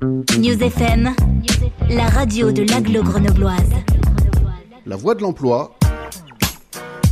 News 0.00 0.62
FM, 0.62 1.12
la 1.90 2.06
radio 2.06 2.52
de 2.52 2.62
l'aglo 2.62 3.02
grenobloise. 3.02 3.72
La 4.86 4.94
voix 4.94 5.16
de 5.16 5.22
l'emploi, 5.22 5.76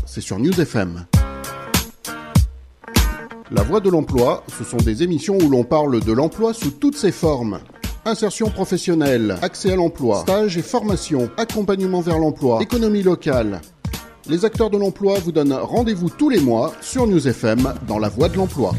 c'est 0.05 0.21
sur 0.21 0.39
News 0.39 0.61
FM. 0.61 1.05
La 3.51 3.63
voix 3.65 3.81
de 3.81 3.91
l'emploi, 3.91 4.45
ce 4.57 4.63
sont 4.63 4.77
des 4.77 5.03
émissions 5.03 5.37
où 5.37 5.51
l'on 5.51 5.65
parle 5.65 5.99
de 5.99 6.13
l'emploi 6.13 6.55
sous 6.55 6.71
toutes 6.71 6.97
ses 6.97 7.11
formes. 7.11 7.59
Insertion 8.05 8.51
professionnelle, 8.51 9.37
accès 9.43 9.73
à 9.73 9.77
l'emploi, 9.77 10.21
stage 10.21 10.57
et 10.57 10.63
formation, 10.63 11.29
accompagnement 11.39 12.03
vers 12.03 12.21
l'emploi, 12.21 12.63
économie 12.63 13.03
locale. 13.03 13.63
Les 14.29 14.45
acteurs 14.45 14.71
de 14.71 14.79
l'emploi 14.79 15.19
vous 15.19 15.33
donnent 15.33 15.55
rendez-vous 15.55 16.09
tous 16.09 16.29
les 16.29 16.41
mois 16.41 16.73
sur 16.81 17.09
News 17.09 17.27
FM 17.27 17.75
dans 17.89 17.99
la 17.99 18.09
voie 18.09 18.29
de 18.29 18.37
l'emploi. 18.37 18.75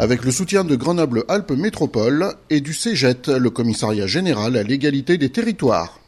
Avec 0.00 0.24
le 0.24 0.30
soutien 0.30 0.64
de 0.64 0.76
Grenoble-Alpes 0.76 1.50
Métropole 1.50 2.32
et 2.48 2.62
du 2.62 2.72
CEGET, 2.72 3.28
le 3.28 3.50
commissariat 3.50 4.06
général 4.06 4.56
à 4.56 4.62
l'égalité 4.62 5.18
des 5.18 5.28
territoires. 5.28 6.00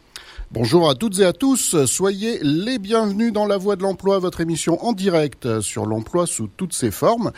Bonjour 0.51 0.89
à 0.89 0.95
toutes 0.95 1.19
et 1.19 1.27
à 1.27 1.35
tous, 1.35 1.85
soyez 1.85 2.39
les 2.41 2.79
bienvenus 2.79 3.35
dans 3.35 3.45
la 3.45 3.59
voie 3.59 3.77
de 3.77 3.83
l'emploi, 3.83 4.19
votre 4.19 4.41
émission 4.41 4.83
en 4.83 4.95
direct 4.95 5.61
sur 5.61 5.85
l'emploi 5.85 6.27
sous 6.27 6.47
toutes 6.47 6.73
ses 6.73 6.91
formes. 6.91 7.33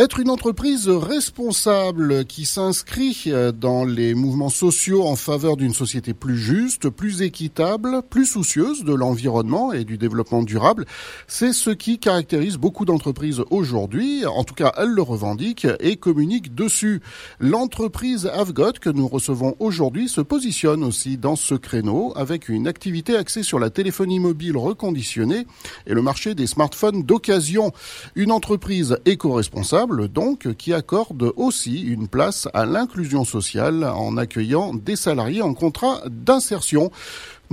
Être 0.00 0.18
une 0.18 0.30
entreprise 0.30 0.88
responsable 0.88 2.24
qui 2.24 2.46
s'inscrit 2.46 3.24
euh, 3.26 3.52
dans 3.52 3.84
les 3.84 4.14
mouvements 4.14 4.48
sociaux 4.48 5.06
en 5.06 5.14
faveur 5.14 5.58
d'une 5.58 5.74
société 5.74 6.14
plus 6.14 6.38
juste, 6.38 6.88
plus 6.88 7.20
équitable, 7.20 8.00
plus 8.08 8.24
soucieuse 8.24 8.82
de 8.82 8.94
l'environnement 8.94 9.74
et 9.74 9.84
du 9.84 9.98
développement 9.98 10.42
durable, 10.42 10.86
c'est 11.26 11.52
ce 11.52 11.68
qui 11.68 11.98
caractérise 11.98 12.56
beaucoup 12.56 12.86
d'entreprises 12.86 13.42
aujourd'hui. 13.50 14.24
En 14.24 14.42
tout 14.42 14.54
cas, 14.54 14.72
elles 14.78 14.88
le 14.88 15.02
revendiquent 15.02 15.68
et 15.80 15.96
communiquent 15.96 16.54
dessus. 16.54 17.02
L'entreprise 17.38 18.24
Avgot 18.24 18.72
que 18.80 18.88
nous 18.88 19.06
recevons 19.06 19.54
aujourd'hui 19.58 20.08
se 20.08 20.22
positionne 20.22 20.82
aussi 20.82 21.18
dans 21.18 21.36
ce 21.36 21.54
créneau 21.54 22.14
avec 22.16 22.48
une 22.48 22.68
activité 22.68 23.16
axée 23.16 23.42
sur 23.42 23.58
la 23.58 23.68
téléphonie 23.68 24.18
mobile 24.18 24.56
reconditionnée 24.56 25.46
et 25.86 25.92
le 25.92 26.00
marché 26.00 26.34
des 26.34 26.46
smartphones 26.46 27.02
d'occasion. 27.02 27.72
Une 28.14 28.32
entreprise 28.32 28.96
éco-responsable 29.04 29.89
donc 30.08 30.54
qui 30.54 30.72
accorde 30.72 31.32
aussi 31.36 31.80
une 31.80 32.08
place 32.08 32.48
à 32.54 32.66
l'inclusion 32.66 33.24
sociale 33.24 33.84
en 33.84 34.16
accueillant 34.16 34.74
des 34.74 34.96
salariés 34.96 35.42
en 35.42 35.54
contrat 35.54 36.00
d'insertion. 36.08 36.90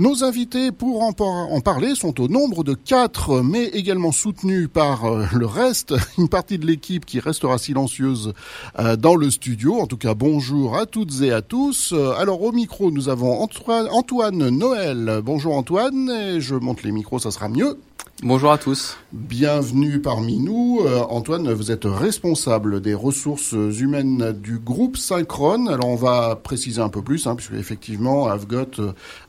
Nos 0.00 0.22
invités 0.22 0.70
pour 0.70 1.02
en, 1.02 1.12
parler 1.60 1.96
sont 1.96 2.20
au 2.20 2.28
nombre 2.28 2.62
de 2.62 2.74
quatre, 2.74 3.42
mais 3.42 3.64
également 3.64 4.12
soutenus 4.12 4.68
par 4.72 5.06
euh, 5.06 5.24
le 5.34 5.44
reste, 5.44 5.92
une 6.18 6.28
partie 6.28 6.56
de 6.56 6.66
l'équipe 6.66 7.04
qui 7.04 7.18
restera 7.18 7.58
silencieuse 7.58 8.32
euh, 8.78 8.94
dans 8.94 9.16
le 9.16 9.28
studio. 9.28 9.80
En 9.80 9.88
tout 9.88 9.96
cas, 9.96 10.14
bonjour 10.14 10.78
à 10.78 10.86
toutes 10.86 11.20
et 11.22 11.32
à 11.32 11.42
tous. 11.42 11.92
Euh, 11.92 12.12
alors 12.12 12.42
au 12.42 12.52
micro, 12.52 12.92
nous 12.92 13.08
avons 13.08 13.40
Antoine 13.42 14.50
Noël. 14.50 15.20
Bonjour 15.24 15.56
Antoine, 15.56 16.38
je 16.38 16.54
monte 16.54 16.84
les 16.84 16.92
micros, 16.92 17.18
ça 17.18 17.32
sera 17.32 17.48
mieux. 17.48 17.76
Bonjour 18.24 18.50
à 18.50 18.58
tous. 18.58 18.96
Bienvenue 19.12 20.00
parmi 20.00 20.40
nous. 20.40 20.80
Euh, 20.84 21.04
Antoine, 21.08 21.52
vous 21.52 21.70
êtes 21.70 21.84
responsable 21.84 22.80
des 22.80 22.92
ressources 22.92 23.52
humaines 23.52 24.32
du 24.32 24.58
groupe 24.58 24.96
Synchrone. 24.96 25.68
Alors 25.68 25.86
on 25.86 25.94
va 25.94 26.34
préciser 26.34 26.80
un 26.80 26.88
peu 26.88 27.00
plus, 27.00 27.28
hein, 27.28 27.36
puisque 27.36 27.52
effectivement 27.52 28.26
Avgot 28.26 28.66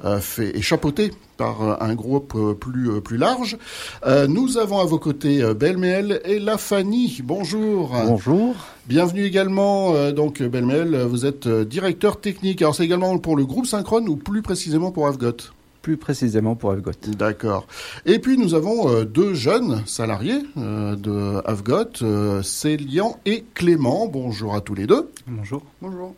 euh, 0.04 0.20
fait, 0.20 0.58
est 0.58 0.64
chapeauté 0.64 1.12
par 1.38 1.84
un 1.84 1.94
groupe 1.94 2.36
plus, 2.60 3.00
plus 3.02 3.18
large. 3.18 3.60
Euh, 4.08 4.26
nous 4.26 4.58
avons 4.58 4.80
à 4.80 4.86
vos 4.86 4.98
côtés 4.98 5.44
Belmel 5.54 6.20
et 6.26 6.40
La 6.40 6.58
Fanny. 6.58 7.22
Bonjour. 7.24 7.96
Bonjour. 8.08 8.56
Bienvenue 8.88 9.24
également, 9.24 10.12
donc 10.14 10.42
Belmel, 10.42 11.00
vous 11.04 11.28
êtes 11.28 11.48
directeur 11.48 12.20
technique. 12.20 12.64
Alors 12.64 12.74
c'est 12.74 12.86
également 12.86 13.16
pour 13.20 13.38
le 13.38 13.46
groupe 13.46 13.68
Synchrone 13.68 14.10
ou 14.10 14.16
plus 14.16 14.42
précisément 14.42 14.92
pour 14.92 15.08
Avgot? 15.08 15.52
Plus 15.82 15.98
précisément 15.98 16.56
pour 16.56 16.72
Avgot. 16.72 16.92
D'accord. 17.08 17.68
Et 18.06 18.20
puis 18.20 18.38
nous 18.38 18.54
avons 18.54 18.90
euh, 18.90 19.06
deux 19.06 19.34
jeunes 19.34 19.84
salariés 19.86 20.44
euh, 20.58 20.96
de 20.96 21.42
Avgot, 21.46 22.02
euh, 22.02 22.42
Célian 22.44 23.18
et 23.26 23.46
Clément. 23.54 24.08
Bonjour 24.08 24.56
à 24.56 24.62
tous 24.62 24.76
les 24.76 24.88
deux. 24.88 25.12
Bonjour. 25.28 25.64
Bonjour. 25.82 26.16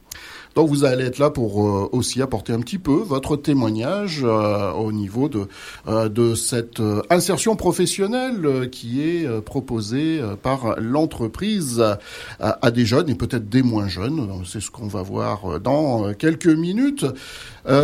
Donc 0.56 0.68
vous 0.68 0.84
allez 0.84 1.06
être 1.06 1.20
là 1.20 1.30
pour 1.30 1.66
euh, 1.66 1.90
aussi 1.92 2.22
apporter 2.22 2.52
un 2.52 2.60
petit 2.60 2.78
peu 2.78 2.96
votre 2.96 3.38
témoignage 3.38 4.22
euh, 4.24 4.72
au 4.72 4.92
niveau 4.92 5.30
de, 5.30 5.48
euh, 5.88 6.36
cette 6.36 6.82
insertion 7.10 7.56
professionnelle 7.56 8.70
qui 8.72 9.02
est 9.02 9.42
proposée 9.42 10.22
par 10.42 10.76
l'entreprise 10.80 11.84
à, 12.40 12.72
des 12.72 12.86
jeunes 12.86 13.10
et 13.10 13.16
peut-être 13.16 13.50
des 13.50 13.64
moins 13.64 13.88
jeunes. 13.88 14.30
C'est 14.46 14.62
ce 14.62 14.72
qu'on 14.72 14.88
va 14.88 15.02
voir 15.02 15.60
dans 15.60 16.14
quelques 16.14 16.48
minutes. 16.48 17.06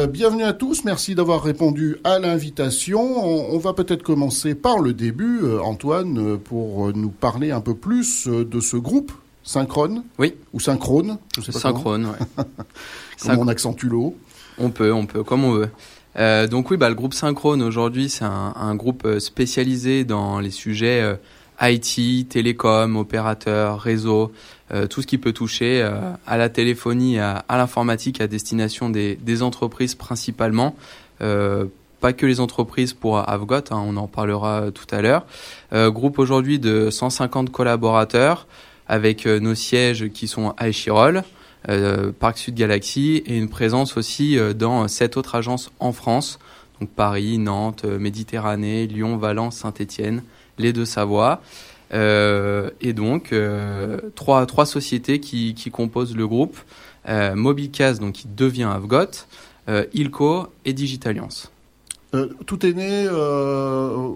bienvenue 0.09 0.44
à 0.44 0.53
tous, 0.53 0.84
merci 0.84 1.16
d'avoir 1.16 1.44
répondu 1.44 1.97
à 2.03 2.19
l'invitation. 2.19 2.99
On, 3.01 3.55
on, 3.55 3.59
va 3.59 3.73
peut-être 3.73 4.03
commencer 4.03 4.55
par 4.55 4.79
le 4.79 4.94
début, 4.94 5.41
Antoine, 5.63 6.38
pour 6.38 6.94
nous 6.94 7.09
parler 7.09 7.51
un 7.51 7.61
peu 7.61 7.75
plus 7.75 8.28
de 8.28 8.59
ce 8.59 8.78
groupe 8.78 9.11
synchrone 9.47 10.03
Oui. 10.19 10.35
Ou 10.53 10.59
synchrone 10.59 11.18
je 11.35 11.41
sais 11.41 11.52
pas 11.52 11.59
Synchrone, 11.59 12.08
oui. 12.08 12.44
comment 13.22 13.41
on 13.41 13.47
accentue 13.47 13.88
l'eau 13.88 14.16
On 14.59 14.69
peut, 14.69 14.94
on 14.94 15.06
peut, 15.06 15.24
comme 15.24 15.44
on 15.44 15.52
veut. 15.52 15.69
Euh, 16.18 16.47
donc 16.47 16.72
oui, 16.72 16.78
bah, 16.78 16.90
le 16.90 16.96
groupe 16.96 17.13
Synchrone 17.13 17.62
aujourd'hui, 17.62 18.09
c'est 18.09 18.25
un, 18.25 18.75
groupe 18.75 19.06
euh, 19.06 19.19
spécialisé 19.19 20.03
dans 20.03 20.40
les 20.40 20.50
sujets 20.50 21.02
euh, 21.02 21.16
IT, 21.62 22.30
télécom, 22.30 22.97
opérateurs, 22.97 23.80
réseau, 23.80 24.31
tout 24.90 25.02
ce 25.02 25.08
qui 25.08 25.18
peut 25.18 25.31
toucher 25.31 25.81
à 26.28 26.38
la 26.38 26.50
téléphonie, 26.50 27.19
à, 27.19 27.44
l'informatique 27.50 28.22
à 28.22 28.28
destination 28.28 28.91
des, 28.91 29.41
entreprises 29.41 29.96
principalement. 29.96 30.75
pas 31.18 32.14
que 32.14 32.28
les 32.28 32.41
entreprises 32.41 32.94
pour 32.94 33.18
Avgot, 33.28 33.56
hein, 33.56 33.62
on 33.72 33.97
en 33.97 34.06
parlera 34.06 34.66
tout 34.72 34.85
à 34.91 35.02
l'heure. 35.02 35.25
groupe 35.74 36.19
aujourd'hui 36.19 36.59
de 36.59 36.91
150 36.91 37.50
collaborateurs, 37.50 38.46
avec 38.87 39.25
euh, 39.25 39.39
nos 39.39 39.55
sièges 39.55 40.09
qui 40.09 40.27
sont 40.27 40.53
à 40.57 40.69
Échirol, 40.69 41.23
euh, 41.69 42.11
Parc 42.17 42.37
Sud 42.37 42.55
Galaxy 42.55 43.23
et 43.25 43.37
une 43.37 43.49
présence 43.49 43.97
aussi 43.97 44.37
euh, 44.37 44.53
dans 44.53 44.87
sept 44.87 45.17
autres 45.17 45.35
agences 45.35 45.71
en 45.79 45.91
France, 45.91 46.39
donc 46.79 46.89
Paris, 46.89 47.37
Nantes, 47.37 47.83
Méditerranée, 47.83 48.87
Lyon, 48.87 49.17
Valence, 49.17 49.57
Saint-Étienne, 49.57 50.23
les 50.57 50.73
deux 50.73 50.85
Savoie. 50.85 51.41
Euh, 51.93 52.69
et 52.81 52.91
donc 52.91 53.33
trois 54.15 54.45
trois 54.45 54.65
sociétés 54.65 55.21
qui, 55.21 55.53
qui 55.53 55.71
composent 55.71 56.17
le 56.17 56.27
groupe 56.27 56.57
euh, 57.07 57.33
Mobilcast 57.33 58.01
donc 58.01 58.11
qui 58.11 58.27
devient 58.27 58.69
Avgot, 58.69 59.23
Ilco 59.93 60.47
et 60.65 60.73
Digitalliance. 60.73 61.49
tout 62.45 62.65
est 62.65 62.73
né 62.73 63.07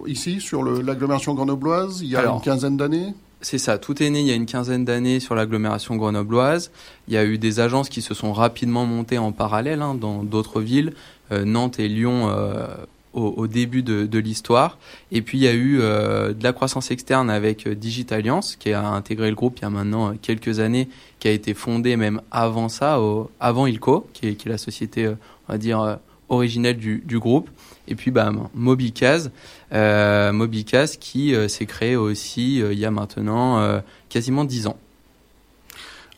ici 0.06 0.38
sur 0.42 0.62
l'agglomération 0.62 1.32
grenobloise 1.32 2.02
il 2.02 2.08
y 2.08 2.16
a 2.16 2.26
une 2.26 2.42
quinzaine 2.42 2.76
d'années? 2.76 3.14
C'est 3.44 3.58
ça, 3.58 3.76
tout 3.76 4.00
est 4.00 4.08
né 4.08 4.20
il 4.20 4.26
y 4.26 4.30
a 4.30 4.34
une 4.34 4.46
quinzaine 4.46 4.84
d'années 4.84 5.18
sur 5.18 5.34
l'agglomération 5.34 5.96
grenobloise. 5.96 6.70
Il 7.08 7.14
y 7.14 7.16
a 7.16 7.24
eu 7.24 7.38
des 7.38 7.58
agences 7.58 7.88
qui 7.88 8.00
se 8.00 8.14
sont 8.14 8.32
rapidement 8.32 8.86
montées 8.86 9.18
en 9.18 9.32
parallèle 9.32 9.82
hein, 9.82 9.94
dans 9.94 10.22
d'autres 10.22 10.60
villes, 10.60 10.94
euh, 11.32 11.44
Nantes 11.44 11.80
et 11.80 11.88
Lyon 11.88 12.28
euh, 12.30 12.68
au, 13.12 13.48
début 13.48 13.82
de, 13.82 14.18
l'histoire. 14.18 14.78
Et 15.10 15.22
puis 15.22 15.38
il 15.38 15.44
y 15.44 15.48
a 15.48 15.52
eu 15.52 15.80
euh, 15.80 16.32
de 16.32 16.44
la 16.44 16.52
croissance 16.52 16.92
externe 16.92 17.30
avec 17.30 17.68
Digital 17.68 18.20
Alliance, 18.20 18.54
qui 18.54 18.72
a 18.72 18.86
intégré 18.86 19.28
le 19.28 19.34
groupe 19.34 19.58
il 19.58 19.62
y 19.62 19.64
a 19.64 19.70
maintenant 19.70 20.14
quelques 20.22 20.60
années, 20.60 20.88
qui 21.18 21.26
a 21.26 21.32
été 21.32 21.52
fondé 21.52 21.96
même 21.96 22.22
avant 22.30 22.68
ça, 22.68 23.00
avant 23.40 23.66
Ilco, 23.66 24.06
qui 24.12 24.28
est, 24.28 24.44
la 24.46 24.56
société, 24.56 25.08
on 25.08 25.52
va 25.52 25.58
dire, 25.58 25.98
originelle 26.28 26.76
du, 26.76 27.02
du 27.04 27.18
groupe. 27.18 27.50
Et 27.88 27.94
puis 27.94 28.10
bah, 28.10 28.32
Mobicaz, 28.54 29.30
euh, 29.72 30.32
Mobicaz 30.32 30.96
qui 30.96 31.34
euh, 31.34 31.48
s'est 31.48 31.66
créé 31.66 31.96
aussi 31.96 32.62
euh, 32.62 32.72
il 32.72 32.78
y 32.78 32.84
a 32.84 32.90
maintenant 32.90 33.58
euh, 33.58 33.80
quasiment 34.08 34.44
10 34.44 34.68
ans. 34.68 34.76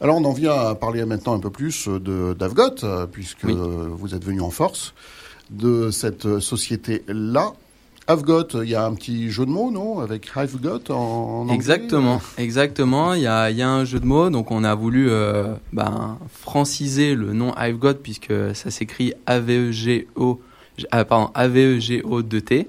Alors 0.00 0.16
on 0.16 0.24
en 0.24 0.32
vient 0.32 0.52
à 0.52 0.74
parler 0.74 1.04
maintenant 1.04 1.34
un 1.34 1.40
peu 1.40 1.50
plus 1.50 1.88
d'Avgot, 1.88 3.06
puisque 3.10 3.46
vous 3.46 4.14
êtes 4.14 4.24
venu 4.24 4.40
en 4.40 4.50
force 4.50 4.92
de 5.50 5.90
cette 5.90 6.40
société-là. 6.40 7.52
Avgot, 8.06 8.62
il 8.62 8.68
y 8.68 8.74
a 8.74 8.84
un 8.84 8.94
petit 8.94 9.30
jeu 9.30 9.46
de 9.46 9.50
mots, 9.50 9.70
non? 9.70 10.00
Avec 10.00 10.30
Hivegot 10.36 10.90
en, 10.90 11.42
anglais 11.42 11.54
Exactement, 11.54 12.20
exactement. 12.36 13.14
Il 13.14 13.22
y 13.22 13.26
a, 13.26 13.50
y 13.50 13.62
a, 13.62 13.70
un 13.70 13.86
jeu 13.86 13.98
de 13.98 14.04
mots, 14.04 14.28
donc 14.28 14.50
on 14.50 14.62
a 14.62 14.74
voulu 14.74 15.08
ben, 15.72 16.18
franciser 16.28 17.14
le 17.14 17.32
nom 17.32 17.54
Hivegot, 17.56 17.94
puisque 17.94 18.34
ça 18.54 18.70
s'écrit 18.70 19.14
A-V-E-G-O 19.26 20.40
ah, 20.90 21.04
pardon, 21.04 21.30
AVEGO2T. 21.34 22.66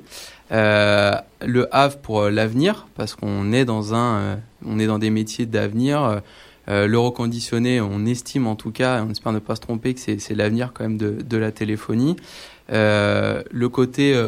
Euh, 0.52 1.16
le 1.46 1.76
Have 1.76 2.00
pour 2.02 2.22
euh, 2.22 2.30
l'avenir, 2.30 2.88
parce 2.96 3.16
qu'on 3.16 3.52
est 3.52 3.66
dans 3.66 3.94
un, 3.94 4.18
euh, 4.18 4.36
on 4.66 4.80
est 4.80 4.86
dans 4.86 5.00
des 5.00 5.10
métiers 5.10 5.46
d'avenir. 5.46 6.22
Euh, 6.68 6.88
le 6.88 7.00
reconditionné, 7.00 7.82
on 7.82 8.06
estime 8.06 8.48
en 8.48 8.56
tout 8.56 8.72
cas, 8.72 9.04
on 9.04 9.12
espère 9.12 9.32
ne 9.34 9.40
pas 9.40 9.56
se 9.56 9.62
tromper, 9.62 9.94
que 9.94 10.00
c'est 10.00 10.36
l'avenir 10.36 10.72
quand 10.74 10.84
même 10.84 10.98
de, 10.98 11.18
de 11.22 11.38
la 11.38 11.52
téléphonie. 11.52 12.16
Euh, 12.72 13.44
le 13.52 13.70
côté 13.70 14.20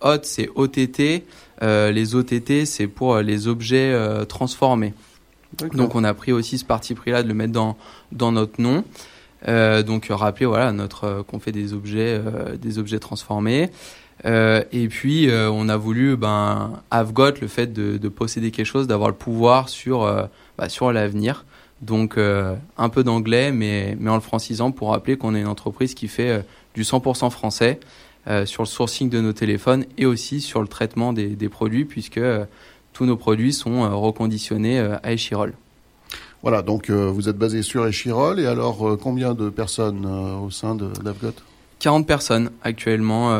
hot, 0.00 0.18
c'est 0.22 0.48
OTT. 0.54 1.24
les 1.60 2.14
OTT, 2.14 2.64
c'est 2.64 2.86
pour 2.86 3.18
les 3.18 3.46
objets 3.46 3.94
transformés. 4.26 4.94
Donc 5.74 5.94
on 5.94 6.02
a 6.02 6.14
pris 6.14 6.32
aussi 6.32 6.56
ce 6.56 6.64
parti 6.64 6.94
pris-là 6.94 7.22
de 7.22 7.28
le 7.28 7.34
mettre 7.34 7.52
dans, 7.52 7.76
dans 8.10 8.32
notre 8.32 8.58
nom. 8.60 8.84
Euh, 9.48 9.82
donc 9.82 10.06
rappeler 10.10 10.46
voilà 10.46 10.72
notre 10.72 11.24
qu'on 11.26 11.40
fait 11.40 11.52
des 11.52 11.72
objets 11.72 12.20
des 12.60 12.78
objets 12.78 12.98
transformés 12.98 13.70
et 14.24 14.88
puis 14.88 15.28
on 15.32 15.68
a 15.68 15.76
voulu 15.76 16.16
ben 16.16 16.80
have 16.90 17.12
got 17.12 17.40
le 17.40 17.48
fait 17.48 17.72
de, 17.72 17.96
de 17.96 18.08
posséder 18.08 18.52
quelque 18.52 18.66
chose 18.66 18.86
d'avoir 18.86 19.08
le 19.08 19.16
pouvoir 19.16 19.68
sur 19.68 20.02
bah, 20.56 20.68
sur 20.68 20.92
l'avenir 20.92 21.44
donc 21.80 22.16
un 22.16 22.88
peu 22.88 23.02
d'anglais 23.02 23.50
mais 23.50 23.96
mais 23.98 24.10
en 24.10 24.14
le 24.14 24.20
francisant 24.20 24.70
pour 24.70 24.90
rappeler 24.90 25.16
qu'on 25.16 25.34
est 25.34 25.40
une 25.40 25.48
entreprise 25.48 25.94
qui 25.94 26.06
fait 26.06 26.44
du 26.74 26.82
100% 26.82 27.30
français 27.30 27.80
euh, 28.28 28.46
sur 28.46 28.62
le 28.62 28.68
sourcing 28.68 29.10
de 29.10 29.20
nos 29.20 29.32
téléphones 29.32 29.84
et 29.98 30.06
aussi 30.06 30.40
sur 30.40 30.60
le 30.60 30.68
traitement 30.68 31.12
des, 31.12 31.30
des 31.30 31.48
produits 31.48 31.84
puisque 31.84 32.18
euh, 32.18 32.44
tous 32.92 33.04
nos 33.04 33.16
produits 33.16 33.52
sont 33.52 33.82
euh, 33.82 33.88
reconditionnés 33.88 34.78
à 34.78 35.12
Echirol. 35.12 35.54
Voilà, 36.42 36.62
donc 36.62 36.90
vous 36.90 37.28
êtes 37.28 37.38
basé 37.38 37.62
sur 37.62 37.86
Echirol 37.86 38.40
et 38.40 38.46
alors 38.46 38.98
combien 39.00 39.32
de 39.32 39.48
personnes 39.48 40.06
au 40.06 40.50
sein 40.50 40.74
d'Avgot 40.74 41.34
40 41.78 42.06
personnes 42.06 42.50
actuellement 42.62 43.36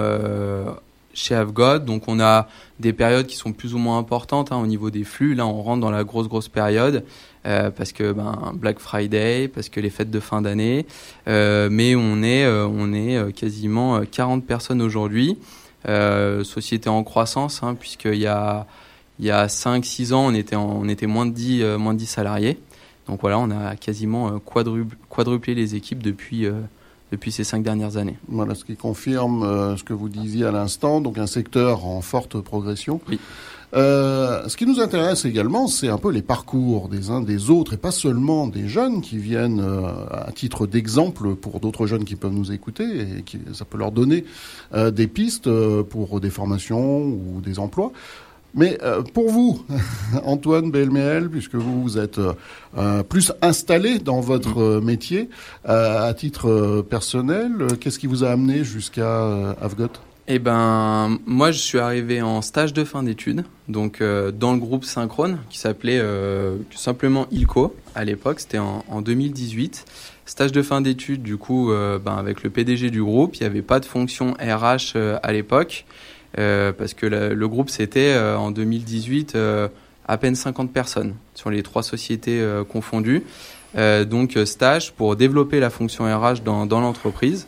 chez 1.14 1.34
Avgot. 1.34 1.78
Donc 1.78 2.04
on 2.06 2.20
a 2.20 2.49
des 2.81 2.93
périodes 2.93 3.26
qui 3.26 3.37
sont 3.37 3.52
plus 3.52 3.75
ou 3.75 3.78
moins 3.78 3.99
importantes 3.99 4.52
hein, 4.52 4.56
au 4.56 4.66
niveau 4.66 4.90
des 4.90 5.04
flux. 5.04 5.34
Là, 5.34 5.46
on 5.46 5.62
rentre 5.62 5.81
dans 5.81 5.90
la 5.90 6.04
grosse 6.04 6.28
grosse 6.28 6.49
période 6.49 7.04
euh, 7.46 7.70
parce 7.70 7.93
que 7.93 8.12
ben 8.12 8.52
Black 8.54 8.78
Friday, 8.78 9.49
parce 9.49 9.69
que 9.69 9.81
les 9.81 9.90
fêtes 9.90 10.10
de 10.10 10.20
fin 10.20 10.43
d'année. 10.43 10.87
Euh, 11.28 11.69
mais 11.70 11.94
on 11.94 12.22
est 12.22 12.44
euh, 12.44 12.66
on 12.66 12.93
est 12.93 13.32
quasiment 13.34 14.02
40 14.04 14.44
personnes 14.44 14.82
aujourd'hui. 14.82 15.38
société 15.84 16.88
en 16.88 17.02
croissance 17.04 17.62
hein, 17.62 17.75
puisqu'il 17.78 18.20
y 18.20 18.26
a 18.26 18.66
il 19.19 19.26
y 19.26 19.31
a 19.31 19.46
5-6 19.46 20.14
ans, 20.14 20.26
on 20.26 20.34
était 20.34 20.56
on 20.56 20.88
était 20.88 21.06
moins 21.06 21.26
de 21.26 21.32
10 21.32 21.64
moins 21.78 21.94
de 21.94 21.99
10 21.99 22.06
salariés. 22.06 22.58
Donc 23.06 23.20
voilà, 23.20 23.38
on 23.38 23.50
a 23.50 23.76
quasiment 23.76 24.38
quadruplé 24.38 25.54
les 25.54 25.75
équipes 25.75 26.02
depuis 26.02 26.46
depuis 27.12 27.31
ces 27.31 27.44
cinq 27.44 27.62
dernières 27.62 27.99
années. 27.99 28.16
Voilà, 28.26 28.54
ce 28.54 28.64
qui 28.64 28.75
confirme 28.75 29.43
euh, 29.43 29.76
ce 29.76 29.84
que 29.84 29.93
vous 29.93 30.08
disiez 30.08 30.46
à 30.46 30.50
l'instant, 30.50 31.00
donc 31.00 31.19
un 31.19 31.26
secteur 31.26 31.87
en 31.87 32.00
forte 32.00 32.40
progression. 32.40 33.00
Oui. 33.08 33.20
Euh, 33.75 34.49
ce 34.49 34.56
qui 34.56 34.66
nous 34.66 34.81
intéresse 34.81 35.25
également, 35.25 35.66
c'est 35.66 35.88
un 35.88 35.96
peu 35.96 36.10
les 36.10 36.20
parcours 36.20 36.88
des 36.88 37.10
uns 37.10 37.20
des 37.20 37.49
autres, 37.49 37.75
et 37.75 37.76
pas 37.78 37.90
seulement 37.90 38.46
des 38.46 38.69
jeunes 38.69 39.00
qui 39.00 39.19
viennent 39.19 39.60
euh, 39.60 39.87
à 40.10 40.31
titre 40.32 40.66
d'exemple 40.66 41.37
pour 41.37 41.60
d'autres 41.60 41.87
jeunes 41.87 42.04
qui 42.04 42.16
peuvent 42.16 42.34
nous 42.34 42.52
écouter, 42.52 42.84
et 42.84 43.22
qui, 43.22 43.38
ça 43.52 43.64
peut 43.64 43.78
leur 43.78 43.93
donner 43.93 44.25
euh, 44.75 44.90
des 44.90 45.06
pistes 45.06 45.49
pour 45.84 46.20
des 46.20 46.31
formations 46.31 47.02
ou 47.02 47.40
des 47.43 47.58
emplois. 47.58 47.93
Mais 48.54 48.78
euh, 48.82 49.02
pour 49.02 49.31
vous, 49.31 49.64
Antoine 50.25 50.70
Belméel, 50.70 51.28
puisque 51.31 51.54
vous, 51.54 51.82
vous 51.82 51.99
êtes 51.99 52.19
euh, 52.19 52.34
euh, 52.76 53.02
plus 53.02 53.32
installé 53.40 53.99
dans 53.99 54.20
votre 54.20 54.81
métier, 54.81 55.28
à 55.64 56.12
titre 56.14 56.82
personnel, 56.88 57.52
qu'est-ce 57.81 57.99
qui 57.99 58.06
vous 58.06 58.25
a 58.25 58.31
amené 58.31 58.64
jusqu'à 58.64 59.50
Avgot? 59.60 59.88
Eh 60.28 60.38
ben, 60.38 61.19
moi, 61.26 61.50
je 61.50 61.58
suis 61.58 61.78
arrivé 61.78 62.22
en 62.22 62.43
stage 62.43 62.72
de 62.72 62.84
fin 62.84 63.02
d'études, 63.02 63.44
donc 63.69 64.02
dans 64.02 64.52
le 64.52 64.58
groupe 64.58 64.84
Synchrone, 64.84 65.38
qui 65.50 65.58
s'appelait 65.58 66.00
simplement 66.75 67.26
ILCO 67.31 67.75
à 67.94 68.04
l'époque, 68.04 68.40
c'était 68.40 68.58
en, 68.58 68.84
en, 68.88 69.02
2018. 69.02 69.84
Stage 70.26 70.52
de 70.52 70.62
fin 70.62 70.81
d'études, 70.81 71.22
du 71.22 71.37
coup, 71.37 71.72
ben, 72.04 72.16
avec 72.16 72.43
le 72.43 72.50
PDG 72.50 72.90
du 72.90 73.02
groupe, 73.02 73.37
il 73.37 73.40
n'y 73.40 73.46
avait 73.46 73.62
pas 73.62 73.81
de 73.81 73.84
fonction 73.84 74.34
RH 74.34 74.96
à 75.22 75.32
l'époque. 75.32 75.84
Euh, 76.38 76.73
parce 76.73 76.94
que 76.94 77.06
le 77.06 77.49
groupe 77.49 77.69
c'était 77.69 78.14
euh, 78.14 78.38
en 78.38 78.50
2018 78.50 79.34
euh, 79.34 79.69
à 80.06 80.17
peine 80.17 80.34
50 80.34 80.73
personnes 80.73 81.14
sur 81.34 81.50
les 81.50 81.62
trois 81.62 81.82
sociétés 81.82 82.44
confondues. 82.69 83.23
donc 83.76 84.37
stage 84.44 84.93
pour 84.93 85.14
développer 85.14 85.61
la 85.61 85.70
fonction 85.70 86.05
RH 86.05 86.43
dans, 86.44 86.67
dans 86.67 86.81
l'entreprise. 86.81 87.46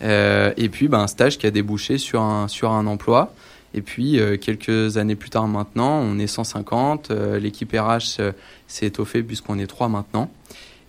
et 0.00 0.68
puis 0.70 0.86
ben, 0.86 1.06
stage 1.08 1.38
qui 1.38 1.46
a 1.46 1.50
débouché 1.50 1.98
sur 1.98 2.22
un, 2.22 2.46
sur 2.46 2.70
un 2.70 2.86
emploi. 2.86 3.32
Et 3.74 3.82
puis 3.82 4.20
quelques 4.40 4.96
années 4.96 5.16
plus 5.16 5.28
tard 5.28 5.48
maintenant, 5.48 5.98
on 5.98 6.20
est 6.20 6.28
150. 6.28 7.10
L'équipe 7.40 7.72
RH 7.76 8.20
s'est 8.68 8.86
étoffée 8.86 9.24
puisqu'on 9.24 9.58
est 9.58 9.66
trois 9.66 9.88
maintenant. 9.88 10.30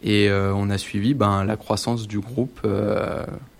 Et 0.03 0.30
on 0.31 0.69
a 0.69 0.77
suivi 0.77 1.15
ben, 1.15 1.44
la 1.44 1.57
croissance 1.57 2.07
du 2.07 2.19
groupe 2.19 2.62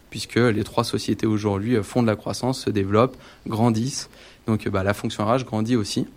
puisque 0.10 0.36
les 0.36 0.64
trois 0.64 0.84
sociétés 0.84 1.28
aujourd'hui 1.28 1.76
euh, 1.76 1.84
font 1.84 2.02
de 2.02 2.08
la 2.08 2.16
croissance, 2.16 2.64
se 2.64 2.70
développent, 2.70 3.18
grandissent. 3.48 4.10
Donc 4.48 4.68
bah, 4.70 4.84
la 4.84 4.94
fonction 4.94 5.26
RH 5.26 5.46
grandit 5.46 5.76
aussi. 5.76 6.08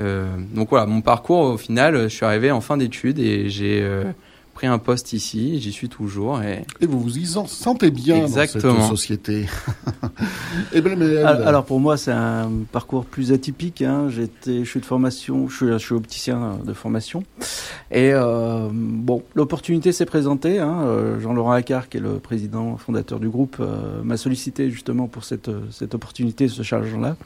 Euh, 0.00 0.26
donc 0.54 0.70
voilà, 0.70 0.86
mon 0.86 1.00
parcours 1.00 1.40
au 1.40 1.56
final, 1.56 2.04
je 2.04 2.14
suis 2.14 2.24
arrivé 2.24 2.50
en 2.50 2.60
fin 2.60 2.76
d'études 2.76 3.18
et 3.18 3.48
j'ai 3.48 3.80
euh, 3.82 4.04
pris 4.54 4.66
un 4.66 4.78
poste 4.78 5.12
ici, 5.12 5.60
j'y 5.60 5.72
suis 5.72 5.88
toujours. 5.88 6.42
Et, 6.42 6.64
et 6.80 6.86
vous 6.86 7.00
vous 7.00 7.18
y 7.18 7.26
sentez 7.26 7.90
bien 7.90 8.16
Exactement. 8.16 8.74
dans 8.74 8.80
cette 8.80 8.88
société. 8.88 9.46
et 10.72 10.80
ben, 10.80 11.00
alors, 11.26 11.64
pour 11.64 11.80
moi, 11.80 11.96
c'est 11.96 12.12
un 12.12 12.50
parcours 12.72 13.04
plus 13.04 13.32
atypique. 13.32 13.82
Hein. 13.82 14.08
J'étais, 14.08 14.64
je 14.64 14.68
suis 14.68 14.80
de 14.80 14.86
formation, 14.86 15.48
je 15.48 15.56
suis, 15.56 15.66
je 15.66 15.78
suis 15.78 15.94
opticien 15.94 16.58
de 16.64 16.72
formation. 16.72 17.22
Et 17.90 18.12
euh, 18.12 18.68
bon, 18.72 19.22
l'opportunité 19.34 19.92
s'est 19.92 20.06
présentée. 20.06 20.58
Hein. 20.58 20.82
Euh, 20.84 21.20
Jean-Laurent 21.20 21.52
Accard, 21.52 21.88
qui 21.88 21.98
est 21.98 22.00
le 22.00 22.18
président 22.18 22.76
fondateur 22.76 23.20
du 23.20 23.28
groupe, 23.28 23.56
euh, 23.60 24.02
m'a 24.02 24.16
sollicité 24.16 24.70
justement 24.70 25.06
pour 25.06 25.24
cette, 25.24 25.50
cette 25.70 25.94
opportunité, 25.94 26.48
ce 26.48 26.62
chargement-là. 26.62 27.16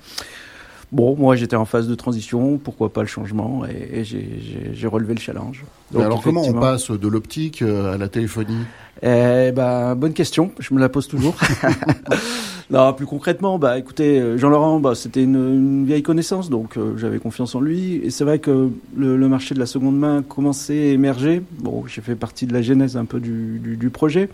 Bon, 0.90 1.14
moi 1.16 1.36
j'étais 1.36 1.56
en 1.56 1.66
phase 1.66 1.86
de 1.86 1.94
transition, 1.94 2.56
pourquoi 2.56 2.90
pas 2.90 3.02
le 3.02 3.06
changement, 3.08 3.64
et, 3.66 4.04
j'ai 4.04 4.86
relevé 4.86 5.14
le 5.14 5.20
challenge. 5.20 5.64
alors 5.94 6.22
comment 6.22 6.42
on 6.42 6.54
passe 6.54 6.90
de 6.90 7.08
l'optique 7.08 7.60
euh, 7.60 7.92
à 7.92 7.98
la 7.98 8.08
téléphonie 8.08 8.64
Eh 9.02 9.52
ben, 9.52 9.94
bonne 9.96 10.14
question, 10.14 10.50
je 10.58 10.72
me 10.72 10.80
la 10.80 10.88
pose 10.88 11.06
toujours. 11.06 11.36
non, 12.70 12.94
plus 12.94 13.04
concrètement, 13.04 13.58
bah 13.58 13.78
écoutez, 13.78 14.18
euh, 14.18 14.38
Jean-Laurent, 14.38 14.80
bah, 14.80 14.94
c'était 14.94 15.22
une, 15.22 15.84
vieille 15.84 16.02
connaissance, 16.02 16.48
donc 16.48 16.78
euh, 16.78 16.96
j'avais 16.96 17.18
confiance 17.18 17.54
en 17.54 17.60
lui, 17.60 17.96
et 17.96 18.08
c'est 18.08 18.24
vrai 18.24 18.38
que 18.38 18.70
le, 18.96 19.28
marché 19.28 19.54
de 19.54 19.60
la 19.60 19.66
seconde 19.66 19.98
main 19.98 20.22
commençait 20.22 20.88
à 20.88 20.92
émerger. 20.92 21.42
Bon, 21.58 21.84
j'ai 21.86 22.00
fait 22.00 22.14
partie 22.14 22.46
de 22.46 22.54
la 22.54 22.62
genèse 22.62 22.96
un 22.96 23.04
peu 23.04 23.20
du, 23.20 23.90
projet. 23.92 24.30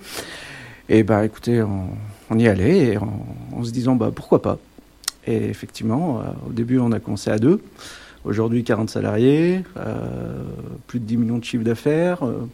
Et 0.88 1.02
bah 1.02 1.24
écoutez, 1.24 1.62
on, 1.62 2.38
y 2.38 2.46
allait, 2.46 2.96
en, 2.96 3.26
en 3.56 3.64
se 3.64 3.72
disant, 3.72 3.96
bah 3.96 4.12
pourquoi 4.14 4.40
pas 4.40 4.58
et 5.26 5.44
effectivement, 5.44 6.20
euh, 6.20 6.24
au 6.48 6.52
début, 6.52 6.78
on 6.78 6.92
a 6.92 7.00
commencé 7.00 7.30
à 7.30 7.38
deux. 7.38 7.60
Aujourd'hui, 8.24 8.64
40 8.64 8.88
salariés, 8.88 9.62
euh, 9.76 10.42
plus 10.86 10.98
de 10.98 11.04
10 11.04 11.16
millions 11.18 11.38
de 11.38 11.44
chiffres 11.44 11.64
d'affaires. 11.64 12.24
Euh, 12.24 12.48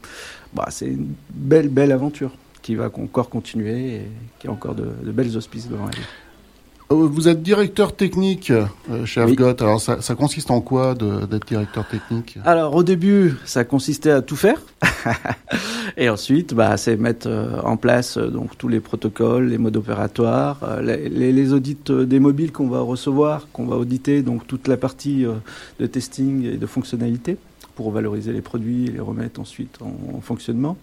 bah, 0.53 0.67
c'est 0.71 0.87
une 0.87 1.15
belle, 1.33 1.69
belle 1.69 1.93
aventure 1.93 2.33
qui 2.63 2.75
va 2.75 2.91
encore 2.95 3.31
continuer 3.31 3.95
et 3.95 4.03
qui 4.39 4.49
a 4.49 4.51
encore 4.51 4.75
de, 4.75 4.85
belles 5.11 5.37
auspices 5.37 5.69
devant 5.69 5.89
elle. 5.89 5.99
Vous 6.93 7.29
êtes 7.29 7.41
directeur 7.41 7.95
technique 7.95 8.53
chez 9.05 9.21
Avgot. 9.21 9.55
Alors, 9.61 9.81
ça, 9.81 10.03
ça, 10.03 10.17
consiste 10.17 10.51
en 10.51 10.61
quoi 10.61 10.97
d'être 10.97 11.47
directeur 11.47 11.87
technique? 11.87 12.37
Alors, 12.45 12.75
au 12.75 12.83
début, 12.83 13.37
ça 13.45 13.63
consistait 13.63 14.11
à 14.11 14.23
tout 14.23 14.35
faire. 14.35 14.61
Et 15.97 16.09
ensuite, 16.09 16.53
bah, 16.55 16.77
c'est 16.77 16.97
mettre 16.97 17.29
euh, 17.29 17.61
en 17.63 17.77
place 17.77 18.17
euh, 18.17 18.29
donc 18.29 18.57
tous 18.59 18.69
les 18.69 18.81
protocoles, 18.81 19.49
les 19.49 19.59
modes 19.59 19.77
opératoires, 19.77 20.59
euh, 20.65 20.81
les, 20.83 21.33
les, 21.33 21.53
audits 21.53 21.77
des 21.89 22.19
mobiles 22.19 22.53
qu'on 22.53 22.69
va 22.69 22.81
recevoir, 22.81 23.49
qu'on 23.53 23.67
va 23.67 23.77
auditer, 23.77 24.23
donc 24.23 24.47
toute 24.47 24.69
la 24.69 24.77
partie 24.77 25.25
de 25.79 25.87
testing 25.87 26.45
et 26.45 26.57
de 26.57 26.67
fonctionnalité 26.67 27.37
pour 27.75 27.91
valoriser 27.91 28.33
les 28.33 28.41
produits 28.41 28.87
et 28.87 28.91
les 28.91 29.01
remettre 29.01 29.41
ensuite 29.41 29.79
en, 29.81 30.21
fonctionnement. 30.21 30.77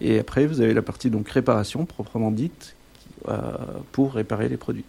Et 0.00 0.18
après, 0.18 0.46
vous 0.46 0.60
avez 0.60 0.74
la 0.74 0.82
partie 0.82 1.10
donc 1.10 1.28
réparation 1.28 1.84
proprement 1.84 2.30
dite 2.30 2.74
pour 3.92 4.14
réparer 4.14 4.48
les 4.48 4.56
produits 4.56 4.84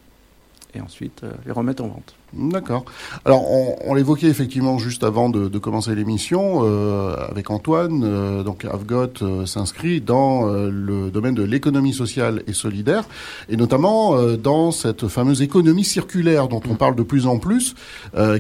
et 0.74 0.82
ensuite 0.82 1.24
les 1.46 1.52
remettre 1.52 1.84
en 1.84 1.88
vente. 1.88 2.16
D'accord. 2.34 2.86
Alors, 3.26 3.44
on, 3.86 3.94
l'évoquait 3.94 4.28
effectivement 4.28 4.78
juste 4.78 5.04
avant 5.04 5.30
de, 5.30 5.58
commencer 5.58 5.94
l'émission 5.96 6.62
euh, 6.64 7.14
avec 7.30 7.52
Antoine. 7.52 8.04
Euh, 8.06 8.44
donc, 8.44 8.64
Avgot 8.64 9.22
euh, 9.22 9.46
s'inscrit 9.46 10.00
dans 10.00 10.46
le 10.46 11.12
domaine 11.12 11.36
de 11.36 11.44
l'économie 11.44 11.94
sociale 11.94 12.44
et 12.48 12.54
solidaire, 12.54 13.04
et 13.50 13.58
notamment 13.58 14.16
dans 14.38 14.72
cette 14.72 15.08
fameuse 15.08 15.42
économie 15.42 15.84
circulaire 15.84 16.48
dont 16.48 16.62
on 16.70 16.76
parle 16.76 16.96
de 16.96 17.04
plus 17.04 17.28
en 17.28 17.38
plus, 17.38 17.76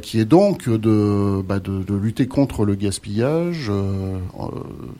qui 0.01 0.19
est 0.19 0.25
donc 0.25 0.69
de, 0.69 1.41
bah, 1.41 1.59
de, 1.59 1.93
lutter 1.93 2.27
contre 2.27 2.65
le 2.65 2.75
gaspillage, 2.75 3.71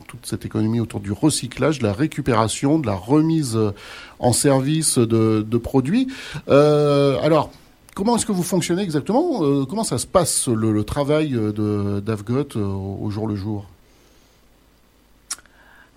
toute 0.06 0.26
cette 0.26 0.44
économie 0.44 0.80
autour 0.80 1.00
du 1.00 1.12
recyclage, 1.12 1.78
de 1.78 1.84
la 1.84 1.92
récupération, 1.92 2.78
de 2.78 2.86
la 2.86 2.94
remise 2.94 3.58
en 4.18 4.32
service 4.32 4.98
de, 4.98 5.44
de 5.46 5.58
produits. 5.58 6.08
alors 6.48 7.50
Comment 7.94 8.16
est-ce 8.16 8.24
que 8.24 8.32
vous 8.32 8.42
fonctionnez 8.42 8.82
exactement? 8.82 9.44
Euh, 9.44 9.66
Comment 9.66 9.84
ça 9.84 9.98
se 9.98 10.06
passe 10.06 10.48
le, 10.48 10.82
travail 10.84 11.32
d'Avgot 11.32 12.56
euh, 12.56 12.64
au 12.64 13.10
jour 13.10 13.28
le 13.28 13.36
jour? 13.36 13.66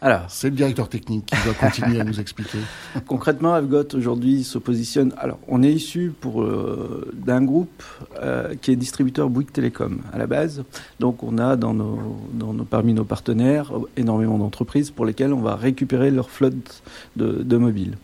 Alors, 0.06 0.26
c'est 0.28 0.52
le 0.52 0.56
directeur 0.56 0.88
technique 0.88 1.26
qui 1.26 1.36
doit 1.44 1.56
continuer 1.56 2.00
à 2.00 2.04
nous 2.04 2.20
expliquer. 2.20 2.60
Concrètement, 3.08 3.56
Avgot 3.56 3.88
aujourd'hui 3.96 4.44
se 4.44 4.60
positionne. 4.60 5.12
Alors, 5.18 5.40
on 5.48 5.64
est 5.64 5.72
issu 5.74 6.14
pour 6.22 6.44
euh, 6.44 7.12
d'un 7.12 7.44
groupe 7.44 7.82
euh, 8.22 8.54
qui 8.62 8.70
est 8.70 8.76
distributeur 8.76 9.32
Bouygues 9.32 9.52
Télécom 9.52 10.02
à 10.14 10.20
la 10.20 10.28
base. 10.28 10.64
Donc, 11.00 11.24
on 11.24 11.40
a 11.40 11.56
dans 11.56 11.74
nos, 11.74 12.20
dans 12.34 12.54
nos, 12.54 12.66
parmi 12.66 12.94
nos 12.94 13.04
partenaires 13.04 13.72
énormément 13.98 14.38
d'entreprises 14.38 14.92
pour 14.92 15.08
lesquelles 15.08 15.34
on 15.34 15.42
va 15.42 15.56
récupérer 15.56 16.12
leur 16.12 16.30
flotte 16.30 16.84
de, 17.16 17.42
de 17.42 17.58
mobiles. 17.58 17.98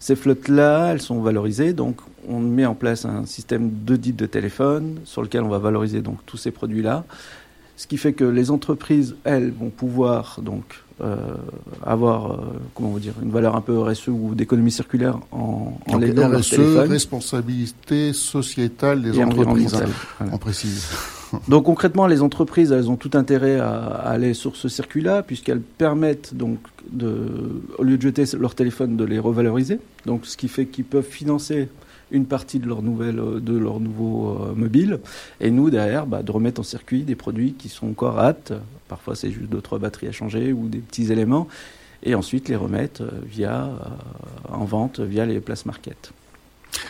Ces 0.00 0.16
flottes-là, 0.16 0.88
elles 0.90 1.02
sont 1.02 1.20
valorisées. 1.20 1.72
Donc, 1.72 1.98
on 2.28 2.40
met 2.40 2.66
en 2.66 2.74
place 2.74 3.04
un 3.04 3.26
système 3.26 3.70
d'audit 3.70 4.16
de 4.16 4.26
téléphone 4.26 4.98
sur 5.04 5.22
lequel 5.22 5.44
on 5.44 5.48
va 5.50 5.58
valoriser 5.60 6.02
donc 6.02 6.18
tous 6.26 6.36
ces 6.36 6.50
produits-là. 6.50 7.04
Ce 7.76 7.86
qui 7.86 7.96
fait 7.96 8.12
que 8.12 8.24
les 8.24 8.50
entreprises, 8.50 9.16
elles, 9.24 9.50
vont 9.50 9.70
pouvoir 9.70 10.40
donc 10.40 10.83
euh, 11.00 11.16
avoir, 11.84 12.32
euh, 12.32 12.36
comment 12.74 12.90
vous 12.90 13.00
dire, 13.00 13.14
une 13.20 13.30
valeur 13.30 13.56
un 13.56 13.60
peu 13.60 13.80
RSE 13.80 14.08
ou 14.08 14.34
d'économie 14.34 14.70
circulaire 14.70 15.18
en, 15.32 15.76
en 15.88 15.98
les 15.98 16.12
RSE, 16.12 16.58
responsabilité 16.88 18.12
sociétale 18.12 19.02
des 19.02 19.20
entreprises, 19.20 19.74
hein, 19.74 20.26
on 20.32 20.38
précise. 20.38 20.88
Donc 21.48 21.64
concrètement, 21.64 22.06
les 22.06 22.22
entreprises, 22.22 22.70
elles 22.70 22.88
ont 22.88 22.96
tout 22.96 23.10
intérêt 23.14 23.58
à, 23.58 23.76
aller 23.76 24.34
sur 24.34 24.54
ce 24.54 24.68
circuit-là, 24.68 25.24
puisqu'elles 25.24 25.60
permettent 25.60 26.34
donc, 26.34 26.58
de, 26.90 27.26
au 27.78 27.82
lieu 27.82 27.96
de 27.96 28.02
jeter 28.02 28.24
leur 28.38 28.54
téléphone, 28.54 28.96
de 28.96 29.04
les 29.04 29.18
revaloriser. 29.18 29.80
Donc 30.06 30.26
ce 30.26 30.36
qui 30.36 30.46
fait 30.46 30.66
qu'ils 30.66 30.84
peuvent 30.84 31.02
financer 31.02 31.68
une 32.10 32.26
partie 32.26 32.58
de 32.58 32.66
leur, 32.66 32.82
nouvelle, 32.82 33.16
de 33.16 33.56
leur 33.56 33.80
nouveau 33.80 34.38
euh, 34.40 34.54
mobile. 34.54 35.00
Et 35.40 35.50
nous, 35.50 35.70
derrière, 35.70 36.06
bah, 36.06 36.22
de 36.22 36.30
remettre 36.30 36.60
en 36.60 36.64
circuit 36.64 37.02
des 37.02 37.14
produits 37.14 37.54
qui 37.54 37.68
sont 37.68 37.88
encore 37.88 38.18
aptes. 38.18 38.52
Parfois, 38.88 39.16
c'est 39.16 39.30
juste 39.30 39.50
deux, 39.50 39.60
trois 39.60 39.78
batteries 39.78 40.08
à 40.08 40.12
changer 40.12 40.52
ou 40.52 40.68
des 40.68 40.78
petits 40.78 41.10
éléments. 41.10 41.48
Et 42.02 42.14
ensuite, 42.14 42.48
les 42.48 42.56
remettre 42.56 43.02
euh, 43.02 43.10
via, 43.26 43.64
euh, 43.64 44.52
en 44.52 44.64
vente 44.64 45.00
via 45.00 45.26
les 45.26 45.40
places 45.40 45.66
market. 45.66 46.12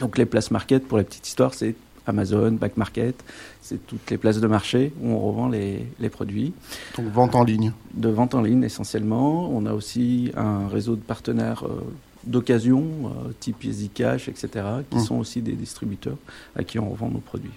Donc, 0.00 0.18
les 0.18 0.26
places 0.26 0.50
market, 0.50 0.86
pour 0.86 0.98
la 0.98 1.04
petite 1.04 1.26
histoire, 1.26 1.54
c'est 1.54 1.74
Amazon, 2.06 2.52
Back 2.52 2.76
Market, 2.76 3.14
c'est 3.62 3.86
toutes 3.86 4.10
les 4.10 4.18
places 4.18 4.38
de 4.38 4.46
marché 4.46 4.92
où 5.00 5.08
on 5.08 5.18
revend 5.18 5.48
les, 5.48 5.86
les, 5.98 6.10
produits. 6.10 6.52
Donc 6.98 7.06
vente 7.06 7.34
en 7.34 7.44
ligne 7.44 7.72
De 7.94 8.10
vente 8.10 8.34
en 8.34 8.42
ligne 8.42 8.62
essentiellement. 8.62 9.48
On 9.50 9.64
a 9.64 9.72
aussi 9.72 10.30
un 10.36 10.68
réseau 10.68 10.96
de 10.96 11.00
partenaires 11.00 11.64
d'occasion, 12.26 12.84
euh, 13.04 13.30
type 13.40 13.64
EasyCash, 13.64 14.28
etc., 14.28 14.48
qui 14.90 14.96
hum. 14.96 15.04
sont 15.04 15.16
aussi 15.16 15.42
des 15.42 15.52
distributeurs 15.52 16.16
à 16.56 16.64
qui 16.64 16.78
on 16.78 16.88
revend 16.88 17.10
nos 17.10 17.18
produits. 17.18 17.50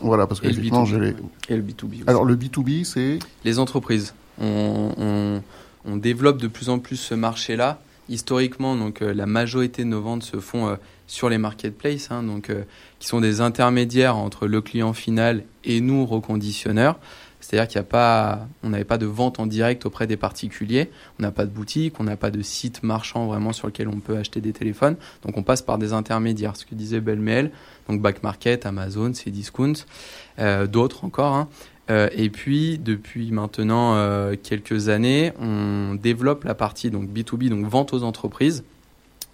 Voilà, 0.00 0.26
parce 0.26 0.40
que 0.40 0.46
effectivement, 0.46 0.84
je 0.84 0.96
les... 0.96 1.14
Et 1.48 1.56
le 1.56 1.62
B2B. 1.62 2.04
Alors 2.06 2.24
le 2.24 2.36
B2B, 2.36 2.84
c'est 2.84 3.18
Les 3.44 3.58
entreprises. 3.58 4.14
On, 4.40 5.40
on, 5.84 5.96
développe 5.96 6.40
de 6.40 6.46
plus 6.46 6.68
en 6.68 6.78
plus 6.78 6.96
ce 6.96 7.14
marché-là. 7.14 7.80
Historiquement, 8.08 8.76
donc 8.76 9.02
euh, 9.02 9.12
la 9.12 9.26
majorité 9.26 9.82
de 9.82 9.88
nos 9.88 10.00
ventes 10.00 10.22
se 10.22 10.38
font 10.38 10.68
euh, 10.68 10.76
sur 11.08 11.28
les 11.28 11.38
marketplaces, 11.38 12.10
hein, 12.10 12.22
donc 12.22 12.52
qui 12.98 13.08
sont 13.08 13.20
des 13.20 13.40
intermédiaires 13.40 14.16
entre 14.16 14.46
le 14.46 14.60
client 14.60 14.92
final 14.92 15.44
et 15.64 15.80
nous 15.80 16.06
reconditionneurs. 16.06 16.98
C'est-à-dire 17.40 17.68
qu'il 17.68 17.78
n'y 17.80 17.86
a 17.86 17.88
pas, 17.88 18.48
on 18.62 18.70
n'avait 18.70 18.84
pas 18.84 18.98
de 18.98 19.06
vente 19.06 19.38
en 19.40 19.46
direct 19.46 19.86
auprès 19.86 20.06
des 20.06 20.16
particuliers, 20.16 20.90
on 21.18 21.22
n'a 21.22 21.30
pas 21.30 21.44
de 21.44 21.50
boutique, 21.50 22.00
on 22.00 22.04
n'a 22.04 22.16
pas 22.16 22.30
de 22.30 22.42
site 22.42 22.82
marchand 22.82 23.26
vraiment 23.26 23.52
sur 23.52 23.68
lequel 23.68 23.88
on 23.88 24.00
peut 24.00 24.16
acheter 24.16 24.40
des 24.40 24.52
téléphones. 24.52 24.96
Donc 25.24 25.36
on 25.36 25.42
passe 25.42 25.62
par 25.62 25.78
des 25.78 25.92
intermédiaires, 25.92 26.56
ce 26.56 26.66
que 26.66 26.74
disait 26.74 27.00
Belmel, 27.00 27.50
donc 27.88 28.02
Back 28.02 28.22
Market, 28.22 28.66
Amazon, 28.66 29.12
Cdiscount, 29.12 29.84
euh, 30.38 30.66
d'autres 30.66 31.04
encore. 31.04 31.34
Hein. 31.34 31.48
Euh, 31.90 32.08
et 32.12 32.28
puis 32.28 32.78
depuis 32.78 33.30
maintenant 33.32 33.94
euh, 33.94 34.34
quelques 34.42 34.88
années, 34.88 35.32
on 35.40 35.94
développe 35.94 36.44
la 36.44 36.54
partie 36.54 36.90
donc 36.90 37.08
B2B, 37.08 37.48
donc 37.48 37.64
vente 37.66 37.94
aux 37.94 38.02
entreprises 38.02 38.64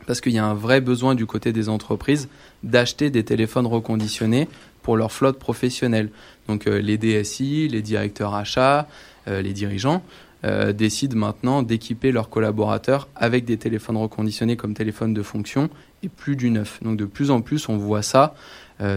parce 0.06 0.20
qu'il 0.20 0.32
y 0.32 0.38
a 0.38 0.44
un 0.44 0.54
vrai 0.54 0.80
besoin 0.80 1.14
du 1.14 1.26
côté 1.26 1.52
des 1.52 1.68
entreprises 1.68 2.28
d'acheter 2.62 3.10
des 3.10 3.24
téléphones 3.24 3.66
reconditionnés 3.66 4.48
pour 4.82 4.96
leur 4.96 5.12
flotte 5.12 5.38
professionnelle. 5.38 6.10
Donc 6.48 6.66
euh, 6.66 6.80
les 6.80 6.98
DSI, 6.98 7.68
les 7.68 7.82
directeurs 7.82 8.34
achats, 8.34 8.86
euh, 9.28 9.42
les 9.42 9.52
dirigeants 9.52 10.02
euh, 10.44 10.72
décident 10.72 11.16
maintenant 11.16 11.62
d'équiper 11.62 12.12
leurs 12.12 12.28
collaborateurs 12.28 13.08
avec 13.16 13.44
des 13.44 13.56
téléphones 13.56 13.96
reconditionnés 13.96 14.56
comme 14.56 14.74
téléphone 14.74 15.14
de 15.14 15.22
fonction 15.22 15.70
et 16.02 16.08
plus 16.08 16.36
du 16.36 16.50
neuf. 16.50 16.82
Donc 16.82 16.96
de 16.96 17.06
plus 17.06 17.30
en 17.30 17.40
plus, 17.40 17.68
on 17.68 17.76
voit 17.76 18.02
ça 18.02 18.34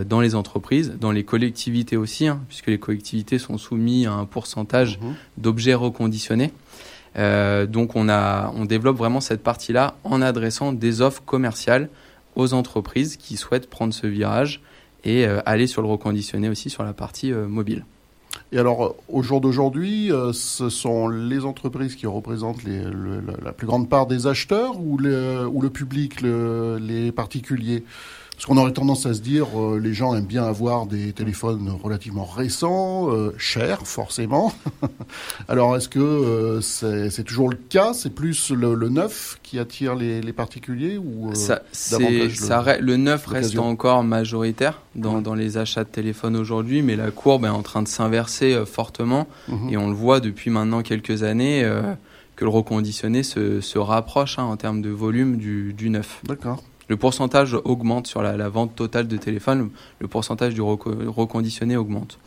dans 0.09 0.21
les 0.21 0.33
entreprises, 0.33 0.97
dans 0.99 1.11
les 1.11 1.23
collectivités 1.23 1.97
aussi, 1.97 2.25
hein, 2.25 2.41
puisque 2.47 2.65
les 2.65 2.79
collectivités 2.79 3.37
sont 3.37 3.59
soumises 3.59 4.07
à 4.07 4.13
un 4.13 4.25
pourcentage 4.25 4.97
mmh. 4.97 5.11
d'objets 5.37 5.75
reconditionnés. 5.75 6.51
donc 7.15 7.95
on, 7.95 8.09
a, 8.09 8.51
on 8.55 8.65
développe 8.65 8.97
vraiment 8.97 9.21
cette 9.21 9.43
partie-là 9.43 9.95
en 10.03 10.23
adressant 10.23 10.73
des 10.73 11.01
offres 11.01 11.21
commerciales 11.23 11.89
aux 12.35 12.55
entreprises 12.55 13.17
qui 13.17 13.37
souhaitent 13.37 13.69
prendre 13.69 13.93
ce 13.93 14.07
virage 14.07 14.61
et 15.03 15.25
euh, 15.25 15.39
aller 15.45 15.67
sur 15.67 15.81
le 15.81 15.87
reconditionné 15.87 16.49
aussi 16.49 16.69
sur 16.69 16.83
la 16.83 16.93
partie 16.93 17.31
euh, 17.31 17.47
mobile. 17.47 17.85
Et 18.51 18.59
alors, 18.59 18.95
au 19.09 19.21
jour 19.23 19.41
d'aujourd'hui, 19.41 20.11
euh, 20.11 20.31
ce 20.31 20.69
sont 20.69 21.07
les 21.09 21.43
entreprises 21.45 21.95
qui 21.95 22.07
représentent 22.07 22.63
la 22.63 23.51
plus 23.51 23.67
grande 23.67 23.89
part 23.89 24.05
des 24.05 24.27
acheteurs 24.27 24.79
ou 24.79 24.97
le 24.97 25.67
public, 25.69 26.21
les 26.21 27.11
particuliers? 27.11 27.83
Parce 28.37 28.45
qu'on 28.45 28.57
aurait 28.57 28.71
tendance 28.71 29.07
à 29.07 29.15
se 29.15 29.19
dire, 29.19 29.47
euh, 29.59 29.79
les 29.79 29.95
gens 29.95 30.13
aiment 30.13 30.27
bien 30.27 30.43
avoir 30.43 30.85
des 30.85 31.11
téléphones 31.11 31.75
relativement 31.83 32.23
récents, 32.25 33.11
euh, 33.11 33.33
chers 33.39 33.87
forcément. 33.87 34.53
Alors 35.47 35.75
est-ce 35.75 35.89
que 35.89 35.97
euh, 35.97 36.61
c'est 36.61 37.23
toujours 37.23 37.49
le 37.49 37.57
cas? 37.57 37.93
C'est 37.95 38.13
plus 38.13 38.51
le, 38.51 38.89
neuf 38.89 39.39
qui 39.41 39.57
attire 39.57 39.95
les, 39.95 40.21
particuliers 40.33 40.99
ou 40.99 41.33
ça, 41.33 41.63
le, 41.93 42.79
le 42.79 42.95
neuf 42.95 43.25
reste 43.25 43.57
encore 43.57 44.03
majoritaire 44.03 44.83
dans, 44.93 45.19
dans, 45.19 45.33
les 45.33 45.57
achats 45.57 45.83
de 45.83 45.89
téléphones 45.89 46.35
aujourd'hui, 46.35 46.83
mais 46.83 46.95
la 46.95 47.09
courbe 47.09 47.43
est 47.45 47.49
en 47.49 47.63
train 47.63 47.81
de 47.81 47.87
s'inverser 47.87 48.63
fortement 48.67 49.27
mhm. 49.47 49.69
et 49.71 49.77
on 49.77 49.87
le 49.87 49.95
voit 49.95 50.19
depuis 50.19 50.51
maintenant 50.51 50.83
quelques 50.83 51.23
années 51.23 51.67
que 52.35 52.45
le 52.45 52.51
reconditionné 52.51 53.23
se, 53.23 53.61
se 53.61 53.79
rapproche 53.79 54.37
hein, 54.37 54.43
en 54.43 54.57
termes 54.57 54.83
de 54.83 54.91
volume 54.91 55.37
du, 55.37 55.73
du 55.73 55.89
neuf. 55.89 56.21
D'accord 56.25 56.61
le 56.87 56.97
pourcentage 56.97 57.55
augmente 57.65 58.07
sur 58.07 58.21
la, 58.21 58.49
vente 58.49 58.75
totale 58.75 59.07
de 59.07 59.17
téléphone, 59.17 59.69
le 59.99 60.07
pourcentage 60.07 60.53
du 60.53 60.61
reconditionné 60.61 61.75
augmente. 61.75 62.19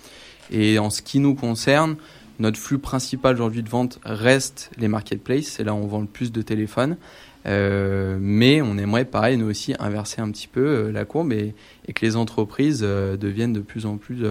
Et 0.51 0.79
en 0.79 0.91
ce 0.91 1.03
qui 1.03 1.21
nous 1.21 1.35
concerne, 1.35 1.97
notre 2.39 2.59
flux 2.59 2.79
principal 2.79 3.35
aujourd'hui 3.35 3.63
de 3.63 3.69
vente 3.69 4.01
reste 4.05 4.71
les 4.79 4.89
marketplaces, 4.89 5.47
c'est 5.47 5.65
là 5.65 5.75
où 5.75 5.79
on 5.79 5.87
vend 5.87 6.01
le 6.01 6.07
plus 6.07 6.33
de 6.33 6.43
téléphones. 6.43 6.97
Euh, 7.47 8.19
mais 8.21 8.61
on 8.61 8.77
aimerait, 8.77 9.05
pareil, 9.05 9.37
nous 9.37 9.49
aussi, 9.49 9.75
inverser 9.79 10.21
un 10.21 10.31
petit 10.31 10.49
peu 10.49 10.61
euh, 10.61 10.93
la 10.93 11.05
courbe 11.05 11.33
et, 11.33 11.55
que 11.95 12.05
les 12.05 12.17
entreprises 12.17 12.81
euh, 12.83 13.17
deviennent 13.17 13.53
de 13.53 13.61
plus 13.61 13.87
en 13.87 13.97
plus 13.97 14.25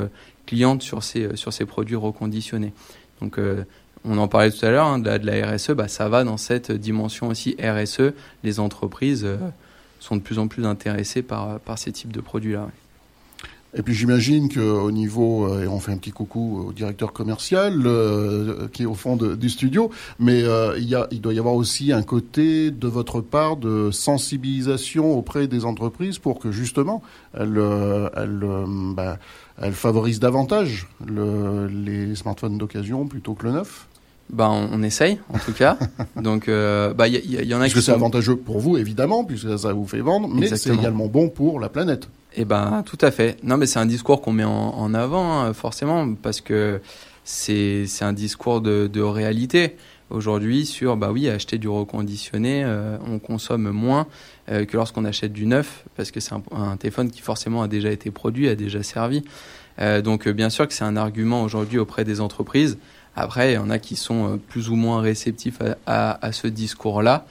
clientes 0.45 0.81
sur 0.81 1.03
ces, 1.03 1.65
produits 1.67 1.95
reconditionnés. 1.95 2.73
Donc, 3.21 3.37
on 4.05 4.17
en 4.17 4.27
parlait 4.27 4.49
tout 4.49 4.65
à 4.65 4.71
l'heure, 4.71 4.85
hein, 4.85 4.99
de, 4.99 5.09
la, 5.09 5.51
RSE, 5.51 5.71
bah, 5.71 5.87
ça 5.87 6.07
va 6.07 6.23
dans 6.23 6.37
cette 6.37 6.71
dimension 6.71 7.27
aussi 7.27 7.55
RSE. 7.61 8.13
Les 8.43 8.59
entreprises 8.59 9.27
sont 9.99 10.15
de 10.15 10.21
plus 10.21 10.39
en 10.39 10.47
plus 10.47 10.65
intéressés 10.65 11.21
par, 11.21 11.59
par 11.59 11.77
ces 11.77 11.91
types 11.91 12.11
de 12.11 12.21
produits-là. 12.21 12.69
Et 13.75 13.83
puis 13.83 13.93
j'imagine 13.93 14.51
qu'au 14.51 14.89
niveau, 14.89 15.45
euh, 15.45 15.63
et 15.63 15.67
on 15.67 15.79
fait 15.79 15.91
un 15.91 15.97
petit 15.97 16.11
coucou 16.11 16.65
au 16.67 16.73
directeur 16.73 17.13
commercial 17.13 17.83
euh, 17.85 18.67
qui 18.73 18.83
est 18.83 18.87
au 18.87 18.95
fond 18.95 19.15
du 19.15 19.49
studio, 19.49 19.91
mais 20.17 20.43
euh, 20.43 20.75
il, 20.79 20.89
y 20.89 20.95
a, 20.95 21.07
il 21.11 21.21
doit 21.21 21.33
y 21.33 21.39
avoir 21.39 21.53
aussi 21.53 21.91
un 21.91 22.01
côté 22.01 22.71
de 22.71 22.87
votre 22.87 23.21
part 23.21 23.57
de 23.57 23.91
sensibilisation 23.91 25.15
auprès 25.15 25.47
des 25.47 25.65
entreprises 25.65 26.17
pour 26.17 26.39
que 26.39 26.51
justement 26.51 27.03
elles, 27.37 27.61
bah, 28.95 29.19
elles 29.61 29.73
favorisent 29.73 30.19
davantage 30.19 30.87
le, 31.05 31.67
les 31.67 32.15
smartphones 32.15 32.57
d'occasion 32.57 33.05
plutôt 33.05 33.35
que 33.35 33.45
le 33.45 33.51
neuf. 33.51 33.88
Bah, 34.31 34.49
on, 34.51 34.83
essaye, 34.83 35.19
en 35.33 35.39
tout 35.39 35.53
cas. 35.53 35.77
Donc, 36.15 36.47
euh, 36.47 36.93
bah, 36.93 37.07
il 37.07 37.15
y, 37.15 37.53
en 37.53 37.57
a 37.57 37.61
Parce 37.61 37.73
que 37.73 37.81
c'est 37.81 37.91
avantageux 37.91 38.35
pour 38.35 38.59
vous, 38.59 38.77
évidemment, 38.77 39.23
puisque 39.23 39.57
ça 39.57 39.73
vous 39.73 39.87
fait 39.87 40.01
vendre, 40.01 40.27
mais 40.27 40.55
c'est 40.55 40.73
également 40.73 41.07
bon 41.07 41.29
pour 41.29 41.59
la 41.59 41.67
planète. 41.67 42.07
Eh 42.35 42.45
ben, 42.45 42.83
tout 42.85 42.97
à 43.01 43.09
fait. 43.09 43.37
Non, 43.43 43.57
mais 43.57 43.65
c'est 43.65 43.79
un 43.79 43.87
discours 43.87 44.21
qu'on 44.21 44.31
met 44.31 44.43
en, 44.43 44.93
avant, 44.93 45.39
hein, 45.39 45.53
forcément, 45.53 46.13
parce 46.13 46.41
que 46.41 46.79
c'est 47.23 47.87
un 48.01 48.13
discours 48.13 48.61
de, 48.61 48.85
de 48.85 49.01
réalité. 49.01 49.75
Aujourd'hui, 50.11 50.65
sur, 50.65 50.95
bah 50.95 51.11
oui, 51.11 51.27
acheter 51.29 51.57
du 51.57 51.67
reconditionné, 51.67 52.63
euh, 52.63 52.97
on 53.07 53.19
consomme 53.19 53.69
moins 53.69 54.07
euh, 54.49 54.65
que 54.65 54.75
lorsqu'on 54.75 55.05
achète 55.05 55.33
du 55.33 55.45
neuf, 55.45 55.85
parce 55.95 56.09
que 56.09 56.19
c'est 56.19 56.33
un, 56.33 56.41
un, 56.51 56.77
téléphone 56.77 57.11
qui 57.11 57.21
forcément 57.21 57.61
a 57.61 57.67
déjà 57.67 57.91
été 57.91 58.09
produit, 58.09 58.47
a 58.47 58.55
déjà 58.55 58.83
servi. 58.83 59.23
donc, 60.03 60.27
bien 60.27 60.49
sûr 60.49 60.67
que 60.67 60.73
c'est 60.73 60.83
un 60.83 60.97
argument 60.97 61.41
aujourd'hui 61.43 61.79
auprès 61.79 62.03
des 62.03 62.21
entreprises. 62.21 62.77
Après, 63.19 63.51
il 63.51 63.55
y 63.55 63.57
en 63.57 63.69
a 63.69 63.79
qui 63.79 63.97
sont 63.97 64.33
euh, 64.33 64.37
plus 64.37 64.69
ou 64.69 64.75
moins 64.75 65.01
réceptifs 65.01 65.59
à, 65.85 66.31
ce 66.31 66.47
discours-là. 66.47 67.25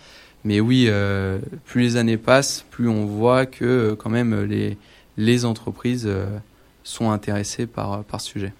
Mais 0.45 0.61
oui, 0.61 0.87
euh, 0.88 1.38
plus 1.64 1.80
les 1.80 1.97
années 1.97 2.18
passent, 2.18 2.64
plus 2.71 2.88
on 2.88 3.07
voit 3.07 3.47
que 3.47 3.64
euh, 3.64 3.97
quand 3.97 4.11
même 4.11 4.45
les, 4.45 4.76
les 5.16 5.45
entreprises 5.47 6.09
sont 6.85 7.11
intéressées 7.11 7.66
par, 7.66 8.04
par 8.04 8.21
ce 8.21 8.28
sujet. 8.28 8.52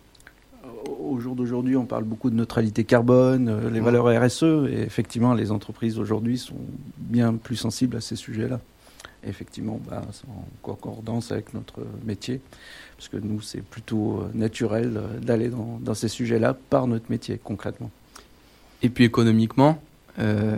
au 0.99 1.21
jour 1.21 1.37
d'aujourd'hui, 1.37 1.77
on 1.77 1.85
parle 1.85 2.05
beaucoup 2.05 2.31
de 2.31 2.35
neutralité 2.35 2.85
carbone, 2.85 3.69
les 3.71 3.81
valeurs 3.81 4.07
RSE, 4.07 4.67
et 4.71 4.81
effectivement, 4.81 5.35
les 5.35 5.51
entreprises 5.51 5.99
aujourd'hui 5.99 6.39
sont 6.39 6.57
bien 6.97 7.35
plus 7.35 7.57
sensibles 7.57 7.97
à 7.97 8.01
ces 8.01 8.17
sujets-là. 8.17 8.59
Effectivement, 9.27 9.81
bah, 9.89 10.03
c'est 10.13 10.29
en 10.29 10.45
concordance 10.63 11.31
avec 11.31 11.53
notre 11.53 11.81
métier, 12.05 12.41
parce 12.99 13.09
que 13.09 13.17
nous, 13.17 13.41
c'est 13.41 13.63
plutôt 13.63 14.29
naturel 14.35 15.01
d'aller 15.23 15.49
dans, 15.49 15.79
dans, 15.81 15.95
ces 15.95 16.09
sujets-là 16.09 16.55
par 16.69 16.87
notre 16.89 17.11
métier, 17.11 17.41
concrètement. 17.43 17.91
Et 18.83 18.89
puis 18.89 19.05
économiquement, 19.05 19.81
euh, 20.19 20.57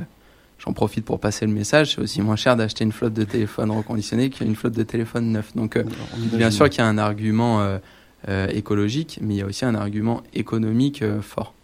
j'en 0.58 0.72
profite 0.72 1.04
pour 1.04 1.20
passer 1.20 1.46
le 1.46 1.52
message, 1.52 1.94
c'est 1.94 2.00
aussi 2.00 2.20
moins 2.20 2.36
cher 2.36 2.56
d'acheter 2.56 2.84
une 2.84 2.92
flotte 2.92 3.14
de 3.14 3.24
téléphones 3.24 3.70
reconditionnés 3.70 4.30
qu'une 4.30 4.54
flotte 4.54 4.74
de 4.74 4.82
téléphones 4.82 5.32
neufs. 5.32 5.54
Donc, 5.56 5.76
euh, 5.76 5.84
bien 6.16 6.50
sûr 6.50 6.68
qu'il 6.68 6.80
y 6.80 6.86
a 6.86 6.86
un 6.86 6.98
argument 6.98 7.78
euh, 8.28 8.46
écologique, 8.48 9.18
mais 9.22 9.34
il 9.34 9.38
y 9.38 9.42
a 9.42 9.46
aussi 9.46 9.64
un 9.64 9.74
argument 9.74 10.22
économique 10.34 11.02
fort. 11.22 11.54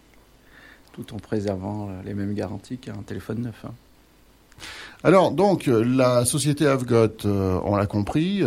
Tout 0.93 1.13
en 1.13 1.17
préservant 1.17 1.91
les 2.05 2.15
mêmes 2.15 2.33
garanties 2.33 2.77
qu'un 2.77 3.03
téléphone 3.05 3.43
neuf. 3.43 3.65
Hein. 3.65 3.71
Alors, 5.03 5.29
donc, 5.29 5.67
la 5.67 6.25
société 6.25 6.65
Avgot, 6.65 7.23
on 7.23 7.75
l'a 7.75 7.85
compris, 7.85 8.41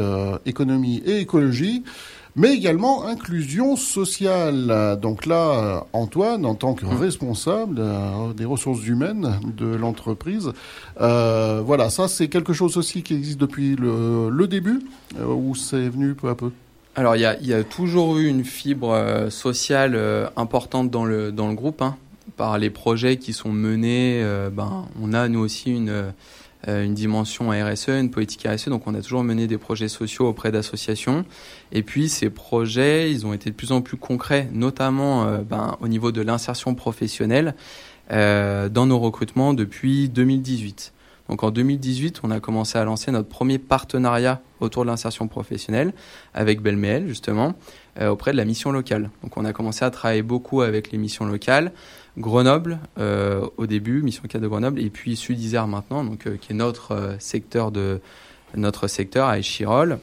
économie 0.44 1.00
et 1.06 1.18
écologie 1.18 1.84
mais 2.36 2.54
également 2.54 3.06
inclusion 3.06 3.76
sociale. 3.76 4.98
Donc 5.00 5.26
là, 5.26 5.86
Antoine, 5.92 6.46
en 6.46 6.54
tant 6.54 6.74
que 6.74 6.86
mmh. 6.86 6.96
responsable 6.96 7.76
euh, 7.80 8.32
des 8.32 8.44
ressources 8.44 8.86
humaines 8.86 9.40
de 9.56 9.66
l'entreprise, 9.66 10.52
euh, 11.00 11.62
voilà, 11.64 11.90
ça 11.90 12.08
c'est 12.08 12.28
quelque 12.28 12.52
chose 12.52 12.76
aussi 12.76 13.02
qui 13.02 13.14
existe 13.14 13.40
depuis 13.40 13.76
le, 13.76 14.46
début, 14.46 14.80
euh, 15.18 15.26
ou 15.26 15.54
c'est 15.54 15.88
venu 15.88 16.14
peu 16.14 16.28
à 16.28 16.34
peu? 16.34 16.50
Alors 16.96 17.16
il 17.16 17.22
y 17.22 17.54
a, 17.54 17.64
toujours 17.64 18.18
eu 18.18 18.26
une 18.26 18.44
fibre 18.44 19.28
sociale 19.30 19.98
importante 20.36 20.90
dans 20.90 21.04
le, 21.04 21.30
dans 21.30 21.48
le 21.48 21.54
groupe. 21.54 21.82
Hein. 21.82 21.96
Par 22.36 22.58
les 22.58 22.70
projets 22.70 23.16
qui 23.16 23.32
sont 23.32 23.52
menés, 23.52 24.24
ben, 24.52 24.86
on 25.00 25.12
a 25.12 25.28
nous 25.28 25.40
aussi 25.40 25.70
une 25.70 25.90
euh, 25.90 26.10
une 26.66 26.94
dimension 26.94 27.50
RSE, 27.50 27.88
une 27.88 28.10
politique 28.10 28.46
RSE. 28.46 28.68
Donc 28.68 28.86
on 28.86 28.94
a 28.94 29.00
toujours 29.00 29.24
mené 29.24 29.46
des 29.46 29.58
projets 29.58 29.88
sociaux 29.88 30.28
auprès 30.28 30.52
d'associations. 30.52 31.24
Et 31.72 31.82
puis 31.82 32.08
ces 32.08 32.30
projets, 32.30 33.10
ils 33.10 33.26
ont 33.26 33.32
été 33.32 33.50
de 33.50 33.54
plus 33.54 33.72
en 33.72 33.80
plus 33.80 33.96
concrets, 33.96 34.48
notamment 34.52 35.24
euh, 35.24 35.38
ben, 35.38 35.76
au 35.80 35.88
niveau 35.88 36.12
de 36.12 36.20
l'insertion 36.20 36.74
professionnelle 36.74 37.54
euh, 38.12 38.68
dans 38.68 38.86
nos 38.86 38.98
recrutements 38.98 39.54
depuis 39.54 40.08
2018. 40.08 40.92
Donc 41.28 41.44
en 41.44 41.50
2018, 41.50 42.20
on 42.24 42.30
a 42.32 42.40
commencé 42.40 42.76
à 42.76 42.84
lancer 42.84 43.12
notre 43.12 43.28
premier 43.28 43.58
partenariat 43.58 44.40
autour 44.58 44.82
de 44.84 44.90
l'insertion 44.90 45.28
professionnelle 45.28 45.94
avec 46.34 46.60
Belmeel 46.60 47.06
justement 47.06 47.54
auprès 48.00 48.32
de 48.32 48.36
la 48.36 48.44
mission 48.44 48.72
locale. 48.72 49.10
Donc 49.22 49.36
on 49.36 49.44
a 49.44 49.52
commencé 49.52 49.84
à 49.84 49.90
travailler 49.90 50.22
beaucoup 50.22 50.62
avec 50.62 50.90
les 50.90 50.98
missions 50.98 51.26
locales, 51.26 51.70
Grenoble 52.20 52.78
euh, 52.98 53.48
au 53.56 53.66
début, 53.66 54.02
mission 54.02 54.22
4 54.28 54.40
de 54.40 54.48
Grenoble, 54.48 54.80
et 54.80 54.90
puis 54.90 55.16
Sud 55.16 55.40
Isère 55.40 55.66
maintenant, 55.66 56.04
donc 56.04 56.26
euh, 56.26 56.36
qui 56.40 56.52
est 56.52 56.54
notre 56.54 56.92
euh, 56.92 57.14
secteur 57.18 57.72
de 57.72 58.00
notre 58.54 58.88
secteur 58.88 59.28
à 59.28 59.38
Échirol. 59.38 59.98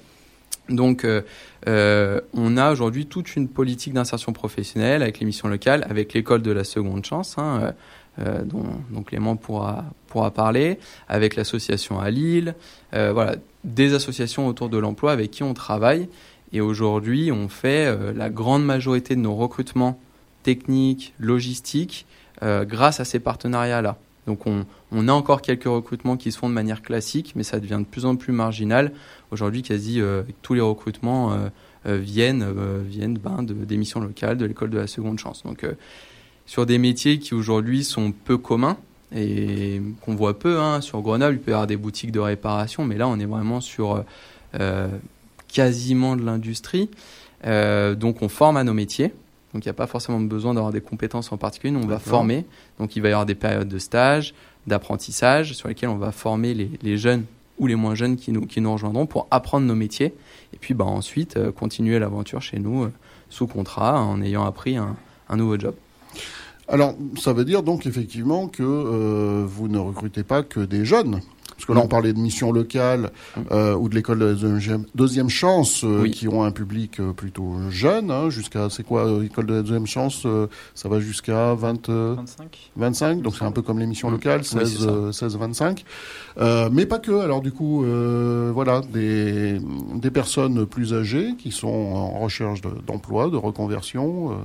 Donc, 0.69 1.05
on 1.65 2.57
a 2.57 2.71
aujourd'hui 2.71 3.07
toute 3.07 3.35
une 3.35 3.49
politique 3.49 3.93
d'insertion 3.93 4.31
professionnelle 4.31 5.01
avec 5.01 5.19
les 5.19 5.25
missions 5.25 5.49
locales, 5.49 5.85
avec 5.89 6.13
l'école 6.13 6.41
de 6.41 6.51
la 6.51 6.63
seconde 6.63 7.05
chance, 7.05 7.37
hein, 7.37 7.73
dont, 8.17 8.63
dont, 8.89 9.03
Clément 9.03 9.35
pourra, 9.35 9.83
pourra 10.07 10.31
parler, 10.31 10.79
avec 11.09 11.35
l'association 11.35 11.99
à 11.99 12.09
Lille, 12.09 12.55
voilà, 12.93 13.35
des 13.65 13.93
associations 13.93 14.47
autour 14.47 14.69
de 14.69 14.77
l'emploi 14.77 15.11
avec 15.11 15.31
qui 15.31 15.43
on 15.43 15.53
travaille. 15.53 16.07
Et 16.53 16.61
aujourd'hui, 16.61 17.33
on 17.33 17.49
fait 17.49 18.13
la 18.13 18.29
grande 18.29 18.63
majorité 18.63 19.15
de 19.15 19.21
nos 19.21 19.35
recrutements 19.35 19.99
technique, 20.47 21.13
logistique, 21.19 22.05
euh, 22.41 22.63
grâce 22.63 23.01
à 23.01 23.05
ces 23.05 23.19
partenariats-là. 23.19 23.97
Donc 24.27 24.47
on, 24.47 25.07
a 25.09 25.11
encore 25.11 25.41
quelques 25.41 25.65
recrutements 25.65 26.15
qui 26.15 26.31
se 26.31 26.37
font 26.37 26.47
de 26.47 26.53
manière 26.53 26.81
classique, 26.81 27.33
mais 27.35 27.43
ça 27.43 27.59
devient 27.59 27.79
de 27.79 27.85
plus 27.85 28.05
en 28.05 28.15
plus 28.15 28.31
marginal. 28.31 28.93
Aujourd'hui, 29.31 29.61
quasi 29.61 29.99
euh, 29.99 30.23
tous 30.43 30.53
les 30.53 30.61
recrutements 30.61 31.33
euh, 31.33 31.97
viennent, 31.97 32.45
viennent 32.87 33.17
ben, 33.17 33.43
de, 33.43 33.53
des 33.53 33.75
missions 33.75 33.99
locales, 33.99 34.37
de 34.37 34.45
l'école 34.45 34.69
de 34.69 34.77
la 34.77 34.87
seconde 34.87 35.19
chance. 35.19 35.43
Donc 35.43 35.65
sur 36.45 36.65
des 36.65 36.77
métiers 36.77 37.19
qui 37.19 37.33
aujourd'hui 37.33 37.83
sont 37.83 38.13
peu 38.13 38.37
communs 38.37 38.77
et 39.13 39.81
qu'on 40.01 40.15
voit 40.15 40.39
peu, 40.39 40.59
hein, 40.59 40.79
sur 40.79 41.01
Grenoble, 41.01 41.35
il 41.35 41.39
peut 41.39 41.51
y 41.51 41.53
avoir 41.53 41.67
des 41.67 41.77
boutiques 41.77 42.13
de 42.13 42.21
réparation, 42.21 42.85
mais 42.85 42.95
là 42.95 43.09
on 43.09 43.19
est 43.19 43.25
vraiment 43.25 43.59
sur 43.59 44.01
quasiment 45.49 46.15
de 46.15 46.23
l'industrie. 46.23 46.89
donc 47.43 48.21
on 48.21 48.29
forme 48.29 48.55
à 48.55 48.63
nos 48.63 48.73
métiers. 48.73 49.11
Donc 49.57 49.65
il 49.65 49.69
n'y 49.69 49.71
a 49.71 49.73
pas 49.73 49.87
forcément 49.87 50.19
besoin 50.19 50.53
d'avoir 50.53 50.71
des 50.71 50.81
compétences 50.81 51.31
en 51.31 51.37
particulier. 51.37 51.71
Nous, 51.71 51.79
on 51.79 51.87
va 51.87 51.97
former. 51.97 52.45
Donc 52.77 52.95
il 52.95 53.01
va 53.01 53.09
y 53.09 53.11
avoir 53.11 53.25
des 53.25 53.33
périodes 53.33 53.67
de 53.67 53.79
stage, 53.79 54.35
d'apprentissage 54.67 55.53
sur 55.53 55.67
lesquelles 55.67 55.89
on 55.89 55.97
va 55.97 56.11
former 56.11 56.53
les, 56.53 56.97
jeunes 56.99 57.25
ou 57.57 57.65
les 57.65 57.73
moins 57.73 57.95
jeunes 57.95 58.17
qui 58.17 58.31
nous, 58.31 58.45
qui 58.45 58.61
nous 58.61 58.71
rejoindront 58.71 59.07
pour 59.07 59.25
apprendre 59.31 59.65
nos 59.65 59.73
métiers. 59.73 60.13
Et 60.53 60.57
puis 60.59 60.75
bah, 60.75 60.85
ensuite, 60.85 61.37
euh, 61.37 61.51
continuer 61.51 61.97
l'aventure 61.97 62.39
chez 62.39 62.59
nous 62.59 62.83
euh, 62.83 62.91
sous 63.31 63.47
contrat 63.47 63.99
en 63.99 64.21
ayant 64.21 64.45
appris 64.45 64.77
un, 64.77 64.95
nouveau 65.35 65.57
job. 65.57 65.73
Alors, 66.67 66.93
ça 67.17 67.33
veut 67.33 67.43
dire 67.43 67.63
donc 67.63 67.87
effectivement 67.87 68.49
que 68.49 68.61
euh, 68.61 69.43
vous 69.43 69.69
ne 69.69 69.79
recrutez 69.79 70.21
pas 70.21 70.43
que 70.43 70.59
des 70.59 70.85
jeunes 70.85 71.21
parce 71.57 71.65
que 71.65 71.73
là, 71.73 71.81
on 71.83 71.87
parlait 71.87 72.13
de 72.13 72.19
missions 72.19 72.51
locales 72.51 73.09
mm. 73.35 73.41
euh, 73.51 73.75
ou 73.75 73.89
de 73.89 73.95
l'école 73.95 74.19
de 74.19 74.25
la 74.25 74.77
deuxième, 74.93 75.29
chance, 75.29 75.83
euh, 75.83 76.07
qui 76.07 76.27
ont 76.27 76.43
un 76.43 76.51
public 76.51 76.99
euh, 76.99 77.13
plutôt 77.13 77.55
jeune. 77.71 78.11
Hein, 78.11 78.29
jusqu'à, 78.29 78.69
c'est 78.69 78.83
quoi, 78.83 79.19
l'école 79.19 79.47
de 79.47 79.55
la 79.55 79.61
deuxième 79.63 79.87
chance 79.87 80.27
Ça 80.75 80.87
va 80.87 80.99
jusqu'à 80.99 81.55
20, 81.55 81.89
25. 81.89 82.71
25, 82.75 83.21
donc 83.23 83.35
c'est 83.35 83.43
un 83.43 83.51
peu 83.51 83.63
comme 83.63 83.79
les 83.79 83.87
missions 83.87 84.09
mm. 84.09 84.13
locales, 84.13 84.43
16, 84.43 85.11
16 85.11 85.37
25. 85.37 85.83
mais 86.71 86.85
pas 86.85 86.99
que. 86.99 87.19
Alors 87.19 87.41
du 87.41 87.51
coup, 87.51 87.83
voilà, 88.53 88.81
des, 88.93 89.59
des 89.95 90.11
personnes 90.11 90.67
plus 90.67 90.93
âgées 90.93 91.33
qui 91.39 91.51
sont 91.51 91.67
en 91.67 92.19
recherche 92.19 92.61
d'emploi, 92.85 93.29
de, 93.29 93.37
reconversion. 93.37 94.37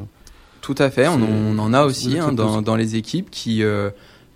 Tout 0.63 0.77
à 0.79 0.91
fait. 0.91 1.09
On, 1.09 1.59
en 1.59 1.75
a 1.75 1.85
aussi 1.85 2.19
hein, 2.19 2.33
dans, 2.33 2.63
dans, 2.63 2.77
les 2.77 2.97
équipes 2.97 3.31
qui 3.31 3.63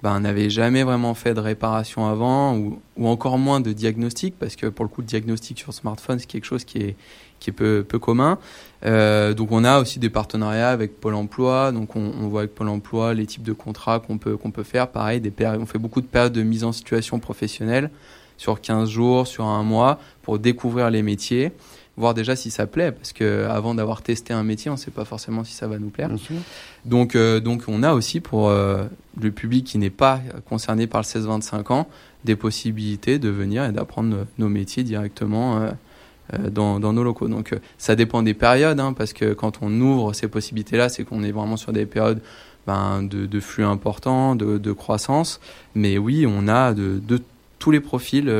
ben, 0.02 0.20
n'avait 0.20 0.50
jamais 0.50 0.82
vraiment 0.82 1.14
fait 1.14 1.34
de 1.34 1.40
réparation 1.40 2.06
avant 2.06 2.56
ou, 2.56 2.80
ou, 2.96 3.08
encore 3.08 3.38
moins 3.38 3.60
de 3.60 3.72
diagnostic 3.72 4.34
parce 4.38 4.54
que 4.56 4.66
pour 4.66 4.84
le 4.84 4.88
coup 4.88 5.00
le 5.00 5.06
diagnostic 5.06 5.58
sur 5.58 5.72
smartphone 5.72 6.18
c'est 6.18 6.26
quelque 6.26 6.44
chose 6.44 6.64
qui 6.64 6.78
est 6.78 6.96
qui 7.38 7.50
est 7.50 7.52
peu, 7.52 7.84
peu 7.86 7.98
commun. 7.98 8.38
Euh, 8.84 9.34
donc 9.34 9.52
on 9.52 9.64
a 9.64 9.78
aussi 9.80 9.98
des 9.98 10.10
partenariats 10.10 10.70
avec 10.70 11.00
Pôle 11.00 11.14
Emploi. 11.14 11.72
Donc 11.72 11.96
on, 11.96 12.10
voit 12.28 12.42
avec 12.42 12.54
Pôle 12.54 12.68
Emploi 12.68 13.14
les 13.14 13.26
types 13.26 13.42
de 13.42 13.52
contrats 13.52 14.00
qu'on 14.00 14.18
peut 14.18 14.36
peut 14.36 14.62
faire. 14.62 14.88
Pareil, 14.88 15.20
des 15.20 15.32
on 15.46 15.66
fait 15.66 15.78
beaucoup 15.78 16.00
de 16.00 16.06
périodes 16.06 16.32
de 16.32 16.42
mise 16.42 16.64
en 16.64 16.72
situation 16.72 17.18
professionnelle 17.18 17.90
sur 18.36 18.60
15 18.60 18.88
jours, 18.88 19.26
sur 19.26 19.44
un 19.44 19.62
mois 19.62 19.98
pour 20.22 20.38
découvrir 20.38 20.90
les 20.90 21.02
métiers 21.02 21.52
voir 21.96 22.14
déjà 22.14 22.36
si 22.36 22.50
ça 22.50 22.66
plaît, 22.66 22.92
parce 22.92 23.12
que 23.12 23.46
avant 23.46 23.74
d'avoir 23.74 24.02
testé 24.02 24.34
un 24.34 24.42
métier, 24.42 24.70
on 24.70 24.74
ne 24.74 24.78
sait 24.78 24.90
pas 24.90 25.04
forcément 25.04 25.44
si 25.44 25.54
ça 25.54 25.66
va 25.66 25.78
nous 25.78 25.88
plaire. 25.88 26.10
Donc, 26.84 27.16
euh, 27.16 27.40
donc 27.40 27.64
on 27.68 27.82
a 27.82 27.94
aussi 27.94 28.20
pour 28.20 28.48
euh, 28.48 28.84
le 29.20 29.30
public 29.30 29.64
qui 29.64 29.78
n'est 29.78 29.90
pas 29.90 30.20
concerné 30.48 30.86
par 30.86 31.00
le 31.00 31.06
16-25 31.06 31.72
ans 31.72 31.88
des 32.24 32.36
possibilités 32.36 33.18
de 33.18 33.28
venir 33.28 33.64
et 33.64 33.72
d'apprendre 33.72 34.26
nos 34.38 34.48
métiers 34.48 34.82
directement 34.82 35.60
euh, 35.60 36.50
dans, 36.50 36.80
dans, 36.80 36.92
nos 36.92 37.02
locaux. 37.04 37.28
Donc 37.28 37.54
ça 37.78 37.96
dépend 37.96 38.22
des 38.22 38.34
périodes, 38.34 38.80
hein, 38.80 38.92
parce 38.92 39.12
que 39.12 39.32
quand 39.32 39.58
on 39.62 39.72
ouvre 39.80 40.12
ces 40.12 40.28
possibilités-là, 40.28 40.88
c'est 40.88 41.04
qu'on 41.04 41.22
est 41.22 41.32
vraiment 41.32 41.56
sur 41.56 41.72
des 41.72 41.86
périodes 41.86 42.20
ben, 42.66 43.02
de, 43.02 43.26
de, 43.26 43.40
flux 43.40 43.64
importants, 43.64 44.34
de, 44.34 44.58
de, 44.58 44.72
croissance. 44.72 45.40
Mais 45.74 45.98
oui, 45.98 46.26
on 46.28 46.48
a 46.48 46.74
de, 46.74 46.98
de 46.98 47.22
tous 47.58 47.70
les 47.70 47.80
profils 47.80 48.30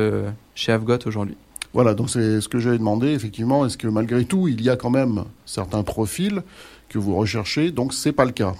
chez 0.53 0.73
Avgot 0.73 0.99
aujourd'hui. 1.05 1.37
Voilà, 1.77 1.93
donc 1.93 2.09
c'est 2.09 2.41
ce 2.41 2.49
que 2.49 2.57
j'avais 2.57 2.79
demandé, 2.79 3.09
effectivement. 3.09 3.63
Est-ce 3.63 3.77
que 3.77 3.87
malgré 3.87 4.25
tout, 4.25 4.47
il 4.47 4.63
y 4.63 4.69
a 4.71 4.75
quand 4.75 4.89
même 4.89 5.25
certains 5.45 5.83
profils 5.83 6.41
que 6.89 6.97
vous 6.97 7.15
recherchez? 7.15 7.69
Donc, 7.69 7.93
c'est 7.93 8.13
pas 8.13 8.25
le 8.25 8.31
cas. 8.31 8.55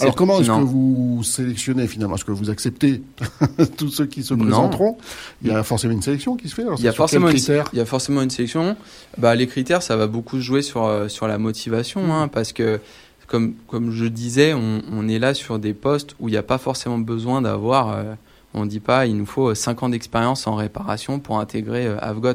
Alors, 0.00 0.14
comment 0.14 0.40
est-ce 0.40 0.48
que 0.48 0.64
vous 0.64 1.20
sélectionnez 1.22 1.86
finalement? 1.86 2.14
Est-ce 2.14 2.24
que 2.24 2.32
vous 2.32 2.48
acceptez 2.48 3.02
tous 3.76 3.90
ceux 3.90 4.06
qui 4.06 4.22
se 4.22 4.32
présenteront? 4.32 4.96
Il 5.42 5.48
y 5.48 5.50
a 5.50 5.62
forcément 5.64 5.92
une 5.92 6.00
sélection 6.00 6.34
qui 6.34 6.48
se 6.48 6.54
fait. 6.54 6.62
il, 6.78 6.82
y 6.82 6.88
a 6.88 6.92
forcément 6.92 7.28
une, 7.28 7.36
il 7.36 7.78
y 7.78 7.82
a 7.82 7.84
forcément 7.84 8.22
une 8.22 8.30
sélection. 8.30 8.74
Bah, 9.18 9.34
les 9.34 9.48
critères, 9.48 9.82
ça 9.82 9.98
va 9.98 10.06
beaucoup 10.06 10.40
jouer 10.40 10.62
sur, 10.62 10.86
euh, 10.86 11.08
sur 11.08 11.28
la 11.28 11.36
motivation, 11.36 12.14
hein, 12.14 12.26
parce 12.26 12.54
que 12.54 12.80
comme, 13.26 13.52
comme 13.68 13.92
je 13.92 14.06
disais, 14.06 14.54
on, 14.54 14.80
on, 14.90 15.08
est 15.08 15.18
là 15.18 15.34
sur 15.34 15.58
des 15.58 15.74
postes 15.74 16.16
où 16.20 16.30
il 16.30 16.32
n'y 16.32 16.38
a 16.38 16.42
pas 16.42 16.56
forcément 16.56 16.96
besoin 16.96 17.42
d'avoir 17.42 17.92
euh, 17.92 18.14
on 18.56 18.64
ne 18.64 18.70
dit 18.70 18.80
pas 18.80 19.06
il 19.06 19.16
nous 19.16 19.26
faut 19.26 19.54
5 19.54 19.82
ans 19.82 19.88
d'expérience 19.90 20.46
en 20.46 20.54
réparation 20.54 21.20
pour 21.20 21.38
intégrer 21.38 21.86
euh, 21.86 21.98
Avgot. 22.00 22.32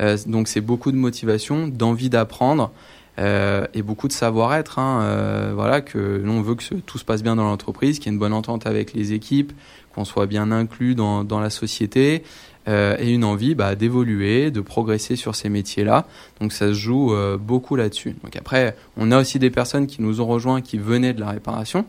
Euh, 0.00 0.18
donc 0.26 0.48
c'est 0.48 0.60
beaucoup 0.60 0.92
de 0.92 0.96
motivation, 0.96 1.68
d'envie 1.68 2.10
d'apprendre. 2.10 2.70
et 3.18 3.82
beaucoup 3.82 4.08
de 4.08 4.12
savoir-être. 4.12 4.78
Hein, 4.78 5.52
voilà, 5.54 5.80
que 5.80 6.20
nous 6.24 6.32
on 6.32 6.42
veut 6.42 6.54
que 6.56 6.74
tout 6.74 6.98
se 6.98 7.04
passe 7.04 7.22
bien 7.22 7.36
dans 7.36 7.44
l'entreprise, 7.44 7.98
qu'il 7.98 8.06
y 8.06 8.08
ait 8.08 8.14
une 8.14 8.18
bonne 8.18 8.32
entente 8.32 8.66
avec 8.66 8.94
les 8.94 9.12
équipes, 9.12 9.52
qu'on 9.94 10.04
soit 10.04 10.26
bien 10.26 10.50
inclus 10.50 10.94
dans, 10.94 11.22
dans 11.22 11.38
la 11.38 11.50
société. 11.50 12.24
et 12.66 13.10
une 13.12 13.24
envie 13.24 13.54
bah, 13.54 13.74
d'évoluer, 13.74 14.50
de 14.50 14.62
progresser 14.62 15.16
sur 15.16 15.34
ces 15.34 15.50
métiers-là. 15.50 16.06
Donc 16.40 16.52
ça 16.52 16.68
se 16.68 16.74
joue 16.74 17.12
beaucoup 17.38 17.76
là-dessus. 17.76 18.16
Donc 18.24 18.34
après, 18.34 18.74
on 18.96 19.12
a 19.12 19.20
aussi 19.20 19.38
des 19.38 19.50
personnes 19.50 19.86
qui 19.86 20.00
nous 20.00 20.20
ont 20.22 20.26
rejoints 20.26 20.62
qui 20.62 20.78
venaient 20.78 21.12
de 21.12 21.20
la 21.20 21.30
réparation. 21.30 21.84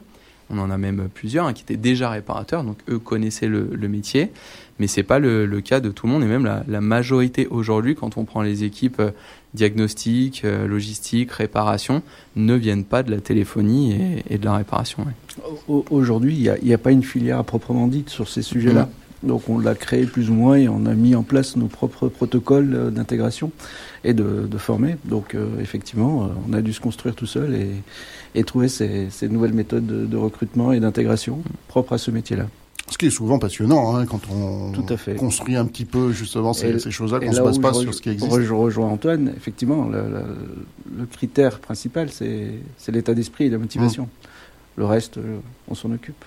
On 0.54 0.60
en 0.60 0.70
a 0.70 0.78
même 0.78 1.10
plusieurs 1.14 1.48
hein, 1.48 1.54
qui 1.54 1.64
étaient 1.64 1.78
déjà 1.78 2.10
réparateurs, 2.10 2.64
donc 2.64 2.78
eux 2.90 3.00
connaissaient 3.00 3.48
le, 3.48 3.88
métier. 3.88 4.32
Mais 4.80 4.88
c'est 4.88 5.04
pas 5.04 5.20
le, 5.20 5.48
cas 5.62 5.80
de 5.80 5.90
tout 5.90 6.08
le 6.08 6.14
monde 6.14 6.24
et 6.24 6.28
même 6.28 6.46
la, 6.46 6.82
majorité 6.82 7.48
aujourd'hui, 7.48 7.96
quand 7.96 8.18
on 8.18 8.26
prend 8.26 8.42
les 8.42 8.64
équipes 8.64 9.00
euh, 9.00 9.12
diagnostiques, 9.54 10.44
euh, 10.46 10.68
logistiques, 10.68 11.32
réparation, 11.32 12.02
ne 12.36 12.56
viennent 12.56 12.84
pas 12.84 13.04
de 13.04 13.12
la 13.12 13.20
téléphonie 13.20 14.22
et, 14.30 14.38
de 14.38 14.46
la 14.46 14.58
réparation. 14.58 15.06
Aujourd'hui, 15.68 16.36
il 16.36 16.66
n'y 16.66 16.74
a, 16.74 16.78
pas 16.78 16.92
une 16.92 17.04
filière 17.04 17.40
à 17.40 17.44
proprement 17.44 17.88
dite 17.88 18.10
sur 18.10 18.28
ces 18.28 18.42
sujets-là? 18.42 18.90
Donc 19.24 19.50
on 19.50 19.58
l'a 19.58 19.76
créé 19.76 20.06
plus 20.06 20.30
ou 20.30 20.34
moins 20.34 20.56
et 20.56 20.68
on 20.68 20.86
a 20.86 20.94
mis 20.94 21.16
en 21.16 21.24
place 21.24 21.56
nos 21.56 21.68
propres 21.68 22.10
protocoles 22.10 22.74
euh, 22.76 22.90
d'intégration 22.92 23.52
et 24.04 24.14
de, 24.14 24.48
former. 24.58 24.98
Donc 25.06 25.36
effectivement, 25.62 26.30
on 26.48 26.54
a 26.54 26.62
dû 26.62 26.74
se 26.74 26.82
construire 26.82 27.16
tout 27.16 27.26
seul 27.26 27.56
et, 27.56 27.72
et 28.36 28.44
trouver 28.44 28.68
ces, 28.68 29.10
nouvelles 29.30 29.54
méthodes 29.54 29.86
de, 30.10 30.18
recrutement 30.18 30.74
et 30.74 30.80
d'intégration 30.80 31.42
propres 31.68 31.94
à 31.94 31.98
ce 31.98 32.12
métier-là. 32.12 32.48
Ce 32.90 32.98
qui 32.98 33.06
est 33.08 33.12
souvent 33.12 33.40
passionnant 33.40 33.96
hein, 33.96 34.06
quand 34.06 34.22
on 34.30 34.72
construit 35.18 35.56
un 35.56 35.66
petit 35.66 35.86
peu 35.86 36.12
justement 36.12 36.54
ces, 36.54 36.80
choses-là, 36.92 37.20
qu'on 37.20 37.28
ne 37.28 37.34
se 37.34 37.42
base 37.42 37.60
pas 37.60 37.74
sur 37.74 37.94
ce 37.94 38.02
qui 38.02 38.10
existe. 38.10 38.42
Je 38.42 38.54
rejoins 38.54 38.88
Antoine, 38.88 39.34
effectivement, 39.38 39.88
le, 39.88 41.06
critère 41.12 41.60
principal, 41.60 42.10
c'est 42.12 42.60
l'état 42.90 43.14
d'esprit 43.14 43.46
et 43.46 43.50
la 43.50 43.58
motivation. 43.58 44.04
Mmh. 44.04 44.28
Le 44.76 44.86
reste, 44.86 45.18
euh, 45.18 45.38
on 45.68 45.76
s'en 45.76 45.92
occupe. 45.92 46.26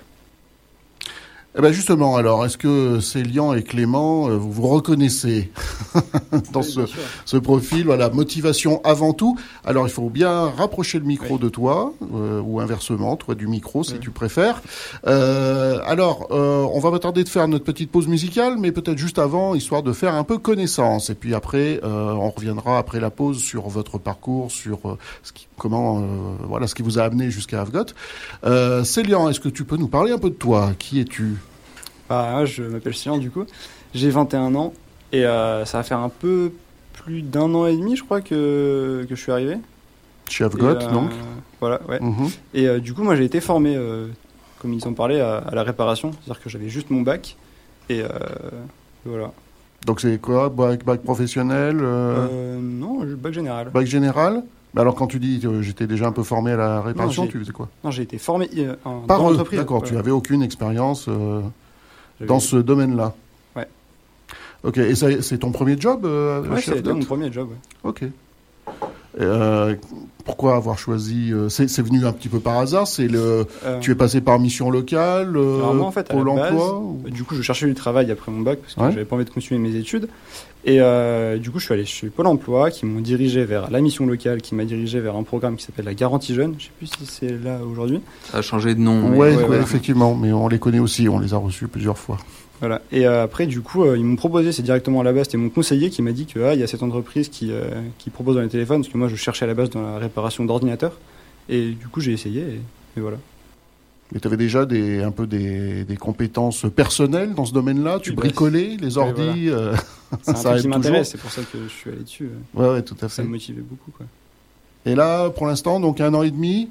Eh 1.59 1.63
ben 1.63 1.73
justement, 1.73 2.17
alors, 2.17 2.45
est-ce 2.45 2.59
que 2.59 3.01
Célian 3.01 3.55
et 3.55 3.63
Clément, 3.63 4.29
euh, 4.29 4.37
vous 4.37 4.53
vous 4.53 4.69
reconnaissez 4.69 5.51
dans 6.53 6.61
ce, 6.61 6.81
ce, 7.25 7.39
profil 7.39 7.87
Voilà, 7.87 8.11
motivation 8.11 8.83
avant 8.85 9.15
tout. 9.15 9.39
Alors, 9.65 9.87
il 9.87 9.91
faut 9.91 10.11
bien 10.11 10.51
rapprocher 10.51 10.99
le 10.99 11.07
micro 11.07 11.39
de 11.39 11.49
toi, 11.49 11.95
euh, 12.13 12.43
ou 12.43 12.61
inversement, 12.61 13.17
toi 13.17 13.35
du 13.35 13.47
micro, 13.47 13.83
si 13.85 13.99
tu 13.99 14.11
préfères. 14.11 14.61
Euh, 15.07 15.81
alors, 15.87 16.29
euh, 16.31 16.67
on 16.75 16.79
va 16.79 16.91
pas 16.91 16.99
tarder 16.99 17.25
de 17.25 17.29
faire 17.31 17.49
notre 17.49 17.65
petite 17.65 17.91
pause 17.91 18.07
musicale, 18.07 18.57
mais 18.59 18.71
peut-être 18.71 18.99
juste 18.99 19.19
avant, 19.19 19.55
histoire 19.55 19.83
de 19.83 19.95
faire 19.95 20.15
un 20.15 20.25
peu 20.25 20.37
connaissance. 20.37 21.09
Et 21.09 21.15
puis 21.15 21.35
après, 21.35 21.81
on 21.83 22.29
reviendra 22.29 22.77
après 22.77 23.01
la 23.01 23.09
pause 23.09 23.39
sur 23.39 23.67
votre 23.71 23.97
parcours, 23.97 24.51
sur 24.51 24.99
ce 25.23 25.33
qui, 25.33 25.49
comment, 25.57 26.05
voilà, 26.47 26.67
ce 26.67 26.75
qui 26.75 26.83
vous 26.83 26.99
a 26.99 27.05
amené 27.05 27.31
jusqu'à 27.31 27.63
Avgot. 27.63 27.87
Célian, 28.85 29.31
est-ce 29.31 29.41
que 29.41 29.49
tu 29.49 29.65
peux 29.65 29.79
nous 29.79 29.89
parler 29.89 30.13
un 30.13 30.19
peu 30.19 30.29
de 30.29 30.35
toi? 30.35 30.73
Qui 30.79 31.01
es-tu? 31.01 31.37
Bah, 32.09 32.45
je 32.45 32.63
m'appelle 32.63 32.95
Célian 32.95 33.19
du 33.19 33.31
coup. 33.31 33.45
J'ai 33.95 34.11
21 34.11 34.55
ans 34.55 34.73
et 35.13 35.25
euh, 35.25 35.65
ça 35.65 35.79
va 35.79 35.85
faire 35.85 36.01
un 36.01 36.09
peu 36.09 36.53
plus 36.93 37.23
d'un 37.23 37.55
an 37.55 37.67
et 37.67 37.77
demi, 37.77 37.97
je 37.97 38.05
crois, 38.05 38.21
que, 38.21 39.07
que 39.09 39.15
je 39.15 39.21
suis 39.21 39.33
arrivé. 39.33 39.57
Chez 40.29 40.45
Avgot, 40.45 40.67
euh, 40.67 40.91
donc 40.91 41.11
Voilà, 41.61 41.81
ouais. 41.89 42.01
Mhm. 42.01 42.29
Et 42.55 42.67
euh, 42.67 42.81
du 42.81 42.93
coup, 42.93 43.03
moi, 43.03 43.15
j'ai 43.17 43.25
été 43.25 43.41
formé, 43.41 43.79
comme 44.59 44.73
ils 44.73 44.87
ont 44.87 44.95
parlé, 44.95 45.21
à, 45.21 45.45
la 45.53 45.63
réparation. 45.63 46.11
C'est-à-dire 46.13 46.43
que 46.43 46.51
j'avais 46.51 46.69
juste 46.69 46.91
mon 46.91 47.03
bac. 47.03 47.37
Et 47.89 48.03
voilà. 49.05 49.33
Donc, 49.87 50.01
c'est 50.01 50.21
quoi 50.21 50.49
bac, 50.49 50.85
bac 50.85 51.03
professionnel 51.03 51.77
Non, 51.77 53.05
bac 53.05 53.33
général. 53.33 53.71
Bac 53.71 53.87
général 53.87 54.43
mais 54.75 54.83
alors, 54.83 54.95
quand 54.95 55.07
tu 55.07 55.19
dis 55.19 55.41
que 55.41 55.63
j'étais 55.63 55.87
déjà 55.87 56.07
un 56.07 56.13
peu 56.13 56.23
formé 56.23 56.53
à 56.53 56.57
la 56.57 56.83
réparation, 56.83 57.27
tu 57.27 57.39
faisais 57.39 57.53
quoi 57.53 57.71
Non, 57.83 57.91
j'ai 57.91 58.03
été 58.03 58.19
formé 58.19 58.51
en 58.85 59.01
Par 59.01 59.23
entreprise. 59.23 59.59
D'accord, 59.59 59.83
tu 59.83 59.97
avais 59.97 60.11
aucune 60.11 60.43
expérience 60.43 61.09
dans 62.21 62.41
ce 62.41 62.57
domaine-là. 62.57 63.15
Ouais. 63.55 63.69
Ok, 64.63 64.79
et 64.79 64.95
c'est 64.95 65.39
ton 65.39 65.53
premier 65.53 65.79
job 65.79 66.05
euh, 66.05 66.43
Ouais, 66.43 66.61
c'est 66.61 66.85
mon 66.87 67.01
premier 67.01 67.33
job. 67.33 67.49
Ouais. 67.51 67.91
Ok. 67.91 68.05
Euh, 69.21 69.75
pourquoi 70.25 70.57
avoir 70.57 70.79
choisi 70.79 71.33
euh, 71.33 71.49
C'est 71.49 71.81
venu 71.81 72.05
un 72.05 72.13
petit 72.13 72.29
peu 72.29 72.41
par 72.41 72.59
hasard. 72.59 72.87
C'est 72.87 73.09
le. 73.09 73.47
Euh, 73.65 73.81
tu 73.81 73.93
es 73.93 73.95
passé 73.95 74.21
par 74.21 74.39
mission 74.39 74.71
locale, 74.71 75.31
moi, 75.31 75.87
en 75.87 75.91
fait, 75.91 76.09
Pôle 76.09 76.29
emploi. 76.29 76.83
Du 77.07 77.25
coup, 77.25 77.35
je 77.35 77.43
cherchais 77.43 77.67
du 77.67 77.75
travail 77.75 78.11
après 78.11 78.33
mon 78.33 78.41
bac 78.41 78.59
parce 78.61 78.75
que 78.75 78.81
j'avais 78.81 79.05
pas 79.05 79.17
envie 79.17 79.25
de 79.25 79.31
continuer 79.31 79.61
mes 79.61 79.77
études. 79.77 80.09
Et 80.65 80.81
du 81.39 81.51
coup, 81.51 81.59
je 81.59 81.65
suis 81.65 81.75
allé 81.75 81.85
chez 81.85 82.09
Pôle 82.09 82.27
Emploi, 82.27 82.71
qui 82.71 82.87
m'ont 82.87 83.01
dirigé 83.01 83.45
vers 83.45 83.71
la 83.71 83.81
mission 83.81 84.07
locale, 84.07 84.43
qui 84.43 84.55
m'a 84.55 84.65
dirigé 84.65 85.01
vers 85.01 85.17
un 85.17 85.23
programme 85.23 85.57
qui 85.57 85.65
s'appelle 85.65 85.85
la 85.85 85.95
Garantie 85.95 86.35
Jeune. 86.35 86.55
Je 86.59 86.65
sais 86.65 86.71
plus 86.77 86.87
si 86.87 87.07
c'est 87.07 87.43
là 87.43 87.61
aujourd'hui. 87.65 88.01
Ça 88.31 88.39
a 88.39 88.43
changé 88.43 88.75
de 88.75 88.81
nom. 88.81 89.11
Oui, 89.11 89.35
ouais, 89.35 89.61
effectivement, 89.61 90.15
mais 90.15 90.33
on 90.33 90.49
les 90.49 90.59
connaît 90.59 90.81
aussi. 90.81 91.09
On 91.09 91.19
les 91.19 91.35
a 91.35 91.39
reçus 91.39 91.69
plusieurs 91.69 91.99
fois. 91.99 92.19
Voilà. 92.61 92.81
Et 92.91 93.07
euh, 93.07 93.23
après, 93.23 93.47
du 93.47 93.61
coup, 93.61 93.85
euh, 93.85 93.99
ils 93.99 94.05
m'ont 94.05 94.17
proposé, 94.17 94.53
c'est 94.53 94.63
directement 94.63 95.01
à 95.01 95.05
la 95.05 95.13
base, 95.13 95.25
c'était 95.25 95.37
mon 95.37 95.51
conseiller 95.51 95.91
qui 95.91 96.03
m'a 96.03 96.13
dit 96.13 96.27
que 96.27 96.41
ah, 96.41 96.55
il 96.55 96.61
y 96.61 96.63
a 96.63 96.67
cette 96.67 96.83
entreprise 96.83 97.29
qui, 97.29 97.53
euh, 97.53 97.69
qui 97.99 98.11
propose 98.11 98.37
dans 98.37 98.43
les 98.43 98.49
téléphones, 98.49 98.81
parce 98.81 98.93
que 98.93 98.99
moi 98.99 99.09
je 99.09 99.17
cherchais 99.17 99.45
à 99.45 99.49
la 99.49 99.55
base 99.55 99.71
dans 99.71 99.83
la 99.83 99.99
réparation 99.99 100.45
d'ordinateurs. 100.45 100.99
Et 101.49 101.71
du 101.73 101.89
coup, 101.89 102.01
j'ai 102.01 102.13
essayé, 102.13 102.43
et, 102.97 103.01
voilà. 103.01 103.19
Mais 104.13 104.21
tu 104.21 104.29
avais 104.29 104.37
déjà 104.37 104.65
des, 104.65 105.03
un 105.03 105.11
peu 105.11 105.27
des, 105.27 105.85
des 105.85 105.97
compétences 105.97 106.65
personnelles 106.75 107.35
dans 107.35 107.45
ce 107.45 107.53
domaine-là? 107.53 107.99
Tu 108.01 108.13
bricolais 108.13 108.77
les 108.81 108.99
ordis 108.99 109.51
C'est 110.23 110.47
un 110.47 110.59
qui 110.61 110.69
m'intéresse, 110.69 111.11
c'est 111.11 111.21
pour 111.21 111.31
ça 111.31 111.43
que 111.43 111.59
je 111.65 111.73
suis 111.73 111.91
allé 111.91 112.03
dessus. 112.03 112.31
Ouais, 112.55 112.69
ouais, 112.69 112.83
tout 112.83 112.95
à 113.03 113.09
fait. 113.09 113.17
Ça 113.17 113.23
me 113.25 113.29
motivait 113.29 113.63
beaucoup. 113.63 113.91
Quoi. 113.91 114.07
Et 114.87 114.95
là, 114.95 115.29
pour 115.31 115.49
l'instant, 115.49 115.81
donc 115.81 116.01
un 116.01 116.15
an 116.15 116.23
et 116.23 116.31
demi, 116.31 116.69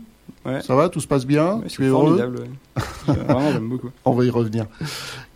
ça 0.61 0.75
va, 0.75 0.89
tout 0.89 0.99
se 0.99 1.07
passe 1.07 1.25
bien 1.25 1.61
Tu 1.67 1.83
es 1.83 1.87
heureux 1.87 2.17
Vraiment, 3.07 3.51
j'aime 3.51 3.69
beaucoup. 3.69 3.89
On 4.03 4.13
va 4.13 4.25
y 4.25 4.29
revenir. 4.29 4.65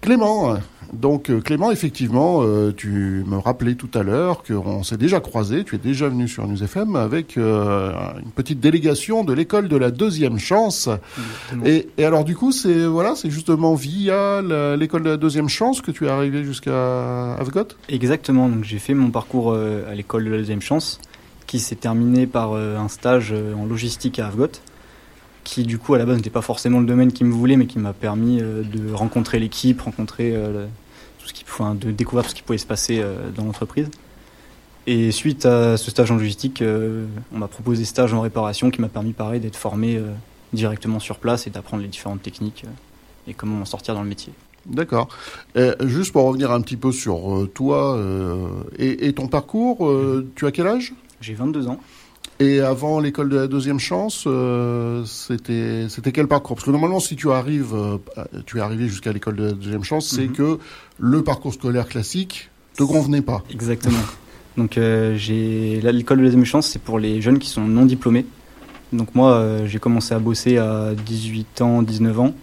Clément, 0.02 0.58
donc 0.94 1.30
euh, 1.30 1.40
Clément, 1.40 1.72
effectivement, 1.72 2.42
euh, 2.42 2.74
tu 2.76 3.24
me 3.28 3.38
rappelais 3.38 3.76
tout 3.76 3.90
à 3.94 4.04
l'heure 4.04 4.44
qu'on 4.44 4.84
s'est 4.84 4.98
déjà 4.98 5.20
croisé, 5.20 5.64
tu 5.64 5.76
es 5.76 5.78
déjà 5.78 6.10
venu 6.10 6.28
sur 6.28 6.48
News 6.48 6.64
FM 6.64 6.96
avec 6.96 7.38
euh, 7.38 7.94
une 8.24 8.32
petite 8.32 8.60
délégation 8.60 9.24
de 9.24 9.34
l'école 9.34 9.68
de 9.68 9.78
la 9.78 9.92
deuxième 9.92 10.40
chance. 10.40 10.90
Et, 11.66 11.88
alors 12.00 12.24
du 12.24 12.36
coup, 12.36 12.52
c'est 12.52 12.86
voilà, 12.86 13.16
c'est 13.16 13.30
justement 13.30 13.76
via 13.76 14.42
l'école 14.76 15.04
de 15.04 15.10
la 15.10 15.18
deuxième 15.18 15.50
chance 15.50 15.82
que 15.82 15.92
tu 15.92 16.06
es 16.06 16.10
arrivé 16.10 16.44
jusqu'à 16.44 17.34
Avgot 17.34 17.68
Exactement, 17.88 18.50
donc 18.50 18.64
j'ai 18.64 18.80
fait 18.80 18.94
mon 18.94 19.12
parcours 19.12 19.54
à 19.54 19.94
l'école 19.94 20.26
de 20.26 20.32
la 20.32 20.38
deuxième 20.38 20.62
chance 20.62 21.00
qui 21.46 21.60
s'est 21.60 21.76
terminé 21.76 22.28
par 22.28 22.54
un 22.54 22.88
stage 22.88 23.34
en 23.34 23.66
logistique 23.66 24.20
à 24.20 24.28
Avgot 24.28 24.48
qui 25.50 25.64
du 25.64 25.80
coup 25.80 25.96
à 25.96 25.98
la 25.98 26.06
base 26.06 26.18
n'était 26.18 26.30
pas 26.30 26.44
forcément 26.44 26.80
le 26.80 26.86
domaine 26.86 27.12
qui 27.12 27.24
me 27.24 27.34
voulait, 27.34 27.58
mais 27.58 27.66
qui 27.66 27.80
m'a 27.80 27.94
permis 27.94 28.40
euh, 28.40 28.62
de 28.62 28.94
rencontrer 28.94 29.40
l'équipe, 29.40 29.82
rencontrer 29.82 30.32
euh, 30.36 30.68
tout 31.18 31.28
ce 31.28 31.34
qui, 31.34 31.44
enfin, 31.48 31.74
de 31.74 31.90
découvrir 31.90 32.24
tout 32.24 32.30
ce 32.30 32.36
qui 32.36 32.44
pouvait 32.44 32.60
se 32.60 32.68
passer 32.68 33.00
euh, 33.00 33.32
dans 33.36 33.46
l'entreprise. 33.46 33.90
Et 34.86 35.12
suite 35.12 35.48
à 35.48 35.76
ce 35.78 35.90
stage 35.90 36.12
en 36.12 36.16
logistique, 36.16 36.64
on 36.64 37.38
m'a 37.38 37.48
proposé 37.48 37.86
stage 37.86 38.14
en 38.14 38.22
réparation 38.22 38.72
qui 38.72 38.82
m'a 38.82 38.88
permis 38.88 39.14
pareil 39.14 39.40
d'être 39.40 39.58
formé 39.58 40.02
directement 40.52 41.00
sur 41.00 41.20
place 41.20 41.46
et 41.46 41.52
d'apprendre 41.52 41.84
les 41.84 41.90
différentes 41.90 42.24
techniques 42.24 42.66
et 43.28 43.36
comment 43.36 43.56
m'en 43.56 43.66
sortir 43.66 43.94
dans 43.94 44.02
le 44.02 44.10
métier. 44.10 44.34
D'accord. 44.66 45.10
juste 45.82 46.12
pour 46.12 46.24
revenir 46.24 46.52
un 46.52 46.62
petit 46.62 46.78
peu 46.78 46.92
sur 46.92 47.48
toi 47.54 48.02
et, 48.80 49.14
ton 49.14 49.28
parcours, 49.28 49.94
tu 50.34 50.48
as 50.48 50.52
quel 50.52 50.66
âge? 50.66 50.94
J'ai 51.22 51.36
22 51.36 51.68
ans. 51.68 51.80
Et 52.42 52.62
avant 52.62 53.02
l'école 53.02 53.28
de 53.28 53.36
la 53.36 53.48
deuxième 53.48 53.80
chance, 53.80 54.24
euh, 54.26 55.04
c'était 55.04 55.88
c'était 55.90 56.14
quel 56.14 56.28
parcours? 56.28 56.56
Parce 56.56 56.66
que 56.66 56.72
normalement, 56.72 57.02
si 57.02 57.18
tu 57.18 57.30
arrives, 57.32 57.74
euh, 57.76 57.98
tu 58.46 58.60
es 58.60 58.62
arrivé 58.62 58.88
jusqu'à 58.88 59.12
l'école 59.12 59.36
de 59.36 59.44
la 59.44 59.52
deuxième 59.52 59.84
chance, 59.84 60.08
c'est 60.08 60.28
mhm. 60.28 60.34
que 60.34 60.60
le 61.00 61.22
parcours 61.22 61.54
scolaire 61.54 61.90
classique 61.90 62.50
te 62.78 62.84
convenait 62.84 63.22
pas. 63.22 63.44
Exactement. 63.52 64.00
Donc 64.56 64.78
euh, 64.78 65.18
j'ai 65.18 65.82
l'école 65.82 66.20
de 66.20 66.24
la 66.24 66.28
deuxième 66.30 66.46
chance, 66.46 66.68
c'est 66.68 66.82
pour 66.82 66.98
les 66.98 67.22
jeunes 67.22 67.40
qui 67.40 67.50
sont 67.50 67.68
non 67.68 67.86
diplômés. 67.86 68.26
Donc 68.94 69.14
moi, 69.16 69.46
j'ai 69.66 69.78
commencé 69.78 70.16
à 70.16 70.20
bosser 70.20 70.58
à 70.58 70.94
18 70.96 71.62
ans, 71.62 71.84
19 71.84 72.20
ans, 72.22 72.34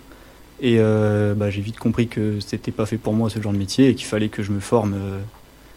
et 0.61 0.79
bah, 0.79 1.51
j'ai 1.51 1.61
vite 1.61 1.77
compris 1.77 2.07
que 2.07 2.39
c'était 2.39 2.71
pas 2.71 2.87
fait 2.87 2.99
pour 2.99 3.15
moi 3.15 3.31
ce 3.31 3.43
genre 3.43 3.53
de 3.53 3.59
métier 3.59 3.89
et 3.89 3.95
qu'il 3.97 4.07
fallait 4.07 4.29
que 4.29 4.45
je 4.45 4.53
me 4.53 4.61
forme 4.61 4.95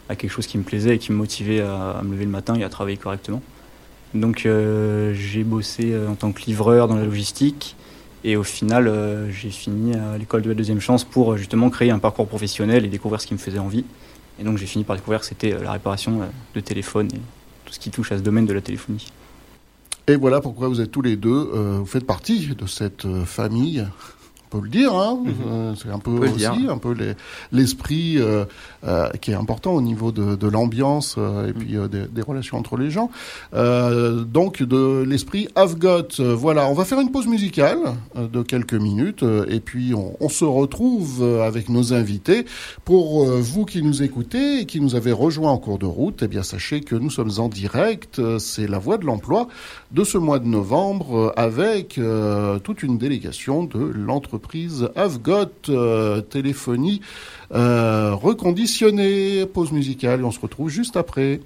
à 0.09 0.15
quelque 0.15 0.29
chose 0.29 0.45
qui 0.45 0.59
me 0.59 0.63
plaisait 0.63 0.95
et 0.95 0.99
qui 0.99 1.11
me 1.11 1.17
motivait 1.17 1.61
à 1.61 2.01
me 2.03 2.11
lever 2.11 2.25
le 2.25 2.29
matin 2.29 2.53
et 2.53 2.63
à 2.63 2.69
travailler 2.69 2.97
correctement. 2.97 3.41
Donc 4.13 4.45
euh, 4.45 5.13
j'ai 5.13 5.43
bossé 5.43 5.91
euh, 5.91 6.09
en 6.09 6.15
tant 6.15 6.31
que 6.31 6.41
livreur 6.41 6.87
dans 6.87 6.95
la 6.95 7.05
logistique 7.05 7.75
et 8.23 8.35
au 8.35 8.43
final 8.43 8.87
euh, 8.87 9.31
j'ai 9.31 9.51
fini 9.51 9.93
à 9.95 10.17
l'école 10.17 10.41
de 10.41 10.49
la 10.49 10.55
deuxième 10.55 10.79
chance 10.79 11.03
pour 11.03 11.37
justement 11.37 11.69
créer 11.69 11.91
un 11.91 11.99
parcours 11.99 12.27
professionnel 12.27 12.85
et 12.85 12.87
découvrir 12.87 13.21
ce 13.21 13.27
qui 13.27 13.33
me 13.33 13.39
faisait 13.39 13.59
envie. 13.59 13.85
Et 14.39 14.43
donc 14.43 14.57
j'ai 14.57 14.65
fini 14.65 14.83
par 14.83 14.95
découvrir 14.95 15.19
que 15.19 15.27
c'était 15.27 15.51
la 15.51 15.73
réparation 15.73 16.21
de 16.55 16.59
téléphone 16.59 17.07
et 17.13 17.19
tout 17.65 17.73
ce 17.73 17.79
qui 17.79 17.91
touche 17.91 18.11
à 18.11 18.17
ce 18.17 18.23
domaine 18.23 18.45
de 18.45 18.53
la 18.53 18.61
téléphonie. 18.61 19.11
Et 20.07 20.15
voilà 20.15 20.41
pourquoi 20.41 20.69
vous 20.69 20.81
êtes 20.81 20.91
tous 20.91 21.03
les 21.03 21.15
deux, 21.15 21.51
vous 21.79 21.85
faites 21.85 22.05
partie 22.05 22.55
de 22.55 22.65
cette 22.65 23.05
famille 23.25 23.85
peut 24.49 24.59
le 24.61 24.69
dire. 24.69 24.93
Hein. 24.95 25.19
Mhm. 25.23 25.33
Euh, 25.47 25.73
c'est 25.75 25.89
un 25.89 25.99
peu 25.99 26.11
aussi 26.11 26.33
dire. 26.33 26.71
un 26.71 26.77
peu 26.77 26.93
les- 26.93 27.13
l'esprit 27.51 28.17
euh, 28.17 28.45
euh, 28.85 29.09
qui 29.21 29.31
est 29.31 29.35
important 29.35 29.73
au 29.73 29.81
niveau 29.81 30.11
de, 30.11 30.35
de 30.35 30.47
l'ambiance 30.47 31.15
euh, 31.17 31.49
et 31.49 31.53
puis 31.53 31.77
euh, 31.77 31.87
des, 31.87 32.05
des 32.07 32.21
relations 32.21 32.57
entre 32.57 32.77
les 32.77 32.89
gens. 32.89 33.09
Euh, 33.53 34.23
donc 34.23 34.61
de 34.63 35.03
l'esprit 35.07 35.47
I've 35.57 35.75
got. 35.77 36.19
Euh, 36.19 36.33
voilà, 36.35 36.67
on 36.67 36.73
va 36.73 36.85
faire 36.85 36.99
une 36.99 37.11
pause 37.11 37.27
musicale 37.27 37.77
euh, 38.15 38.27
de 38.27 38.41
quelques 38.41 38.73
minutes 38.73 39.23
euh, 39.23 39.45
et 39.49 39.59
puis 39.59 39.93
on, 39.93 40.15
on 40.19 40.29
se 40.29 40.45
retrouve 40.45 41.19
euh, 41.21 41.45
avec 41.47 41.69
nos 41.69 41.93
invités. 41.93 42.45
Pour 42.85 43.23
euh, 43.29 43.39
vous 43.41 43.65
qui 43.65 43.81
nous 43.83 44.01
écoutez 44.03 44.61
et 44.61 44.65
qui 44.65 44.81
nous 44.81 44.95
avez 44.95 45.11
rejoints 45.11 45.51
en 45.51 45.57
cours 45.57 45.77
de 45.79 45.85
route, 45.85 46.21
eh 46.23 46.27
bien 46.27 46.43
sachez 46.43 46.81
que 46.81 46.95
nous 46.95 47.09
sommes 47.11 47.31
en 47.37 47.49
direct. 47.49 48.19
Euh, 48.19 48.39
C'est 48.39 48.67
la 48.67 48.79
voie 48.79 48.97
de 48.97 49.05
l'emploi 49.05 49.47
de 49.91 50.03
ce 50.03 50.17
mois 50.17 50.39
de 50.39 50.45
novembre 50.47 51.15
euh, 51.15 51.31
avec 51.39 51.97
euh, 51.97 52.57
toute 52.59 52.83
une 52.83 52.97
délégation 52.97 53.63
de 53.63 53.79
l'entreprise 53.79 54.38
Avgot 54.95 55.51
euh, 55.69 56.21
Téléphonie 56.21 57.01
euh, 57.53 58.13
reconditionnée. 58.13 59.45
Pause 59.45 59.71
musicale 59.71 60.21
et 60.21 60.23
on 60.23 60.31
se 60.31 60.39
retrouve 60.39 60.69
juste 60.69 60.97
après. 60.97 61.41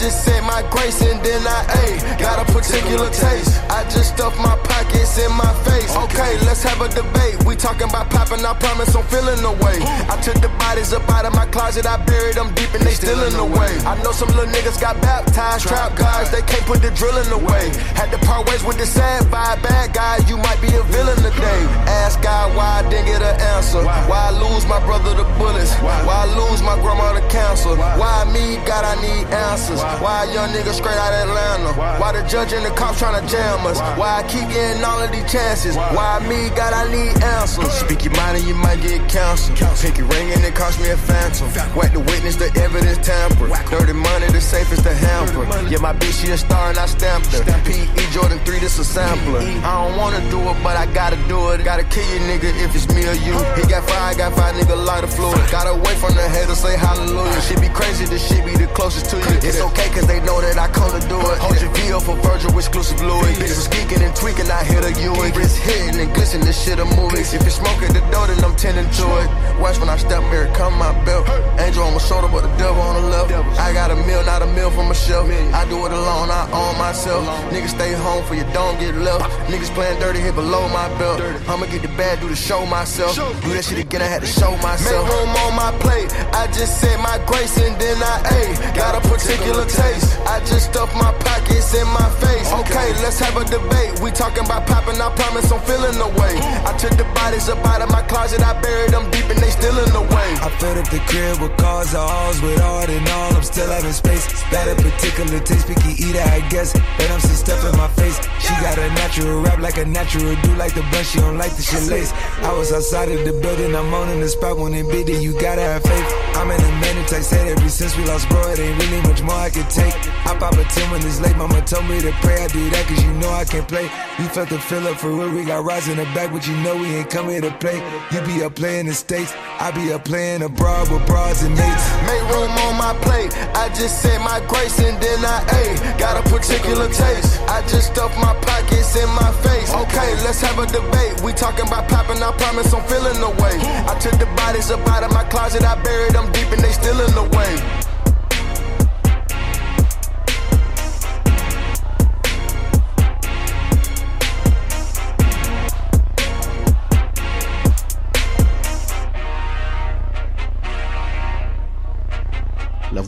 Just 0.00 0.24
said 0.24 0.42
my 0.44 0.62
grace 0.70 1.02
and 1.02 1.22
then 1.22 1.46
I 1.46 1.60
ate. 1.84 2.18
Got 2.18 2.40
a 2.40 2.50
particular 2.50 3.10
taste. 3.10 3.60
I 3.68 3.84
just 3.90 4.14
stuffed 4.14 4.38
my 4.38 4.56
pockets 4.64 5.18
in 5.18 5.30
my 5.36 5.52
face. 5.62 5.94
Okay, 5.94 6.38
let's 6.46 6.62
have 6.62 6.80
a 6.80 6.88
debate. 6.88 7.44
We 7.44 7.54
talking 7.54 7.86
about 7.86 8.08
popping, 8.30 8.46
I 8.46 8.54
promise 8.54 8.94
I'm 8.94 9.04
feeling 9.04 9.42
the 9.42 9.52
way. 9.64 9.78
I 10.08 10.20
took 10.22 10.38
the 10.40 10.48
bodies 10.58 10.92
up 10.92 11.08
out 11.10 11.24
of 11.24 11.34
my 11.34 11.46
closet, 11.46 11.86
I 11.86 11.96
buried 12.04 12.36
them 12.36 12.54
deep 12.54 12.72
and 12.74 12.82
they 12.82 12.94
still 12.94 13.22
in 13.26 13.32
the 13.34 13.44
way. 13.44 13.70
I 13.86 14.00
know 14.02 14.12
some 14.12 14.28
little 14.28 14.46
niggas 14.46 14.80
got 14.80 15.00
baptized, 15.02 15.66
trap 15.66 15.96
guys, 15.96 16.30
they 16.30 16.42
can't 16.42 16.64
put 16.66 16.82
the 16.82 16.90
drilling 16.90 17.30
away. 17.32 17.70
Had 17.94 18.10
to 18.10 18.18
part 18.26 18.48
ways 18.48 18.62
with 18.64 18.78
the 18.78 18.86
sad 18.86 19.24
vibe, 19.24 19.62
bad 19.62 19.92
guy, 19.92 20.18
you 20.28 20.36
might 20.36 20.60
be 20.60 20.68
a 20.74 20.82
villain 20.94 21.16
today. 21.16 21.60
Ask 22.02 22.22
God 22.22 22.54
why 22.56 22.80
I 22.80 22.88
didn't 22.88 23.06
get 23.06 23.22
an 23.22 23.36
answer. 23.56 23.82
Why 23.82 24.30
I 24.30 24.32
lose 24.38 24.66
my 24.66 24.80
brother 24.86 25.14
to 25.16 25.24
bullets? 25.38 25.74
Why 25.82 25.98
I 26.06 26.26
lose 26.38 26.62
my 26.62 26.76
grandma 26.80 27.12
to 27.14 27.24
cancer? 27.28 27.74
Why 27.98 28.24
me, 28.30 28.62
God, 28.66 28.84
I 28.84 28.94
need 29.02 29.26
answers. 29.32 29.80
Why 30.02 30.24
a 30.24 30.32
young 30.32 30.50
nigga 30.50 30.72
straight 30.72 30.98
out 30.98 31.12
Atlanta? 31.12 31.72
Why 32.00 32.12
the 32.12 32.22
judge 32.28 32.52
and 32.52 32.64
the 32.64 32.70
cops 32.70 32.98
trying 32.98 33.20
to 33.20 33.24
jam 33.26 33.66
us? 33.66 33.80
Why 33.98 34.20
I 34.20 34.28
keep 34.28 34.48
getting 34.48 34.84
all 34.84 35.02
of 35.02 35.10
these 35.10 35.30
chances? 35.30 35.76
Why 35.76 36.20
me, 36.28 36.50
God, 36.54 36.72
I 36.72 36.84
need 36.90 37.22
answers. 37.22 37.72
Speak 37.72 38.04
your 38.04 38.14
and 38.36 38.44
you 38.44 38.54
might 38.54 38.80
get 38.80 39.00
canceled. 39.08 39.58
Pinky 39.80 40.02
ring 40.02 40.30
and 40.32 40.44
it 40.44 40.54
cost 40.54 40.80
me 40.80 40.90
a 40.90 40.96
phantom. 40.96 41.48
Whack 41.76 41.92
the 41.92 42.00
witness, 42.00 42.36
the 42.36 42.48
evidence 42.60 42.98
tampered. 43.06 43.50
Dirty 43.70 43.92
money, 43.92 44.26
the 44.28 44.40
safest 44.40 44.84
to 44.84 44.94
hamper. 44.94 45.44
Yeah, 45.68 45.78
my 45.78 45.92
bitch, 45.92 46.24
she 46.24 46.30
a 46.32 46.36
star 46.36 46.70
and 46.70 46.78
I 46.78 46.86
stamped 46.86 47.32
her. 47.32 47.42
P.E. 47.64 48.04
Jordan 48.12 48.38
3, 48.44 48.58
this 48.58 48.78
a 48.78 48.84
sampler. 48.84 49.40
I 49.40 49.72
don't 49.80 49.96
wanna 49.96 50.20
do 50.30 50.40
it, 50.40 50.56
but 50.62 50.76
I 50.76 50.86
gotta 50.92 51.16
do 51.28 51.50
it. 51.50 51.64
Gotta 51.64 51.84
kill 51.84 52.06
you, 52.12 52.20
nigga, 52.28 52.50
if 52.64 52.74
it's 52.74 52.88
me 52.88 53.06
or 53.06 53.16
you. 53.26 53.36
He 53.56 53.62
got 53.70 53.88
five, 53.88 54.18
got 54.18 54.34
five, 54.34 54.54
nigga, 54.54 54.76
lighter 54.76 55.06
fluid. 55.06 55.40
Got 55.50 55.66
away 55.68 55.94
from 55.96 56.14
the 56.14 56.26
haters, 56.28 56.58
say 56.58 56.76
hallelujah. 56.76 57.40
Shit 57.40 57.60
be 57.60 57.68
crazy, 57.68 58.04
this 58.06 58.26
shit 58.26 58.44
be 58.44 58.52
the 58.56 58.66
closest 58.74 59.10
to 59.10 59.16
you. 59.16 59.36
It's 59.46 59.60
okay, 59.60 59.88
cause 59.90 60.06
they 60.06 60.20
know 60.20 60.40
that 60.40 60.58
I 60.58 60.68
come 60.68 60.90
to 60.98 61.02
do 61.08 61.18
it. 61.18 61.38
Hold 61.38 61.60
your 61.60 61.72
VO 61.74 62.00
for 62.00 62.16
Virgil, 62.16 62.56
exclusive 62.56 63.00
Louis. 63.00 63.32
Bitches 63.38 63.68
geeking 63.70 64.02
and 64.04 64.14
tweaking, 64.14 64.50
I 64.50 64.64
hit 64.64 64.84
a 64.84 64.92
Ewing. 65.00 65.32
Wrist 65.34 65.56
hitting 65.58 66.00
and 66.00 66.12
glisten, 66.14 66.40
this 66.40 66.58
shit 66.64 66.78
a 66.78 66.84
movie. 66.84 67.20
If 67.20 67.52
smoke 67.52 67.82
at 67.82 67.92
the 67.92 68.02
door, 68.10 68.26
then 68.26 68.42
I'm 68.44 68.56
tending 68.56 68.88
to 68.88 69.06
it. 69.22 69.28
Watch 69.60 69.78
when 69.78 69.88
I 69.88 69.96
step 69.96 70.22
here, 70.32 70.50
come 70.54 70.74
my 70.78 70.92
belt. 71.04 71.28
Angel 71.60 71.82
on 71.84 71.92
my 71.92 72.00
shoulder, 72.00 72.28
but 72.28 72.42
the 72.42 72.52
devil 72.56 72.80
on 72.80 73.02
the 73.02 73.08
left. 73.08 73.30
I 73.58 73.72
got 73.72 73.90
a 73.90 73.96
meal, 74.08 74.24
not 74.24 74.42
a 74.42 74.46
meal 74.46 74.70
from 74.70 74.90
a 74.90 74.94
shelf. 74.94 75.28
I 75.30 75.68
do 75.68 75.84
it 75.86 75.92
alone, 75.92 76.30
I 76.30 76.48
own 76.52 76.78
myself. 76.78 77.26
Niggas 77.52 77.76
stay 77.76 77.92
home 77.92 78.24
for 78.24 78.34
you, 78.34 78.44
don't 78.52 78.78
get 78.80 78.94
left. 78.96 79.24
Niggas 79.50 79.72
playing 79.74 79.98
dirty 80.00 80.20
here 80.20 80.32
below 80.32 80.68
my 80.68 80.88
belt. 80.98 81.20
I'ma 81.48 81.66
get 81.66 81.82
the 81.82 81.92
bad, 81.96 82.20
do 82.20 82.28
the 82.28 82.36
show 82.36 82.64
myself. 82.66 83.14
Do 83.42 83.52
that 83.54 83.64
shit 83.64 83.78
again, 83.78 84.02
I 84.02 84.06
had 84.06 84.22
to 84.22 84.26
show 84.26 84.56
myself. 84.58 85.06
Make 85.06 85.12
room 85.12 85.30
on 85.44 85.54
my 85.56 85.72
plate. 85.80 86.08
I 86.32 86.46
just 86.48 86.80
said 86.80 86.98
my 87.00 87.18
grace 87.26 87.56
and 87.58 87.78
then 87.80 87.98
I 88.02 88.16
ate. 88.40 88.56
Got 88.74 88.96
a 88.96 89.02
particular 89.08 89.64
taste. 89.64 90.18
I 90.26 90.40
just 90.40 90.72
stuffed 90.72 90.94
my 90.94 91.12
pockets 91.20 91.74
in 91.74 91.86
my 91.88 92.08
face. 92.22 92.48
Okay, 92.64 92.92
let's 93.04 93.18
have 93.20 93.36
a 93.36 93.44
debate. 93.44 94.00
We 94.00 94.10
talking 94.10 94.44
about 94.44 94.66
popping, 94.66 95.00
I 95.00 95.10
promise 95.14 95.50
I'm 95.52 95.60
feeling 95.62 95.96
the 95.98 96.08
way. 96.20 96.34
I 96.64 96.72
took 96.78 96.96
the 96.96 97.04
bodies 97.14 97.48
up 97.48 97.58
out 97.66 97.82
of 97.82 97.90
my 97.90 97.99
closet, 98.08 98.40
I 98.40 98.60
buried 98.60 98.92
them 98.92 99.10
deep 99.10 99.28
and 99.30 99.38
they 99.38 99.50
still 99.50 99.76
in 99.78 99.90
the 99.92 100.00
way. 100.00 100.28
I 100.40 100.48
filled 100.58 100.78
up 100.78 100.88
the 100.90 101.00
crib 101.10 101.40
with 101.40 101.56
cars, 101.56 101.92
halls 101.92 102.40
with 102.42 102.60
art 102.60 102.88
and 102.88 103.06
all. 103.08 103.34
I'm 103.34 103.42
still 103.42 103.70
having 103.70 103.92
space. 103.92 104.26
Got 104.50 104.68
a 104.68 104.74
particular 104.76 105.40
taste, 105.40 105.66
picky 105.66 105.92
eater, 106.02 106.22
I 106.22 106.40
guess. 106.48 106.72
But 106.72 107.10
I'm 107.10 107.20
some 107.20 107.36
stuff 107.36 107.64
in 107.64 107.76
my 107.76 107.88
face. 107.88 108.18
She 108.40 108.52
got 108.60 108.78
a 108.78 108.88
natural 109.00 109.42
rap 109.42 109.58
like 109.58 109.78
a 109.78 109.84
natural 109.84 110.34
do 110.42 110.54
like 110.56 110.74
the 110.74 110.82
blunt. 110.90 111.06
She 111.06 111.18
don't 111.18 111.38
like 111.38 111.54
the 111.56 111.62
shit 111.62 111.88
lace. 111.88 112.12
I 112.42 112.52
was 112.52 112.72
outside 112.72 113.10
of 113.10 113.24
the 113.24 113.32
building, 113.32 113.74
I'm 113.74 113.92
on 113.92 114.20
the 114.20 114.28
spot 114.28 114.58
when 114.58 114.74
it 114.74 114.88
big, 114.88 115.06
then 115.06 115.22
you 115.22 115.32
gotta 115.40 115.62
have 115.62 115.82
faith. 115.82 116.10
I'm 116.34 116.50
in 116.50 116.60
the 116.60 116.72
minute, 116.80 117.12
I 117.12 117.20
said 117.20 117.48
ever 117.48 117.68
since 117.68 117.96
we 117.96 118.04
lost 118.04 118.28
bro, 118.28 118.40
it 118.50 118.58
ain't 118.58 118.80
really 118.82 119.00
much 119.02 119.22
more 119.22 119.34
I 119.34 119.50
can 119.50 119.68
take. 119.68 119.94
I 120.26 120.36
pop 120.38 120.54
a 120.54 120.64
10 120.64 120.90
when 120.90 121.00
it's 121.06 121.20
late, 121.20 121.36
mama 121.36 121.60
told 121.62 121.88
me 121.88 122.00
to 122.00 122.12
pray. 122.22 122.42
I 122.42 122.48
do 122.48 122.70
that 122.70 122.86
cause 122.86 123.02
you 123.04 123.12
know 123.14 123.30
I 123.30 123.44
can 123.44 123.64
play. 123.66 123.84
You 124.18 124.26
felt 124.28 124.48
the 124.48 124.58
fill 124.58 124.86
up 124.88 124.98
for 124.98 125.10
real, 125.10 125.30
we 125.30 125.44
got 125.44 125.64
rise 125.64 125.88
in 125.88 125.96
the 125.96 126.04
back, 126.16 126.32
but 126.32 126.46
you 126.46 126.56
know 126.56 126.76
we 126.76 126.86
ain't 126.96 127.10
come 127.10 127.28
here 127.28 127.40
to 127.40 127.50
play. 127.58 127.78
You 128.12 128.20
be 128.22 128.44
up 128.44 128.54
playing 128.54 128.86
the 128.86 128.94
States, 128.94 129.32
I 129.58 129.72
be 129.72 129.92
up 129.92 130.04
playing 130.04 130.42
abroad 130.42 130.90
with 130.90 131.04
bras 131.06 131.42
and 131.42 131.54
mates. 131.54 131.86
Make 132.06 132.22
room 132.30 132.50
on 132.66 132.78
my 132.78 132.94
plate. 133.02 133.34
I 133.56 133.68
just 133.70 134.00
said 134.00 134.18
my 134.20 134.38
grace 134.46 134.78
and 134.78 134.94
then 135.02 135.24
I 135.24 135.42
ate. 135.58 135.98
Got 135.98 136.14
a 136.14 136.22
particular 136.30 136.86
taste. 136.86 137.40
I 137.50 137.62
just 137.66 137.92
stuffed 137.92 138.16
my 138.18 138.34
pockets 138.46 138.94
in 138.94 139.08
my 139.10 139.32
face. 139.42 139.74
Okay, 139.74 140.14
let's 140.22 140.40
have 140.40 140.58
a 140.58 140.66
debate. 140.66 141.20
We 141.22 141.32
talking 141.32 141.66
about 141.66 141.88
popping, 141.88 142.22
I 142.22 142.30
promise 142.38 142.72
I'm 142.72 142.86
feeling 142.86 143.18
the 143.18 143.30
way. 143.42 143.58
I 143.58 143.98
took 143.98 144.18
the 144.20 144.26
bodies 144.38 144.70
up 144.70 144.86
out 144.86 145.02
of 145.02 145.12
my 145.12 145.24
closet, 145.24 145.64
I 145.64 145.74
buried 145.82 146.14
them 146.14 146.30
deep 146.30 146.46
and 146.52 146.62
they 146.62 146.70
still 146.70 147.00
in 147.00 147.12
the 147.14 147.26
way. 147.36 147.79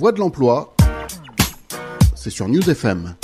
La 0.03 0.07
voie 0.07 0.13
de 0.15 0.19
l'emploi, 0.19 0.75
c'est 2.17 2.31
sur 2.31 2.49
News 2.49 2.69
FM. 2.69 3.15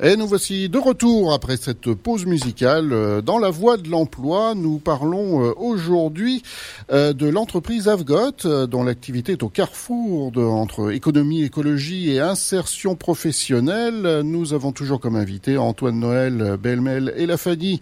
Et 0.00 0.14
nous 0.14 0.28
voici 0.28 0.68
de 0.68 0.78
retour 0.78 1.32
après 1.32 1.56
cette 1.56 1.92
pause 1.92 2.24
musicale. 2.24 2.92
Euh, 2.92 3.20
Dans 3.20 3.40
la 3.40 3.50
voie 3.50 3.76
de 3.76 3.88
l'emploi, 3.88 4.54
nous 4.54 4.78
parlons 4.78 5.44
euh, 5.44 5.52
aujourd'hui 5.56 6.44
euh, 6.92 7.12
de 7.12 7.26
l'entreprise 7.26 7.88
Avgot, 7.88 8.30
dont 8.68 8.84
l'activité 8.84 9.32
est 9.32 9.42
au 9.42 9.48
carrefour 9.48 10.30
entre 10.36 10.92
économie, 10.92 11.42
écologie 11.42 12.12
et 12.12 12.20
insertion 12.20 12.94
professionnelle. 12.94 14.20
Nous 14.22 14.54
avons 14.54 14.70
toujours 14.70 15.00
comme 15.00 15.16
invité 15.16 15.58
Antoine 15.58 15.98
Noël, 15.98 16.56
Belmel 16.62 17.12
et 17.16 17.26
la 17.26 17.36
Fanny. 17.36 17.80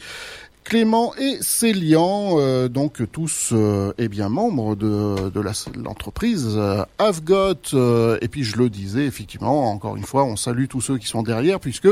Clément 0.66 1.14
et 1.14 1.38
Célian, 1.42 2.40
euh, 2.40 2.66
donc 2.66 3.00
tous 3.12 3.50
euh, 3.52 3.92
eh 3.98 4.08
bien 4.08 4.28
membres 4.28 4.74
de, 4.74 5.30
de 5.30 5.40
l'entreprise 5.80 6.54
euh, 6.56 6.82
Avgot. 6.98 7.54
euh, 7.74 8.18
et 8.20 8.26
puis 8.26 8.42
je 8.42 8.56
le 8.56 8.68
disais 8.68 9.06
effectivement, 9.06 9.70
encore 9.70 9.96
une 9.96 10.02
fois, 10.02 10.24
on 10.24 10.34
salue 10.34 10.64
tous 10.68 10.80
ceux 10.80 10.98
qui 10.98 11.06
sont 11.06 11.22
derrière, 11.22 11.60
puisque 11.60 11.86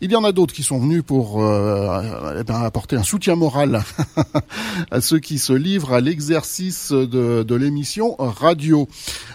il 0.00 0.10
y 0.10 0.16
en 0.16 0.24
a 0.24 0.32
d'autres 0.32 0.52
qui 0.52 0.64
sont 0.64 0.80
venus 0.80 1.04
pour 1.06 1.40
euh, 1.40 2.34
eh 2.40 2.42
ben, 2.42 2.62
apporter 2.62 2.96
un 2.96 3.04
soutien 3.04 3.36
moral 3.36 3.84
à 4.90 5.00
ceux 5.00 5.20
qui 5.20 5.38
se 5.38 5.52
livrent 5.52 5.92
à 5.92 6.00
l'exercice 6.00 6.90
de, 6.90 7.54
l'émission 7.54 8.16
radio. 8.18 8.88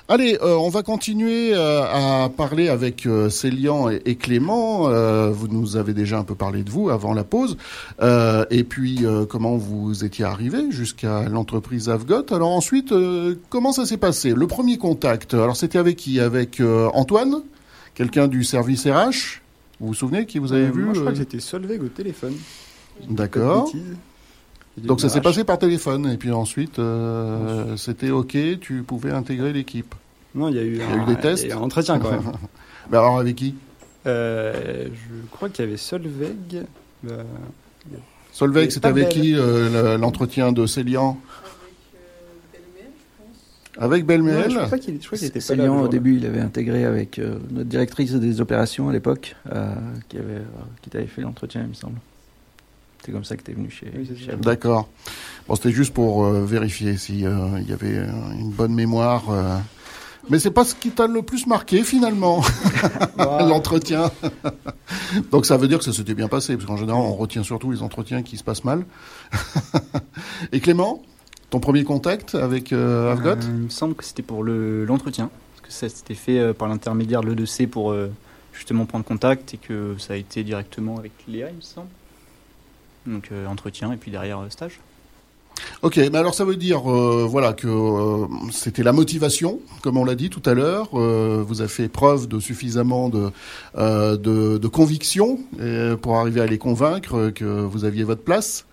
Allez, 0.09 0.37
on 0.43 0.69
va 0.69 0.83
continuer 0.83 1.55
à 1.55 2.29
parler 2.35 2.67
avec 2.67 3.07
Célian 3.29 3.89
et, 3.89 4.01
et 4.05 4.15
Clément. 4.15 4.89
Vous 5.31 5.47
nous 5.47 5.77
avez 5.77 5.93
déjà 5.93 6.19
un 6.19 6.23
peu 6.23 6.35
parlé 6.35 6.63
de 6.63 6.69
vous 6.69 6.89
avant 6.89 7.13
la 7.13 7.23
pause. 7.23 7.57
Et 7.99 8.63
puis, 8.63 8.80
euh, 8.83 9.25
comment 9.25 9.57
vous 9.57 10.03
étiez 10.03 10.25
arrivé 10.25 10.71
jusqu'à 10.71 11.23
l'entreprise 11.29 11.89
Avgot? 11.89 12.33
Alors 12.33 12.51
ensuite, 12.51 12.91
euh, 12.91 13.35
comment 13.49 13.71
ça 13.71 13.85
s'est 13.85 13.97
passé? 13.97 14.33
Le 14.33 14.47
premier 14.47 14.77
contact, 14.77 15.33
alors 15.33 15.55
c'était 15.55 15.77
avec 15.77 15.97
qui? 15.97 16.19
Avec 16.19 16.59
euh, 16.59 16.89
Antoine 16.93 17.41
Quelqu'un 17.93 18.27
du 18.27 18.43
service 18.43 18.87
RH 18.87 19.41
Vous 19.79 19.87
vous 19.87 19.93
souvenez 19.93 20.25
qui 20.25 20.39
vous 20.39 20.53
avez 20.53 20.71
vu 20.71 20.83
Moi, 20.83 20.93
je 20.93 20.99
crois 21.01 21.11
que 21.11 21.17
c'était 21.17 21.39
Solveig 21.39 21.81
au 21.81 21.89
téléphone. 21.89 22.33
D'accord. 23.09 23.71
Donc 24.77 25.01
ça 25.01 25.09
s'est 25.09 25.21
passé 25.21 25.43
par 25.43 25.59
téléphone. 25.59 26.09
Et 26.09 26.17
puis 26.17 26.31
ensuite, 26.31 26.79
euh, 26.79 27.75
c'était 27.77 28.09
OK, 28.09 28.37
tu 28.59 28.83
pouvais 28.83 29.11
intégrer 29.11 29.53
l'équipe. 29.53 29.93
Non, 30.33 30.47
il 30.47 30.55
y 30.55 30.59
a 30.59 30.63
eu, 30.63 30.77
y 30.77 30.81
a 30.81 30.89
un, 30.89 31.03
eu 31.03 31.05
des 31.05 31.21
tests 31.21 31.43
y 31.43 31.51
a 31.51 31.55
eu 31.55 31.57
un 31.57 31.61
entretien 31.61 31.99
quand 31.99 32.11
même. 32.11 32.31
Mais 32.89 32.97
alors 32.97 33.19
avec 33.19 33.35
qui? 33.35 33.55
Euh, 34.07 34.87
je 34.87 35.27
crois 35.31 35.49
qu'il 35.49 35.65
y 35.65 35.67
avait 35.67 35.77
Solveig. 35.77 36.63
Solveig, 38.31 38.69
c'était 38.71 38.87
avec 38.87 39.09
Belle. 39.09 39.13
qui 39.21 39.35
euh, 39.35 39.95
le- 39.95 40.01
l'entretien 40.01 40.51
de 40.51 40.65
Célian 40.65 41.17
Avec 43.77 44.05
Belmel 44.05 44.51
Je 44.51 44.59
crois 44.65 44.77
qu'il 44.77 44.95
était 44.95 45.39
pas 45.39 45.55
là. 45.55 45.71
Au 45.71 45.87
début, 45.87 46.17
il 46.17 46.25
avait 46.25 46.39
intégré 46.41 46.85
avec 46.85 47.19
euh, 47.19 47.37
notre 47.51 47.69
directrice 47.69 48.13
des 48.13 48.41
opérations 48.41 48.89
à 48.89 48.93
l'époque, 48.93 49.35
euh, 49.51 49.73
qui, 50.09 50.17
avait, 50.17 50.33
euh, 50.35 50.43
qui 50.81 50.89
t'avait 50.89 51.07
fait 51.07 51.21
l'entretien, 51.21 51.61
il 51.63 51.69
me 51.69 51.73
semble. 51.73 51.97
C'est 53.03 53.11
comme 53.11 53.23
ça 53.23 53.35
que 53.35 53.41
tu 53.43 53.51
es 53.51 53.53
venu 53.55 53.69
chez, 53.71 53.91
Oui, 53.97 54.07
chez. 54.15 54.35
D'accord. 54.35 54.87
Bon, 55.47 55.55
c'était 55.55 55.71
juste 55.71 55.93
pour 55.93 56.23
euh, 56.25 56.45
vérifier 56.45 56.97
si 56.97 57.25
euh, 57.25 57.59
il 57.59 57.67
y 57.69 57.73
avait 57.73 57.97
euh, 57.97 58.07
une 58.39 58.51
bonne 58.51 58.73
mémoire. 58.75 59.23
Mais 60.29 60.39
c'est 60.39 60.51
pas 60.51 60.63
ce 60.63 60.75
qui 60.75 60.91
t'a 60.91 61.07
le 61.07 61.21
plus 61.23 61.47
marqué 61.47 61.83
finalement, 61.83 62.41
l'entretien. 63.17 64.11
Donc 65.31 65.45
ça 65.45 65.57
veut 65.57 65.67
dire 65.67 65.79
que 65.79 65.83
ça 65.83 65.93
s'était 65.93 66.13
bien 66.13 66.27
passé, 66.27 66.55
parce 66.55 66.65
qu'en 66.67 66.77
général 66.77 67.01
on 67.01 67.13
retient 67.15 67.43
surtout 67.43 67.71
les 67.71 67.81
entretiens 67.81 68.21
qui 68.23 68.37
se 68.37 68.43
passent 68.43 68.63
mal. 68.63 68.85
Et 70.51 70.59
Clément, 70.59 71.01
ton 71.49 71.59
premier 71.59 71.83
contact 71.83 72.35
avec 72.35 72.71
euh, 72.73 73.11
Avgot 73.11 73.29
Euh, 73.29 73.35
il 73.43 73.51
me 73.65 73.69
semble 73.69 73.95
que 73.95 74.03
c'était 74.03 74.21
pour 74.23 74.43
le- 74.43 74.85
l'entretien, 74.85 75.29
parce 75.55 75.67
que 75.67 75.73
ça 75.73 75.89
s'était 75.93 76.15
fait 76.15 76.39
euh, 76.39 76.53
par 76.53 76.67
l'intermédiaire 76.67 77.21
de 77.21 77.31
l'E2C 77.33 77.67
pour 77.67 77.91
euh, 77.91 78.11
justement 78.53 78.85
prendre 78.85 79.05
contact 79.05 79.53
et 79.53 79.57
que 79.57 79.95
ça 79.97 80.13
a 80.13 80.17
été 80.17 80.43
directement 80.43 80.97
avec 80.97 81.11
Léa, 81.27 81.49
il 81.49 81.55
me 81.57 81.61
semble. 81.61 81.87
Donc 83.07 83.29
euh, 83.31 83.47
entretien 83.47 83.91
et 83.91 83.97
puis 83.97 84.11
derrière 84.11 84.39
euh, 84.39 84.49
stage. 84.49 84.79
Ok, 85.81 85.97
mais 85.97 86.17
alors 86.17 86.33
ça 86.33 86.45
veut 86.45 86.55
dire 86.55 86.91
euh, 86.91 87.25
voilà 87.27 87.53
que 87.53 87.67
euh, 87.67 88.27
c'était 88.51 88.83
la 88.83 88.93
motivation, 88.93 89.59
comme 89.81 89.97
on 89.97 90.05
l'a 90.05 90.15
dit 90.15 90.29
tout 90.29 90.41
à 90.45 90.53
l'heure. 90.53 90.89
Euh, 90.93 91.43
vous 91.47 91.61
avez 91.61 91.69
fait 91.69 91.87
preuve 91.87 92.27
de 92.27 92.39
suffisamment 92.39 93.09
de 93.09 93.29
euh, 93.77 94.17
de, 94.17 94.57
de 94.57 94.67
conviction 94.67 95.39
euh, 95.59 95.97
pour 95.97 96.17
arriver 96.17 96.41
à 96.41 96.45
les 96.45 96.57
convaincre 96.57 97.31
que 97.33 97.45
vous 97.45 97.85
aviez 97.85 98.03
votre 98.03 98.21
place. 98.23 98.65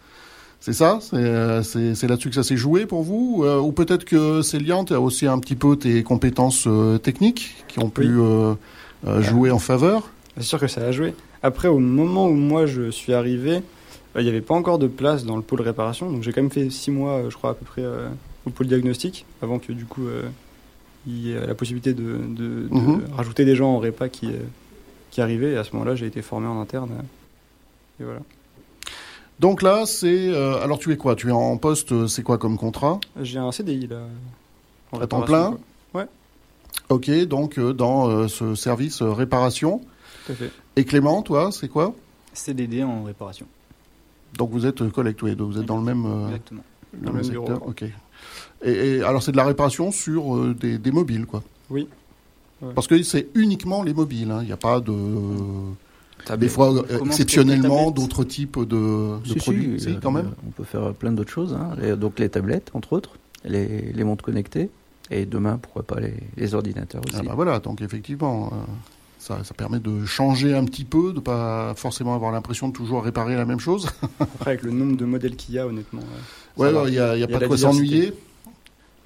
C'est 0.60 0.72
ça? 0.72 0.98
C'est 1.00 1.16
euh, 1.16 1.62
là-dessus 2.02 2.30
que 2.30 2.34
ça 2.34 2.42
s'est 2.42 2.56
joué 2.56 2.84
pour 2.84 3.02
vous? 3.02 3.42
Euh, 3.44 3.60
Ou 3.60 3.70
peut-être 3.72 4.04
que 4.04 4.42
Célian, 4.42 4.84
tu 4.84 4.92
as 4.92 5.00
aussi 5.00 5.26
un 5.26 5.38
petit 5.38 5.54
peu 5.54 5.76
tes 5.76 6.02
compétences 6.02 6.64
euh, 6.66 6.98
techniques 6.98 7.54
qui 7.68 7.78
ont 7.78 7.90
pu 7.90 8.16
Oui. 8.16 8.56
jouer 9.22 9.50
en 9.52 9.60
faveur? 9.60 10.10
C'est 10.36 10.42
sûr 10.42 10.58
que 10.58 10.66
ça 10.66 10.80
a 10.82 10.90
joué. 10.92 11.14
Après, 11.42 11.68
au 11.68 11.78
moment 11.78 12.26
où 12.26 12.34
moi 12.34 12.66
je 12.66 12.90
suis 12.90 13.12
arrivé, 13.12 13.62
il 14.20 14.24
n'y 14.24 14.30
avait 14.30 14.40
pas 14.40 14.54
encore 14.54 14.78
de 14.78 14.86
place 14.86 15.24
dans 15.24 15.36
le 15.36 15.42
pôle 15.42 15.60
réparation. 15.60 16.10
Donc 16.10 16.22
j'ai 16.22 16.32
quand 16.32 16.42
même 16.42 16.50
fait 16.50 16.70
six 16.70 16.90
mois, 16.90 17.14
euh, 17.18 17.30
je 17.30 17.36
crois, 17.36 17.50
à 17.50 17.54
peu 17.54 17.64
près 17.64 17.82
euh, 17.82 18.08
au 18.46 18.50
pôle 18.50 18.66
diagnostic, 18.66 19.24
avant 19.42 19.58
que 19.58 19.72
du 19.72 19.84
coup 19.84 20.06
euh, 20.06 20.22
il 21.06 21.18
y 21.26 21.32
ait 21.32 21.46
la 21.46 21.54
possibilité 21.54 21.94
de, 21.94 22.02
de- 22.02 22.68
de 22.68 22.74
Mhm. 22.74 23.00
rajouter 23.16 23.44
des 23.44 23.54
gens 23.56 23.70
en 23.70 23.78
répa 23.78 24.08
qui, 24.08 24.28
qui 25.10 25.20
arrivaient. 25.20 25.52
Et 25.52 25.56
à 25.56 25.64
ce 25.64 25.72
moment-là, 25.72 25.94
j'ai 25.94 26.06
été 26.06 26.22
formé 26.22 26.46
en 26.46 26.60
interne. 26.60 26.90
Et 28.00 28.04
voilà. 28.04 28.20
Donc 29.40 29.62
là, 29.62 29.86
c'est 29.86 30.28
euh, 30.28 30.60
alors 30.62 30.78
tu 30.78 30.92
es 30.92 30.96
quoi? 30.96 31.14
Tu 31.14 31.28
es 31.28 31.32
en 31.32 31.56
poste 31.56 32.06
C'est 32.08 32.22
quoi 32.24 32.38
comme 32.38 32.58
contrat? 32.58 32.98
J'ai 33.22 33.38
un 33.38 33.52
CDI 33.52 33.86
là. 33.86 34.00
en 34.92 35.00
À 35.00 35.06
temps 35.06 35.22
plein 35.22 35.50
quoi. 35.92 36.06
Ok, 36.90 37.10
donc 37.26 37.58
euh, 37.58 37.74
dans 37.74 38.08
euh, 38.08 38.28
ce 38.28 38.54
service 38.54 39.02
euh, 39.02 39.12
réparation. 39.12 39.80
Tout 40.26 40.32
à 40.32 40.34
fait. 40.36 40.50
Et 40.76 40.84
Clément, 40.84 41.20
toi, 41.22 41.50
c'est 41.52 41.68
quoi? 41.68 41.94
CDD 42.32 42.82
en 42.82 43.04
réparation. 43.04 43.46
Donc 44.36 44.50
vous 44.50 44.66
êtes 44.66 44.86
collègues 44.92 45.16
tous 45.16 45.26
les 45.26 45.34
deux, 45.34 45.44
vous 45.44 45.58
êtes 45.58 45.66
dans 45.66 45.78
le 45.78 45.84
même, 45.84 46.04
euh, 46.06 46.26
Exactement. 46.26 46.62
le 46.92 46.98
Dans 46.98 47.04
même 47.04 47.12
le 47.12 47.14
même 47.16 47.24
secteur. 47.24 47.58
bureau. 47.58 47.70
Ok. 47.70 47.84
Et, 48.64 48.70
et 48.96 49.02
alors 49.02 49.22
c'est 49.22 49.32
de 49.32 49.36
la 49.36 49.44
réparation 49.44 49.90
sur 49.92 50.36
euh, 50.36 50.54
des, 50.54 50.78
des 50.78 50.90
mobiles, 50.90 51.26
quoi. 51.26 51.42
Oui. 51.70 51.88
Ouais. 52.60 52.72
Parce 52.74 52.86
que 52.88 53.00
c'est 53.02 53.28
uniquement 53.34 53.82
les 53.82 53.94
mobiles. 53.94 54.30
hein. 54.30 54.40
Il 54.42 54.46
n'y 54.46 54.52
a 54.52 54.56
pas 54.56 54.80
de 54.80 54.92
des 56.36 56.48
fois 56.48 56.74
Comment 56.88 57.04
exceptionnellement 57.06 57.90
d'autres 57.90 58.24
types 58.24 58.58
de, 58.58 58.64
de 58.64 59.18
Si, 59.24 59.32
si, 59.32 59.38
produits. 59.38 59.80
Si, 59.80 59.88
euh, 59.90 59.98
quand 60.02 60.10
même. 60.10 60.32
On 60.46 60.50
peut 60.50 60.64
faire 60.64 60.92
plein 60.92 61.12
d'autres 61.12 61.30
choses. 61.30 61.54
hein. 61.54 61.70
Les- 61.80 61.96
donc 61.96 62.18
les 62.18 62.28
tablettes, 62.28 62.70
entre 62.74 62.92
autres, 62.94 63.12
les, 63.44 63.92
les 63.92 64.04
montres 64.04 64.24
connectées, 64.24 64.68
et 65.10 65.24
demain, 65.24 65.58
pourquoi 65.62 65.84
pas 65.84 66.00
les, 66.00 66.14
les 66.36 66.54
ordinateurs 66.54 67.00
aussi. 67.06 67.16
Ah 67.18 67.22
bah 67.22 67.32
voilà, 67.34 67.60
donc 67.60 67.80
effectivement, 67.80 68.48
euh, 68.52 68.56
ça, 69.28 69.44
ça 69.44 69.54
permet 69.54 69.78
de 69.78 70.04
changer 70.06 70.54
un 70.54 70.64
petit 70.64 70.84
peu, 70.84 71.12
de 71.12 71.20
pas 71.20 71.74
forcément 71.76 72.14
avoir 72.14 72.32
l'impression 72.32 72.68
de 72.68 72.72
toujours 72.72 73.04
réparer 73.04 73.36
la 73.36 73.44
même 73.44 73.60
chose. 73.60 73.88
Après, 74.20 74.50
avec 74.52 74.62
le 74.62 74.70
nombre 74.72 74.96
de 74.96 75.04
modèles 75.04 75.36
qu'il 75.36 75.54
y 75.54 75.58
a, 75.58 75.66
honnêtement. 75.66 76.02
euh, 76.02 76.60
Ouais, 76.62 76.88
il 76.88 76.92
n'y 76.92 76.98
a, 76.98 77.08
y 77.08 77.10
a 77.10 77.14
Il 77.16 77.20
y 77.20 77.22
a 77.24 77.28
pas 77.28 77.38
de 77.38 77.46
quoi 77.46 77.56
s'ennuyer. 77.56 78.12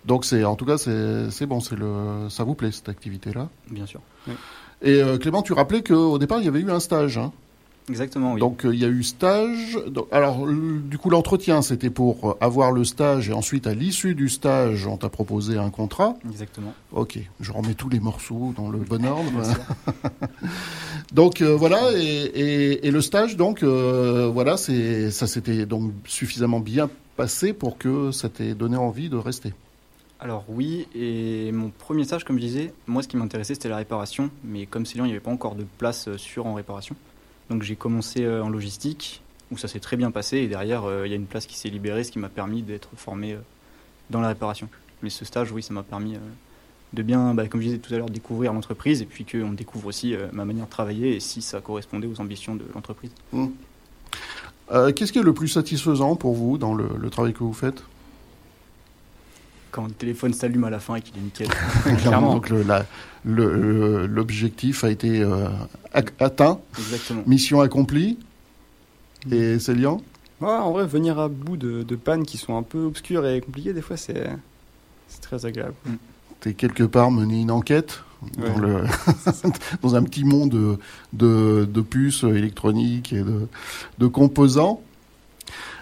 Donc 0.05 0.25
c'est, 0.25 0.43
en 0.45 0.57
tout 0.57 0.65
cas, 0.65 0.79
c'est 0.79 1.31
c'est 1.31 1.47
bon, 1.47 1.61
c'est 1.61 1.77
le, 1.77 2.29
ça 2.29 2.43
vous 2.45 2.55
plaît 2.55 2.73
cette 2.73 2.89
activité-là. 2.89 3.49
Bien 3.71 3.87
sûr. 3.87 4.01
Et 4.83 5.01
euh, 5.01 5.17
Clément, 5.19 5.43
tu 5.43 5.53
rappelais 5.53 5.83
qu'au 5.83 6.19
départ, 6.19 6.41
il 6.41 6.45
y 6.45 6.49
avait 6.49 6.61
eu 6.61 6.71
un 6.71 6.81
stage. 6.81 7.19
hein. 7.19 7.31
Exactement, 7.93 8.33
oui. 8.33 8.41
Donc 8.41 8.65
euh, 8.65 8.75
il 8.75 8.81
y 8.81 8.85
a 8.85 8.89
eu 8.89 9.03
stage. 9.03 9.79
Donc, 9.89 10.07
alors 10.11 10.47
le- 10.47 10.79
du 10.81 10.97
coup, 10.99 11.11
l'entretien, 11.11 11.61
c'était 11.63 11.91
pour 11.91 12.31
euh, 12.31 12.35
avoir 12.41 12.73
le 12.73 12.85
stage 12.85 13.29
et 13.29 13.33
ensuite, 13.35 13.67
à 13.67 13.75
l'issue 13.75 14.15
du 14.15 14.29
stage, 14.31 14.87
on 14.87 14.97
t'a 14.97 15.09
proposé 15.11 15.59
un 15.59 15.69
contrat. 15.71 16.15
Exactement. 16.29 16.73
Ok, 16.93 17.19
je 17.41 17.53
remets 17.53 17.75
tous 17.75 17.89
les 17.91 18.01
morceaux 18.01 18.55
dans 18.57 18.71
le 18.71 18.79
bon 18.79 19.05
ordre. 19.05 19.43
donc 21.13 21.41
euh, 21.43 21.55
voilà, 21.57 21.91
et, 21.95 22.03
et- 22.03 22.87
et 22.87 22.91
le 22.91 23.01
stage, 23.01 23.37
donc 23.37 23.63
euh, 23.63 24.31
voilà, 24.33 24.57
c'est 24.57 25.11
ça 25.11 25.27
s'était 25.27 25.67
donc 25.67 25.93
suffisamment 26.07 26.61
bien 26.61 26.89
passé 27.17 27.53
pour 27.53 27.77
que 27.79 28.11
ça 28.11 28.29
t'ait 28.29 28.55
donné 28.55 28.77
envie 28.77 29.09
de 29.09 29.17
rester. 29.17 29.53
Alors 30.21 30.45
oui, 30.49 30.87
et 30.95 31.51
mon 31.53 31.71
premier 31.71 32.05
stage, 32.05 32.23
comme 32.25 32.37
je 32.37 32.43
disais, 32.43 32.73
moi 32.87 33.03
ce 33.03 33.09
qui 33.09 33.17
m'intéressait 33.17 33.55
c'était 33.55 33.69
la 33.69 33.77
réparation, 33.77 34.31
mais 34.45 34.67
comme 34.67 34.87
c'est 34.87 34.97
il 34.97 35.03
n'y 35.03 35.11
avait 35.11 35.19
pas 35.21 35.33
encore 35.33 35.57
de 35.57 35.65
place 35.79 36.09
sûre 36.17 36.47
en 36.47 36.55
réparation. 36.55 36.95
Donc 37.51 37.63
j'ai 37.63 37.77
commencé 37.77 38.25
euh, 38.25 38.43
en 38.43 38.49
logistique, 38.49 39.23
où 39.51 39.59
ça 39.59 39.69
s'est 39.69 39.81
très 39.81 39.97
bien 39.97 40.11
passé, 40.11 40.39
et 40.39 40.49
derrière 40.49 40.85
euh, 40.85 41.07
il 41.07 41.11
y 41.11 41.13
a 41.13 41.17
une 41.17 41.27
place 41.27 41.47
qui 41.47 41.57
s'est 41.59 41.69
libérée, 41.69 42.05
ce 42.05 42.13
qui 42.13 42.19
m'a 42.19 42.29
permis 42.29 42.63
d'être 42.63 42.89
formé 42.97 43.33
euh, 43.33 43.39
dans 44.11 44.21
la 44.21 44.29
réparation. 44.29 44.69
Mais 45.03 45.11
ce 45.11 45.25
stage, 45.25 45.51
oui, 45.53 45.63
ça 45.63 45.75
m'a 45.75 45.83
permis 45.83 46.17
de 46.93 47.03
bien, 47.03 47.35
bah, 47.35 47.49
comme 47.49 47.61
je 47.61 47.67
disais 47.67 47.79
tout 47.79 47.93
à 47.93 47.97
l'heure, 47.99 48.09
découvrir 48.11 48.53
l'entreprise, 48.53 49.03
et 49.03 49.07
puis 49.07 49.25
qu'on 49.25 49.53
découvre 49.53 49.87
aussi 49.89 50.15
ma 50.33 50.45
manière 50.45 50.67
de 50.67 50.71
travailler, 50.71 51.17
et 51.17 51.21
si 51.21 51.43
ça 51.43 51.61
correspondait 51.61 52.07
aux 52.07 52.21
ambitions 52.21 52.55
de 52.55 52.65
l'entreprise. 52.75 53.11
Euh, 54.71 54.93
Qu'est-ce 54.93 55.13
qui 55.13 55.19
est 55.19 55.23
le 55.23 55.35
plus 55.35 55.49
satisfaisant 55.49 56.15
pour 56.17 56.35
vous 56.35 56.57
dans 56.59 56.75
le, 56.75 56.89
le 56.99 57.11
travail 57.11 57.33
que 57.33 57.41
vous 57.41 57.53
faites? 57.53 57.83
Quand 59.71 59.87
le 59.87 59.93
téléphone 59.93 60.35
s'allume 60.35 60.65
à 60.65 60.71
la 60.71 60.79
fin 60.81 60.97
et 60.97 61.01
qu'il 61.03 61.17
est 61.17 61.21
nickel. 61.21 61.49
Clairement. 61.99 62.35
Donc 62.35 62.49
le- 62.51 62.63
la- 62.63 62.81
le- 62.81 62.85
le- 62.85 62.87
l'objectif 63.25 64.85
a 64.85 64.91
été 64.91 65.21
euh, 65.23 65.49
atteint, 66.21 66.59
Exactement. 66.79 67.23
mission 67.27 67.61
accomplie. 67.61 68.19
Et 69.31 69.59
Célian 69.59 70.01
Ouais, 70.41 70.49
en 70.49 70.73
vrai, 70.73 70.87
venir 70.87 71.21
à 71.21 71.29
bout 71.29 71.57
de, 71.57 71.85
de 71.85 71.97
pannes 71.97 72.25
qui 72.25 72.37
sont 72.37 72.57
un 72.57 72.65
peu 72.65 72.81
obscures 72.85 73.25
et 73.27 73.41
compliquées, 73.41 73.73
des 73.73 73.83
fois, 73.83 73.97
c'est 73.97 74.27
très 75.21 75.47
agréable. 75.47 75.75
T'es 76.41 76.55
quelque 76.55 76.83
part 76.83 77.13
mené 77.13 77.41
une 77.41 77.53
enquête 77.53 78.03
dans, 78.39 78.43
Ouais. 78.43 78.61
le 78.61 78.85
dans 79.83 79.95
un 79.95 80.03
petit 80.03 80.25
monde 80.25 80.51
de, 80.51 80.79
de, 81.13 81.65
de 81.71 81.81
puces 81.81 82.25
électroniques 82.25 83.13
et 83.13 83.23
de 83.99 84.07
composants. 84.09 84.83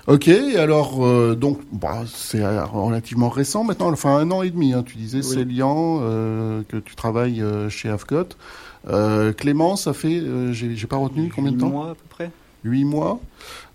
Ok, 0.06 0.28
alors 0.28 1.04
euh, 1.04 1.34
donc 1.36 1.58
bah, 1.72 2.02
c'est 2.06 2.40
euh, 2.42 2.64
relativement 2.64 3.28
récent 3.28 3.64
maintenant, 3.64 3.92
enfin 3.92 4.16
un 4.16 4.30
an 4.30 4.42
et 4.42 4.50
demi. 4.50 4.72
hein, 4.72 4.82
tu 4.84 4.96
disais 4.96 5.18
Oui. 5.18 5.24
Célian 5.24 6.00
euh, 6.02 6.62
que 6.68 6.78
tu 6.78 6.94
travailles 6.96 7.42
euh, 7.42 7.68
chez 7.68 7.88
Avcot. 7.88 8.24
Euh, 8.88 9.32
Clément, 9.32 9.76
ça 9.76 9.92
fait, 9.92 10.22
j'ai 10.52 10.86
pas 10.86 10.96
retenu 10.96 11.30
combien 11.34 11.50
de 11.52 11.56
Huit 11.56 11.60
temps? 11.62 11.68
mois 11.68 11.90
à 11.90 11.94
peu 11.94 12.00
près. 12.08 12.30
Huit 12.64 12.84
mois. 12.84 13.20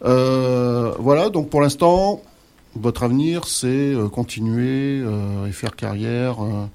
Voilà, 0.02 1.30
donc 1.30 1.50
pour 1.50 1.62
l'instant, 1.62 2.22
votre 2.76 3.04
avenir, 3.04 3.46
c'est 3.48 3.68
euh, 3.68 4.08
continuer 4.10 5.02
euh, 5.02 5.46
et 5.48 5.52
faire 5.52 5.76
carrière. 5.76 6.44
euh. 6.44 6.66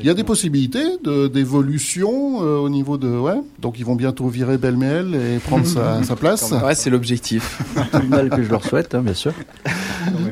Il 0.00 0.06
y 0.06 0.10
a 0.10 0.14
des 0.14 0.24
possibilités 0.24 0.84
de- 1.04 1.26
d'évolution 1.28 2.42
euh, 2.42 2.56
au 2.58 2.68
niveau 2.70 2.96
de... 2.96 3.08
Ouais, 3.08 3.40
donc 3.60 3.78
ils 3.78 3.84
vont 3.84 3.94
bientôt 3.96 4.28
virer 4.28 4.56
Belmel 4.58 5.14
et 5.14 5.38
prendre 5.38 5.66
sa, 5.66 6.02
sa 6.04 6.16
place. 6.16 6.52
Ouais, 6.52 6.74
c'est 6.74 6.90
l'objectif. 6.90 7.62
Tout 7.92 7.98
le 7.98 8.08
mal 8.08 8.30
que 8.30 8.42
je 8.42 8.50
leur 8.50 8.64
souhaite, 8.64 8.94
hein, 8.94 9.02
bien 9.02 9.14
sûr. 9.14 9.32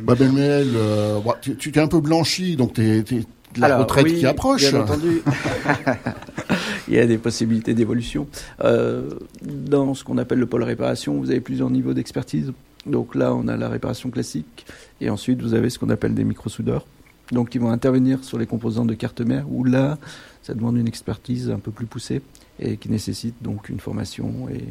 Bah, 0.03 0.15
Belmel, 0.15 0.69
euh, 0.77 1.19
bah, 1.25 1.37
tu, 1.43 1.57
tu 1.57 1.73
t'es 1.73 1.81
un 1.81 1.89
peu 1.89 2.01
blanchi, 2.01 2.57
donc 2.57 2.73
t'es, 2.75 3.03
t'es 3.03 3.21
la 3.59 3.67
Alors, 3.67 3.81
retraite 3.81 4.05
oui, 4.07 4.19
qui 4.19 4.27
approche. 4.27 4.71
Bien 4.71 4.81
entendu. 4.81 5.23
Il 6.89 6.95
y 6.95 6.99
a 6.99 7.07
des 7.07 7.19
possibilités 7.19 7.75
d'évolution. 7.75 8.27
Euh, 8.63 9.09
dans 9.43 9.95
ce 9.95 10.05
qu'on 10.05 10.19
appelle 10.19 10.39
le 10.39 10.47
pôle 10.47 10.63
réparation, 10.63 11.15
vous 11.19 11.31
avez 11.31 11.41
plusieurs 11.41 11.71
niveaux 11.71 11.95
d'expertise. 11.95 12.53
Donc 12.87 13.15
là, 13.15 13.35
on 13.35 13.49
a 13.49 13.57
la 13.57 13.69
réparation 13.69 14.11
classique. 14.11 14.67
Et 15.01 15.11
ensuite, 15.11 15.41
vous 15.41 15.55
avez 15.55 15.71
ce 15.71 15.79
qu'on 15.79 15.91
appelle 15.91 16.15
des 16.15 16.25
microsoudeurs. 16.25 16.87
Donc, 17.33 17.55
ils 17.55 17.61
vont 17.61 17.71
intervenir 17.71 18.23
sur 18.23 18.39
les 18.39 18.47
composants 18.47 18.85
de 18.85 18.95
carte 18.95 19.21
mère, 19.23 19.47
où 19.51 19.65
là, 19.65 19.99
ça 20.43 20.55
demande 20.55 20.77
une 20.77 20.89
expertise 20.89 21.51
un 21.51 21.59
peu 21.59 21.71
plus 21.71 21.87
poussée 21.87 22.21
et 22.61 22.77
qui 22.77 22.91
nécessite 22.91 23.35
donc 23.43 23.69
une 23.71 23.81
formation 23.81 24.49
et 24.51 24.63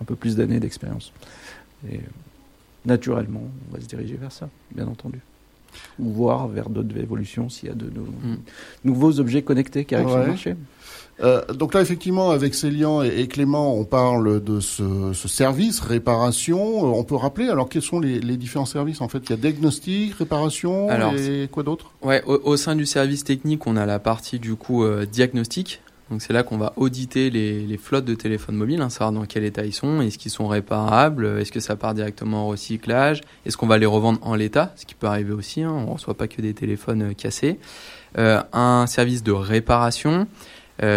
un 0.00 0.04
peu 0.04 0.16
plus 0.16 0.36
d'années 0.36 0.58
d'expérience. 0.58 1.12
Et 1.90 2.00
naturellement, 2.84 3.44
on 3.68 3.74
va 3.74 3.80
se 3.80 3.86
diriger 3.86 4.16
vers 4.16 4.32
ça, 4.32 4.48
bien 4.74 4.88
entendu. 4.88 5.20
ou 6.00 6.10
voir 6.10 6.48
vers 6.48 6.68
d'autres 6.68 6.96
évolutions 6.98 7.48
s'il 7.48 7.68
y 7.68 7.72
a 7.72 7.76
de, 7.76 7.92
nouveaux 8.84 9.20
objets 9.20 9.42
connectés 9.42 9.84
qui 9.84 9.94
arrivent 9.94 10.08
sur 10.08 10.18
le 10.18 10.26
marché. 10.26 10.56
Euh, 11.22 11.44
donc 11.52 11.74
là, 11.74 11.80
effectivement, 11.80 12.30
avec 12.30 12.54
Célian 12.54 13.02
et, 13.02 13.26
Clément, 13.26 13.74
on 13.74 13.84
parle 13.84 14.42
de 14.42 14.60
ce, 14.60 15.12
service 15.26 15.80
réparation. 15.80 16.58
Euh, 16.58 16.98
on 16.98 17.04
peut 17.04 17.16
rappeler 17.16 17.48
alors 17.48 17.68
quels 17.68 17.82
sont 17.82 18.00
les, 18.00 18.20
différents 18.36 18.66
services 18.66 19.00
en 19.00 19.08
fait? 19.08 19.18
Il 19.24 19.30
y 19.30 19.32
a 19.34 19.36
diagnostic, 19.36 20.14
réparation 20.14 20.88
et 21.16 21.48
quoi 21.50 21.62
d'autre? 21.62 21.92
Ouais, 22.02 22.22
au, 22.24 22.56
sein 22.56 22.74
du 22.74 22.86
service 22.86 23.24
technique, 23.24 23.66
on 23.66 23.76
a 23.76 23.86
la 23.86 23.98
partie 23.98 24.38
du 24.38 24.54
coup 24.54 24.84
euh, 24.84 25.04
diagnostic. 25.04 25.82
Donc 26.10 26.22
c'est 26.22 26.32
là 26.32 26.42
qu'on 26.42 26.58
va 26.58 26.72
auditer 26.76 27.30
les, 27.30 27.76
flottes 27.76 28.04
de 28.04 28.14
téléphones 28.14 28.56
mobiles, 28.56 28.80
hein, 28.80 28.90
savoir 28.90 29.12
dans 29.12 29.26
quel 29.26 29.44
état 29.44 29.64
ils 29.64 29.72
sont, 29.72 30.00
est-ce 30.00 30.18
qu'ils 30.18 30.32
sont 30.32 30.48
réparables, 30.48 31.38
est-ce 31.38 31.52
que 31.52 31.60
ça 31.60 31.76
part 31.76 31.94
directement 31.94 32.46
au 32.46 32.50
recyclage, 32.50 33.20
est-ce 33.46 33.56
qu'on 33.56 33.68
va 33.68 33.78
les 33.78 33.86
revendre 33.86 34.18
en 34.22 34.34
l'état, 34.34 34.72
ce 34.74 34.86
qui 34.86 34.96
peut 34.96 35.06
arriver 35.06 35.32
aussi, 35.32 35.62
hein, 35.62 35.70
on 35.70 35.86
ne 35.86 35.92
reçoit 35.92 36.14
pas 36.14 36.26
que 36.26 36.42
des 36.42 36.52
téléphones 36.52 37.14
cassés. 37.14 37.60
un 38.16 38.86
service 38.88 39.22
de 39.22 39.30
réparation, 39.30 40.26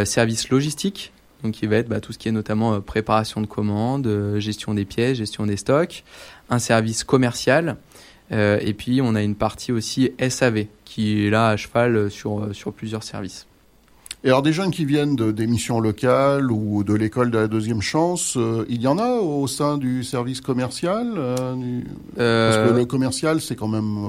service 0.05 0.49
logistique, 0.49 1.13
donc 1.43 1.53
qui 1.53 1.67
va 1.67 1.77
être 1.77 1.89
bah, 1.89 1.99
tout 1.99 2.13
ce 2.13 2.17
qui 2.17 2.29
est 2.29 2.31
notamment 2.31 2.73
euh, 2.73 2.79
préparation 2.79 3.41
de 3.41 3.45
commandes, 3.45 4.07
euh, 4.07 4.39
gestion 4.39 4.73
des 4.73 4.85
pièces, 4.85 5.17
gestion 5.17 5.45
des 5.45 5.57
stocks, 5.57 6.03
un 6.49 6.59
service 6.59 7.03
commercial, 7.03 7.77
et 8.31 8.73
puis 8.73 8.99
on 8.99 9.13
a 9.13 9.21
une 9.21 9.35
partie 9.35 9.71
aussi 9.71 10.11
SAV 10.27 10.65
qui 10.85 11.27
est 11.27 11.29
là 11.29 11.49
à 11.49 11.55
cheval 11.55 12.09
sur, 12.09 12.47
sur 12.51 12.73
plusieurs 12.73 13.03
services. 13.03 13.45
Et 14.23 14.29
alors 14.29 14.41
des 14.41 14.53
jeunes 14.53 14.71
qui 14.71 14.85
viennent 14.85 15.15
de, 15.15 15.31
des 15.31 15.45
missions 15.45 15.79
locales 15.79 16.51
ou 16.51 16.83
de 16.83 16.95
l'école 16.95 17.29
de 17.29 17.37
la 17.37 17.47
deuxième 17.47 17.81
chance, 17.81 18.35
il 18.69 18.81
y 18.81 18.87
en 18.87 18.97
a 18.97 19.11
au 19.19 19.45
sein 19.45 19.77
du 19.77 20.03
service 20.03 20.41
commercial 20.41 21.13
Parce 21.13 22.57
que 22.57 22.73
le 22.75 22.85
commercial, 22.85 23.39
c'est 23.39 23.55
quand 23.55 23.67
même... 23.67 23.99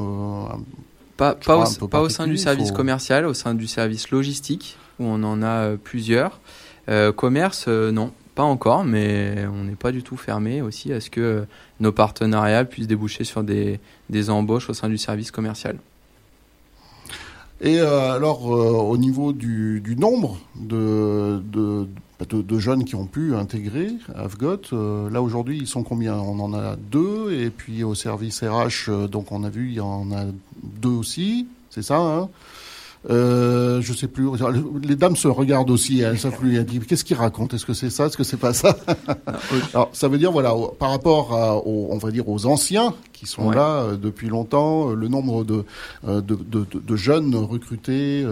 pas, 1.18 1.35
pas, 1.35 1.59
au, 1.59 1.89
pas 1.89 2.01
au, 2.01 2.09
sein 2.09 2.27
du 2.27 2.39
service 2.39 2.72
commercial, 2.72 3.27
au 3.27 3.35
sein 3.35 3.53
du 3.53 3.66
service 3.66 4.11
logistique 4.11 4.79
où 4.99 5.05
on 5.05 5.23
en 5.23 5.43
a 5.43 5.47
euh, 5.47 5.77
plusieurs. 5.77 6.41
Euh, 6.89 7.13
commerce, 7.13 7.67
euh, 7.69 7.91
non, 7.91 8.13
pas 8.35 8.43
encore, 8.43 8.85
mais 8.85 9.47
on 9.53 9.65
n'est 9.65 9.77
pas 9.77 9.93
du 9.93 10.03
tout 10.03 10.17
fermé 10.17 10.63
aussi 10.63 10.93
à 10.93 11.01
ce 11.01 11.11
que 11.11 11.47
nos 11.81 11.93
partenariats 11.93 12.65
puissent 12.65 12.87
déboucher 12.87 13.25
sur 13.25 13.43
des, 13.43 13.81
des 14.11 14.31
embauches 14.31 14.69
au 14.71 14.75
sein 14.75 14.89
du 14.89 14.99
service 14.99 15.31
commercial. 15.31 15.79
Et 17.61 17.79
alors, 17.79 18.47
au 18.47 18.97
niveau 18.99 19.33
du, 19.33 19.81
du 19.81 19.97
nombre 19.97 20.39
de, 20.57 21.41
de, 21.41 21.87
de, 22.29 22.59
jeunes 22.59 22.85
qui 22.85 22.97
ont 22.97 23.07
pu 23.07 23.35
intégrer 23.37 23.93
AFGOT, 24.15 25.09
là 25.11 25.23
aujourd'hui, 25.23 25.59
ils 25.59 25.69
sont 25.69 25.85
combien? 25.85 26.15
On 26.15 26.41
en 26.41 26.53
a 26.53 26.77
deux, 26.77 27.33
et 27.33 27.51
puis 27.51 27.85
au 27.85 27.95
service 27.95 28.43
RH, 28.43 29.09
donc 29.09 29.31
on 29.31 29.45
a 29.45 29.49
vu, 29.49 29.69
il 29.69 29.75
y 29.75 29.81
en 29.81 30.11
a 30.13 30.25
deux 30.63 30.91
aussi, 30.91 31.47
c'est 31.71 31.83
ça 31.83 31.99
hein? 31.99 32.29
Euh, 33.11 33.83
je 33.83 33.93
sais 33.93 34.09
plus. 34.09 34.29
Les 34.83 34.97
dames 34.97 35.17
se 35.17 35.29
regardent 35.29 35.71
aussi. 35.71 36.01
Elles 36.01 36.19
savent 36.19 36.37
plus. 36.39 36.57
Elles 36.57 36.65
disent 36.65 36.85
qu'est-ce 36.87 37.05
qu'ils 37.05 37.17
racontent? 37.17 37.55
Est-ce 37.55 37.67
que 37.67 37.75
c'est 37.75 37.91
ça? 37.91 38.07
Est-ce 38.07 38.17
que 38.17 38.25
c'est 38.25 38.39
pas 38.39 38.55
ça? 38.55 38.77
Alors, 39.75 39.91
ça 39.93 40.09
veut 40.09 40.17
dire 40.17 40.33
voilà, 40.33 40.55
par 40.79 40.91
rapport 40.91 41.35
à, 41.35 41.57
aux, 41.57 41.89
on 41.91 41.99
va 41.99 42.11
dire 42.11 42.29
aux 42.29 42.47
anciens 42.47 42.95
qui 43.13 43.27
sont 43.27 43.51
là 43.51 43.83
euh, 43.83 43.97
depuis 43.97 44.29
longtemps, 44.29 44.91
euh, 44.91 44.95
le 44.95 45.09
nombre 45.09 45.45
de 45.45 45.65
de, 46.05 46.21
de, 46.21 46.67
de, 46.73 46.97
jeunes 46.97 47.35
recrutés, 47.35 48.27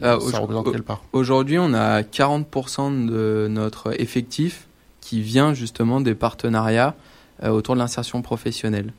ça 0.00 0.16
représente 0.38 0.70
quelle 0.72 0.82
part? 0.82 1.02
Aujourd'hui, 1.12 1.58
on 1.58 1.72
a 1.72 2.02
40% 2.02 3.06
de 3.06 3.48
notre 3.48 3.98
effectif 4.00 4.66
qui 5.00 5.22
vient 5.22 5.54
justement 5.54 6.00
des 6.00 6.14
partenariats 6.14 6.94
autour 7.42 7.74
de 7.74 7.80
l'insertion 7.80 8.22
professionnelle. 8.22 8.92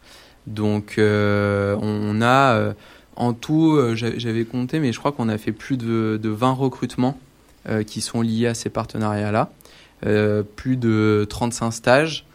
Donc, 0.48 0.96
on 0.98 2.22
a 2.22 2.74
en 3.22 3.34
tout, 3.34 3.76
euh, 3.76 3.94
j'avais 3.96 4.46
compté, 4.46 4.80
mais 4.80 4.92
je 4.92 4.98
crois 4.98 5.12
qu'on 5.12 5.30
a 5.30 5.38
fait 5.38 5.52
plus 5.52 5.78
de, 5.78 6.20
20 6.24 6.54
recrutements 6.54 7.20
euh, 7.70 7.84
qui 7.84 8.02
sont 8.02 8.22
liés 8.22 8.48
à 8.48 8.56
ces 8.56 8.72
partenariats-là. 8.72 9.52
Euh, 10.08 10.42
plus 10.42 10.76
de 10.76 11.28
35 11.30 11.72
stages, 11.72 12.26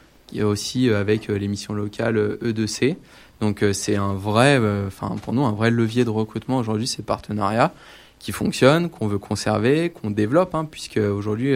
aussi 0.40 0.88
avec 0.90 1.26
les 1.26 1.48
missions 1.48 1.74
locales 1.74 2.38
E2C. 2.40 2.96
Donc 3.40 3.64
c'est 3.72 3.96
un 3.96 4.14
vrai, 4.14 4.60
enfin 4.86 5.16
pour 5.22 5.32
nous, 5.32 5.44
un 5.44 5.52
vrai 5.52 5.70
levier 5.70 6.04
de 6.04 6.10
recrutement 6.10 6.58
aujourd'hui, 6.58 6.86
ces 6.86 7.02
partenariats 7.02 7.72
qui 8.18 8.32
fonctionnent, 8.32 8.88
qu'on 8.88 9.08
veut 9.08 9.18
conserver, 9.18 9.90
qu'on 9.90 10.10
développe, 10.10 10.54
hein, 10.54 10.66
puisque 10.70 10.98
aujourd'hui 10.98 11.54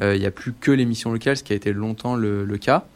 il 0.00 0.18
n'y 0.18 0.26
a 0.26 0.30
plus 0.30 0.52
que 0.52 0.70
les 0.70 0.84
missions 0.84 1.12
locales, 1.12 1.36
ce 1.36 1.42
qui 1.42 1.52
a 1.52 1.56
été 1.56 1.72
longtemps 1.72 2.16
le 2.16 2.56
cas. 2.58 2.86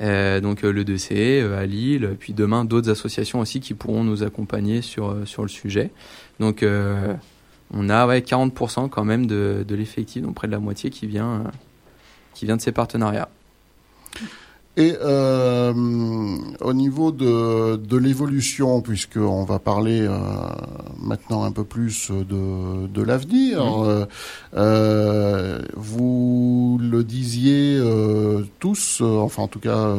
Euh, 0.00 0.40
donc 0.40 0.64
euh, 0.64 0.72
le 0.72 0.82
2C 0.84 1.12
euh, 1.12 1.60
à 1.60 1.66
Lille, 1.66 2.16
puis 2.18 2.32
demain 2.32 2.64
d'autres 2.64 2.90
associations 2.90 3.40
aussi 3.40 3.60
qui 3.60 3.74
pourront 3.74 4.02
nous 4.02 4.22
accompagner 4.22 4.80
sur, 4.80 5.16
sur 5.26 5.42
le 5.42 5.48
sujet. 5.48 5.90
Donc 6.38 6.64
on 7.72 7.88
a 7.88 8.06
ouais, 8.06 8.20
40% 8.20 8.88
quand 8.88 9.04
même 9.04 9.26
de, 9.26 9.64
de 9.66 9.74
l'effectif, 9.74 10.22
donc 10.22 10.34
près 10.34 10.46
de 10.46 10.52
la 10.52 10.58
moitié 10.58 10.90
qui 10.90 11.06
vient, 11.06 11.44
qui 12.34 12.46
vient 12.46 12.56
de 12.56 12.62
ces 12.62 12.72
partenariats. 12.72 13.28
Et 14.80 14.96
euh, 15.02 15.74
au 16.62 16.72
niveau 16.72 17.12
de, 17.12 17.76
de 17.76 17.96
l'évolution, 17.98 18.80
puisqu'on 18.80 19.44
va 19.44 19.58
parler 19.58 20.00
euh, 20.00 20.16
maintenant 20.98 21.44
un 21.44 21.52
peu 21.52 21.64
plus 21.64 22.10
de, 22.10 22.86
de 22.86 23.02
l'avenir, 23.02 23.60
euh, 23.84 24.06
euh, 24.54 25.58
vous 25.76 26.78
le 26.80 27.04
disiez 27.04 27.76
euh, 27.76 28.42
tous, 28.58 29.02
enfin 29.02 29.42
en 29.42 29.48
tout 29.48 29.60
cas 29.60 29.94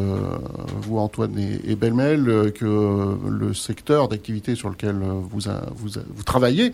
vous 0.81 0.97
Antoine 0.97 1.37
et, 1.37 1.61
et 1.71 1.75
Belmel, 1.75 2.51
que 2.55 3.17
le 3.29 3.53
secteur 3.53 4.07
d'activité 4.07 4.55
sur 4.55 4.69
lequel 4.69 4.95
vous, 4.95 5.41
vous, 5.75 5.89
vous 6.15 6.23
travaillez, 6.23 6.73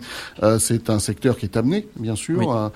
c'est 0.58 0.88
un 0.88 0.98
secteur 0.98 1.36
qui 1.36 1.44
est 1.44 1.58
amené, 1.58 1.86
bien 1.96 2.16
sûr, 2.16 2.52
à, 2.52 2.72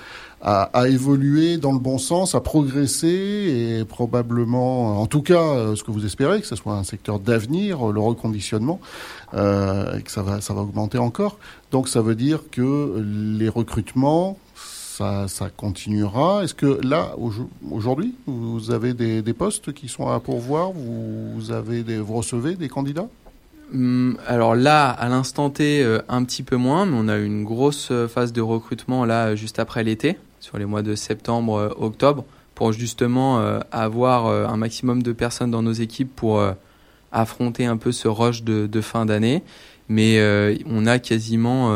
évoluer 0.86 1.56
dans 1.56 1.72
le 1.72 1.78
bon 1.78 1.98
sens, 1.98 2.34
à 2.34 2.40
progresser 2.40 3.78
et 3.78 3.84
probablement, 3.84 5.00
en 5.00 5.06
tout 5.06 5.22
cas, 5.22 5.40
euh, 5.40 5.76
ce 5.76 5.84
que 5.84 5.90
vous 5.90 6.04
espérez, 6.04 6.40
que 6.40 6.46
ce 6.46 6.56
soit 6.56 6.74
un 6.74 6.84
secteur 6.84 7.20
d'avenir, 7.20 7.86
le 7.86 8.00
reconditionnement, 8.00 8.80
euh, 9.34 9.98
et 9.98 10.02
que 10.02 10.10
ça 10.10 10.22
va, 10.22 10.40
ça 10.40 10.52
va 10.52 10.62
augmenter 10.62 10.98
encore. 10.98 11.38
Donc 11.70 11.88
ça 11.88 12.02
veut 12.02 12.16
dire 12.16 12.40
que 12.50 13.02
les 13.38 13.48
recrutements, 13.48 14.36
ça, 14.56 15.28
ça 15.28 15.48
continuera. 15.48 16.42
Est-ce 16.42 16.54
que 16.54 16.80
là, 16.82 17.14
aujourd'hui, 17.70 18.14
vous 18.26 18.72
avez 18.72 18.94
des, 18.94 19.32
postes 19.32 19.72
qui 19.72 19.88
sont 19.88 20.08
à 20.08 20.18
pourvoir? 20.18 20.72
Vous, 20.72 21.52
avez 21.52 21.82
vous 21.98 22.14
recevez 22.14 22.56
des 22.56 22.68
candidats? 22.68 23.08
Hum, 23.72 24.18
alors 24.26 24.56
là, 24.56 24.90
à 24.90 25.08
l'instant 25.08 25.50
T, 25.50 25.82
euh, 25.82 26.00
un 26.08 26.24
petit 26.24 26.42
peu 26.42 26.56
moins, 26.56 26.84
mais 26.84 26.96
on 26.98 27.08
a 27.08 27.16
une 27.16 27.44
grosse 27.44 27.92
phase 28.08 28.32
de 28.32 28.40
recrutement 28.40 29.04
là 29.04 29.36
juste 29.36 29.60
après 29.60 29.84
l'été 29.84 30.18
sur 30.42 30.58
les 30.58 30.66
mois 30.66 30.82
de 30.82 30.96
septembre, 30.96 31.54
euh, 31.54 31.68
octobre, 31.78 32.24
pour 32.56 32.72
justement 32.72 33.38
euh, 33.38 33.60
avoir 33.70 34.26
euh, 34.26 34.46
un 34.46 34.56
maximum 34.56 35.02
de 35.02 35.12
personnes 35.12 35.52
dans 35.52 35.62
nos 35.62 35.72
équipes 35.72 36.14
pour 36.14 36.44
affronter 37.12 37.64
un 37.64 37.76
peu 37.76 37.92
ce 37.92 38.08
rush 38.08 38.42
de, 38.42 38.80
fin 38.80 39.06
d'année. 39.06 39.42
Mais 39.88 40.20
on 40.66 40.86
a 40.86 40.98
quasiment 40.98 41.74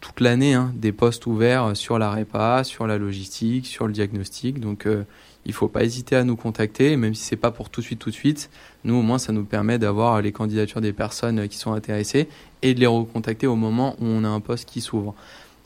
toute 0.00 0.20
l'année 0.20 0.54
hein, 0.54 0.72
des 0.76 0.92
postes 0.92 1.26
ouverts 1.26 1.76
sur 1.76 1.98
la 1.98 2.10
répa, 2.10 2.62
sur 2.62 2.86
la 2.86 2.98
logistique, 2.98 3.66
sur 3.66 3.86
le 3.86 3.92
diagnostic. 3.92 4.60
Donc 4.60 4.86
il 4.86 5.50
ne 5.50 5.54
faut 5.54 5.68
pas 5.68 5.82
hésiter 5.82 6.14
à 6.14 6.22
nous 6.22 6.36
contacter, 6.36 6.96
même 6.96 7.14
si 7.14 7.24
c'est 7.24 7.36
pas 7.36 7.50
pour 7.50 7.70
tout 7.70 7.80
de 7.80 7.86
suite, 7.86 7.98
tout 7.98 8.10
de 8.10 8.14
suite. 8.14 8.50
Nous, 8.84 8.94
au 8.94 9.02
moins, 9.02 9.18
ça 9.18 9.32
nous 9.32 9.44
permet 9.44 9.78
d'avoir 9.78 10.22
les 10.22 10.30
candidatures 10.30 10.80
des 10.80 10.92
personnes 10.92 11.48
qui 11.48 11.58
sont 11.58 11.72
intéressées 11.72 12.28
et 12.62 12.74
de 12.74 12.80
les 12.80 12.86
recontacter 12.86 13.48
au 13.48 13.56
moment 13.56 13.96
où 14.00 14.04
on 14.04 14.22
a 14.22 14.28
un 14.28 14.40
poste 14.40 14.68
qui 14.68 14.80
s'ouvre. 14.80 15.14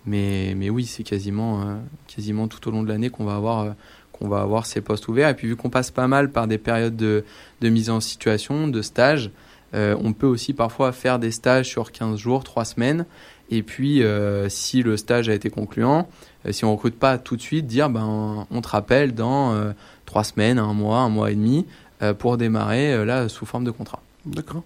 Mais, 0.06 0.54
mais 0.56 0.70
oui, 0.70 0.86
c'est 0.86 1.02
quasiment, 1.02 1.60
euh, 1.60 1.76
quasiment 2.06 2.48
tout 2.48 2.66
au 2.68 2.70
long 2.70 2.82
de 2.82 2.88
l'année 2.88 3.10
qu'on 3.10 3.24
va 3.24 3.34
avoir 3.34 3.60
euh, 3.60 3.70
qu'on 4.12 4.28
va 4.28 4.40
avoir 4.40 4.66
ces 4.66 4.80
postes 4.80 5.06
ouverts. 5.08 5.28
Et 5.28 5.34
puis 5.34 5.46
vu 5.46 5.56
qu'on 5.56 5.70
passe 5.70 5.90
pas 5.90 6.08
mal 6.08 6.32
par 6.32 6.48
des 6.48 6.58
périodes 6.58 6.96
de, 6.96 7.24
de 7.60 7.68
mise 7.68 7.88
en 7.88 8.00
situation, 8.00 8.66
de 8.66 8.82
stage, 8.82 9.30
euh, 9.74 9.96
on 10.02 10.12
peut 10.12 10.26
aussi 10.26 10.54
parfois 10.54 10.90
faire 10.92 11.18
des 11.18 11.30
stages 11.30 11.68
sur 11.68 11.92
15 11.92 12.18
jours, 12.18 12.42
3 12.42 12.64
semaines. 12.64 13.06
Et 13.50 13.62
puis, 13.62 14.02
si 14.48 14.82
le 14.82 14.98
stage 14.98 15.30
a 15.30 15.34
été 15.34 15.48
concluant, 15.48 16.06
si 16.50 16.66
on 16.66 16.72
recrute 16.72 16.98
pas 16.98 17.16
tout 17.16 17.34
de 17.34 17.40
suite, 17.40 17.66
dire 17.66 17.88
ben 17.88 18.46
on 18.50 18.60
te 18.60 18.68
rappelle 18.68 19.14
dans 19.14 19.72
3 20.04 20.24
semaines, 20.24 20.58
un 20.58 20.74
mois, 20.74 20.98
un 20.98 21.08
mois 21.08 21.30
et 21.30 21.34
demi, 21.34 21.64
pour 22.18 22.36
démarrer 22.36 23.06
là 23.06 23.26
sous 23.30 23.46
forme 23.46 23.64
de 23.64 23.70
contrat. 23.70 24.02
D'accord. 24.34 24.62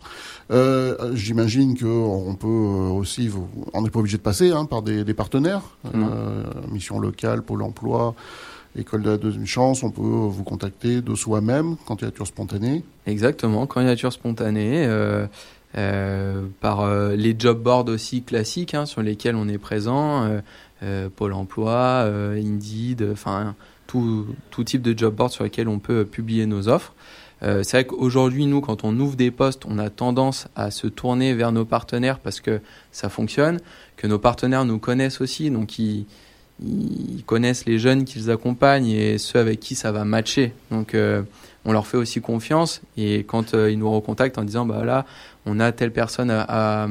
Euh, 0.50 1.12
J'imagine 1.14 1.78
qu'on 1.78 2.36
peut 2.38 2.46
aussi, 2.46 3.30
on 3.72 3.82
n'est 3.82 3.90
pas 3.90 4.00
obligé 4.00 4.16
de 4.16 4.22
passer 4.22 4.50
hein, 4.50 4.64
par 4.64 4.82
des, 4.82 5.04
des 5.04 5.14
partenaires, 5.14 5.62
euh, 5.94 6.44
mission 6.70 6.98
locale, 6.98 7.42
Pôle 7.42 7.62
Emploi, 7.62 8.14
École 8.74 9.02
de 9.02 9.10
la 9.10 9.18
deuxième 9.18 9.46
chance. 9.46 9.82
On 9.82 9.90
peut 9.90 10.00
vous 10.00 10.44
contacter 10.44 11.02
de 11.02 11.14
soi-même, 11.14 11.76
candidature 11.84 12.26
spontanée. 12.26 12.82
Exactement, 13.06 13.66
candidature 13.66 14.12
spontanée. 14.12 14.86
Euh, 14.86 15.26
euh 15.76 16.46
par 16.60 16.80
euh, 16.80 17.14
les 17.14 17.34
job 17.38 17.62
boards 17.62 17.88
aussi 17.88 18.22
classiques 18.22 18.74
hein, 18.74 18.86
sur 18.86 19.02
lesquels 19.02 19.36
on 19.36 19.48
est 19.48 19.58
présent, 19.58 20.40
euh, 20.82 21.08
Pôle 21.14 21.34
Emploi, 21.34 22.08
Indeed, 22.34 23.08
enfin 23.12 23.54
tout, 23.86 24.26
tout 24.50 24.64
type 24.64 24.82
de 24.82 24.98
job 24.98 25.14
board 25.14 25.30
sur 25.30 25.44
lesquels 25.44 25.68
on 25.68 25.78
peut 25.78 26.06
publier 26.06 26.46
nos 26.46 26.68
offres. 26.68 26.94
C'est 27.42 27.72
vrai 27.72 27.84
qu'aujourd'hui, 27.84 28.46
nous, 28.46 28.60
quand 28.60 28.84
on 28.84 28.98
ouvre 29.00 29.16
des 29.16 29.30
postes, 29.30 29.64
on 29.66 29.78
a 29.78 29.90
tendance 29.90 30.46
à 30.54 30.70
se 30.70 30.86
tourner 30.86 31.34
vers 31.34 31.50
nos 31.50 31.64
partenaires 31.64 32.20
parce 32.20 32.40
que 32.40 32.60
ça 32.92 33.08
fonctionne, 33.08 33.58
que 33.96 34.06
nos 34.06 34.18
partenaires 34.18 34.64
nous 34.64 34.78
connaissent 34.78 35.20
aussi, 35.20 35.50
donc 35.50 35.78
ils, 35.78 36.06
connaissent 37.26 37.66
les 37.66 37.80
jeunes 37.80 38.04
qu'ils 38.04 38.30
accompagnent 38.30 38.86
et 38.86 39.18
ceux 39.18 39.40
avec 39.40 39.58
qui 39.58 39.74
ça 39.74 39.90
va 39.90 40.04
matcher. 40.04 40.52
Donc 40.70 40.94
on 41.64 41.72
leur 41.72 41.86
fait 41.86 41.96
aussi 41.96 42.20
confiance 42.20 42.82
et 42.96 43.24
quand 43.24 43.54
ils 43.54 43.78
nous 43.78 43.90
recontactent 43.90 44.38
en 44.38 44.44
disant 44.44 44.66
bah 44.66 44.84
là 44.84 45.04
on 45.46 45.60
a 45.60 45.72
telle 45.72 45.92
personne 45.92 46.30
à, 46.30 46.86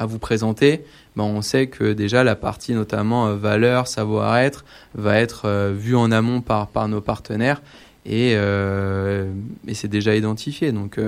vous 0.00 0.18
présenter, 0.18 0.84
ben 1.16 1.24
on 1.24 1.42
sait 1.42 1.68
que 1.68 1.92
déjà 1.92 2.24
la 2.24 2.34
partie 2.34 2.72
notamment 2.72 3.28
euh, 3.28 3.36
valeur, 3.36 3.86
savoir-être 3.86 4.64
va 4.94 5.18
être 5.18 5.42
euh, 5.46 5.72
vue 5.76 5.94
en 5.94 6.10
amont 6.10 6.40
par, 6.40 6.68
par 6.68 6.88
nos 6.88 7.00
partenaires 7.00 7.62
et, 8.06 8.34
euh, 8.34 9.32
et 9.66 9.74
c'est 9.74 9.88
déjà 9.88 10.14
identifié. 10.16 10.72
Donc 10.72 10.98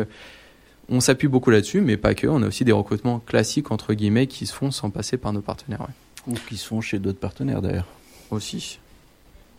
on 0.88 1.00
s'appuie 1.00 1.28
beaucoup 1.28 1.50
là-dessus, 1.50 1.80
mais 1.80 1.96
pas 1.96 2.14
que. 2.14 2.26
On 2.26 2.42
a 2.42 2.46
aussi 2.46 2.64
des 2.64 2.72
recrutements 2.72 3.20
classiques 3.20 3.70
entre 3.70 3.94
guillemets 3.94 4.26
qui 4.26 4.46
se 4.46 4.52
font 4.52 4.70
sans 4.70 4.90
passer 4.90 5.16
par 5.16 5.32
nos 5.32 5.40
partenaires. 5.40 5.86
Ou 6.26 6.34
qui 6.34 6.56
se 6.56 6.66
font 6.66 6.80
chez 6.80 6.98
d'autres 6.98 7.18
partenaires 7.18 7.62
d'ailleurs. 7.62 7.88
Aussi. 8.30 8.78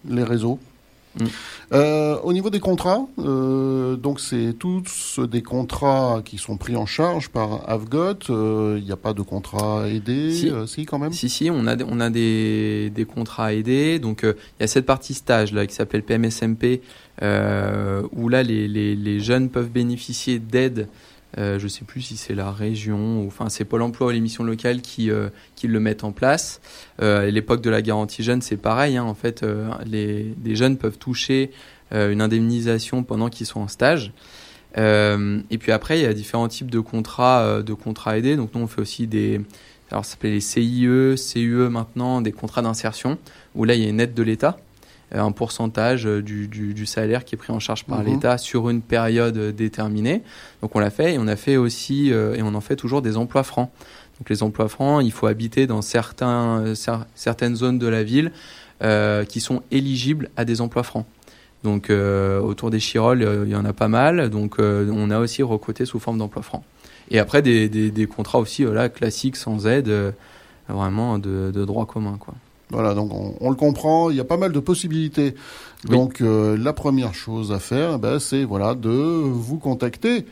Les 0.08 0.24
réseaux 0.24 0.60
Euh, 1.74 2.18
au 2.24 2.34
niveau 2.34 2.50
des 2.50 2.60
contrats, 2.60 3.08
euh, 3.20 3.96
donc 3.96 4.20
c'est 4.20 4.54
tous 4.58 5.20
des 5.20 5.42
contrats 5.42 6.22
qui 6.24 6.38
sont 6.38 6.58
pris 6.58 6.76
en 6.76 6.86
charge 6.86 7.30
par 7.30 7.68
Avgot. 7.70 8.14
Il 8.30 8.36
euh, 8.36 8.80
n'y 8.80 8.92
a 8.92 8.98
pas 8.98 9.14
de 9.14 9.22
contrat 9.22 9.88
aidé, 9.88 10.32
si. 10.32 10.52
si. 10.68 10.86
quand 10.86 11.00
même? 11.00 11.14
Si 11.14 11.30
si, 11.30 11.50
on 11.50 11.66
a 11.68 11.76
on 11.84 12.00
a 12.00 12.10
des, 12.10 12.92
des 12.94 13.06
contrats 13.06 13.54
aidés. 13.54 14.00
Donc 14.00 14.22
il 14.24 14.36
y 14.60 14.64
a 14.64 14.68
cette 14.68 14.86
partie 14.86 15.14
stage 15.14 15.54
là 15.54 15.66
qui 15.66 15.74
s'appelle 15.74 16.04
PMSMP 16.04 16.82
où 17.22 18.30
là 18.30 18.44
les, 18.44 18.68
les, 18.68 18.96
les 18.96 19.20
jeunes 19.20 19.50
peuvent 19.50 19.70
bénéficier 19.70 20.40
d'aide 20.40 20.88
euh, 21.38 21.60
je 21.60 21.66
ne 21.66 21.70
sais 21.70 21.84
plus 21.84 22.02
si 22.02 22.18
c'est 22.18 22.36
la 22.36 22.52
région 22.52 23.22
ou 23.22 23.28
enfin 23.28 23.50
c'est 23.50 23.66
Pôle 23.66 23.82
Emploi 23.82 24.08
ou 24.08 24.10
les 24.12 24.22
missions 24.22 24.44
locales 24.44 24.82
qui 24.82 25.12
euh, 25.12 25.30
qui 25.56 25.68
le 25.68 25.80
mettent 25.80 26.04
en 26.04 26.12
place. 26.12 26.62
Euh, 27.02 27.28
à 27.28 27.32
l'époque 27.32 27.62
de 27.62 27.70
la 27.70 27.82
garantie 27.82 28.24
jeune, 28.24 28.42
c'est 28.42 28.58
pareil. 28.58 28.98
Hein, 28.98 29.04
en 29.04 29.16
fait, 29.16 29.46
les, 29.86 30.34
jeunes 30.56 30.78
peuvent 30.78 30.98
toucher 30.98 31.52
une 31.92 32.22
indemnisation 32.22 33.04
pendant 33.04 33.30
qu'ils 33.30 33.46
sont 33.46 33.60
en 33.60 33.68
stage. 33.68 34.12
et 34.78 35.58
puis 35.60 35.72
après, 35.72 36.00
il 36.00 36.04
y 36.04 36.06
a 36.06 36.14
différents 36.14 36.48
types 36.48 36.72
de 36.72 36.80
contrats 36.80 37.62
de 37.62 37.74
contrats 37.74 38.18
aidés. 38.18 38.36
Donc 38.36 38.52
nous, 38.56 38.62
on 38.62 38.68
fait 38.68 38.82
aussi 38.82 39.08
des 39.08 39.42
alors 39.92 40.04
ça 40.04 40.12
s'appelle 40.12 40.32
les 40.32 40.42
CIE, 40.42 40.88
CUE 41.16 41.70
maintenant, 41.70 42.22
des 42.22 42.32
contrats 42.32 42.62
d'insertion 42.62 43.18
où 43.54 43.66
là 43.66 43.76
il 43.76 43.84
y 43.84 43.86
a 43.86 43.90
une 43.90 44.00
aide 44.00 44.14
de 44.14 44.24
l'État 44.24 44.58
un 45.12 45.32
pourcentage 45.32 46.08
euh, 46.08 46.22
du, 46.22 46.48
du, 46.48 46.86
salaire 46.86 47.26
qui 47.26 47.36
est 47.36 47.38
pris 47.38 47.54
en 47.54 47.60
charge 47.60 47.86
par 47.86 48.00
mhm. 48.00 48.06
l'État 48.06 48.38
sur 48.38 48.70
une 48.70 48.82
période 48.82 49.38
déterminée. 49.56 50.24
Donc 50.62 50.76
on 50.76 50.80
l'a 50.80 50.90
fait 50.90 51.14
et 51.14 51.20
on 51.20 51.28
a 51.28 51.36
fait 51.36 51.58
aussi 51.58 52.12
euh, 52.12 52.36
et 52.36 52.42
on 52.42 52.54
en 52.56 52.62
fait 52.62 52.76
toujours 52.76 53.02
des 53.02 53.18
emplois 53.18 53.44
francs. 53.44 53.70
Donc 54.20 54.30
les 54.30 54.44
emplois 54.44 54.70
francs, 54.70 55.04
il 55.04 55.12
faut 55.12 55.28
habiter 55.28 55.68
dans 55.68 55.82
certains, 55.82 56.62
euh, 56.62 56.76
certaines 57.16 57.56
zones 57.56 57.80
de 57.80 57.88
la 57.88 58.04
ville 58.04 58.32
qui 59.30 59.40
sont 59.40 59.64
éligibles 59.72 60.30
à 60.36 60.44
des 60.44 60.60
emplois 60.60 60.84
francs. 60.84 61.06
Donc 61.64 61.90
autour 61.90 62.70
des 62.70 62.80
Chirolles, 62.80 63.46
il 63.46 63.50
y 63.50 63.56
en 63.56 63.66
a 63.66 63.74
pas 63.74 63.88
mal. 63.88 64.30
Donc 64.30 64.58
on 64.60 65.10
a 65.10 65.18
aussi 65.18 65.42
recruté 65.42 65.86
sous 65.86 65.98
forme 65.98 66.20
d'emplois 66.20 66.44
francs. 66.44 66.62
Et 67.10 67.18
après 67.18 67.42
des, 67.42 67.70
des, 67.70 67.90
des 67.90 68.06
contrats 68.06 68.38
aussi 68.38 68.64
là 68.66 68.90
classiques 68.90 69.38
sans 69.38 69.66
aide, 69.66 70.14
vraiment 70.68 71.18
de, 71.18 71.52
de 71.52 71.66
droit 71.66 71.88
commun 71.88 72.18
quoi. 72.20 72.36
Voilà, 72.76 72.94
donc 72.94 73.12
on, 73.40 73.50
le 73.50 73.56
comprend, 73.56 74.10
il 74.10 74.18
y 74.18 74.20
a 74.20 74.26
pas 74.26 74.36
mal 74.36 74.52
de 74.52 74.60
possibilités. 74.60 75.34
Donc 75.86 76.20
euh, 76.20 76.58
la 76.58 76.74
première 76.74 77.14
chose 77.14 77.54
à 77.54 77.60
faire, 77.60 78.00
ben, 78.00 78.20
c'est 78.20 78.44
voilà 78.44 78.76
de 78.76 78.90
vous 78.90 79.60
contacter. 79.60 80.26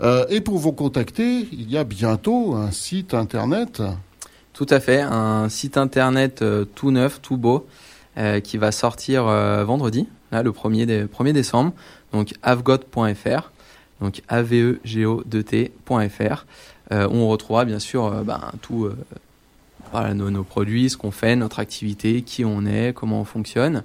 Euh, 0.00 0.24
et 0.28 0.40
pour 0.40 0.58
vous 0.58 0.70
contacter, 0.70 1.48
il 1.50 1.68
y 1.68 1.76
a 1.76 1.82
bientôt 1.82 2.54
un 2.54 2.70
site 2.70 3.14
internet. 3.14 3.82
Tout 4.52 4.68
à 4.70 4.78
fait, 4.78 5.00
un 5.00 5.48
site 5.48 5.76
internet 5.76 6.42
euh, 6.42 6.64
tout 6.64 6.92
neuf, 6.92 7.20
tout 7.20 7.36
beau, 7.36 7.66
qui 8.44 8.58
va 8.58 8.70
sortir 8.70 9.24
vendredi, 9.64 10.06
là 10.30 10.44
le 10.44 10.52
1er, 10.52 11.06
1er 11.06 11.32
décembre, 11.32 11.72
donc 12.12 12.32
avgot.fr, 12.42 13.50
donc 14.00 14.22
avego2t.fr. 14.28 16.46
on 16.90 17.28
retrouvera 17.28 17.64
bien 17.64 17.80
sûr 17.80 18.24
ben, 18.24 18.40
tout 18.60 18.88
voilà, 19.92 20.14
nos, 20.14 20.44
produits, 20.44 20.90
ce 20.90 20.96
qu'on 20.96 21.10
fait, 21.10 21.36
notre 21.36 21.58
activité, 21.58 22.22
qui 22.22 22.44
on 22.44 22.64
est, 22.66 22.92
comment 22.94 23.20
on 23.20 23.24
fonctionne. 23.24 23.82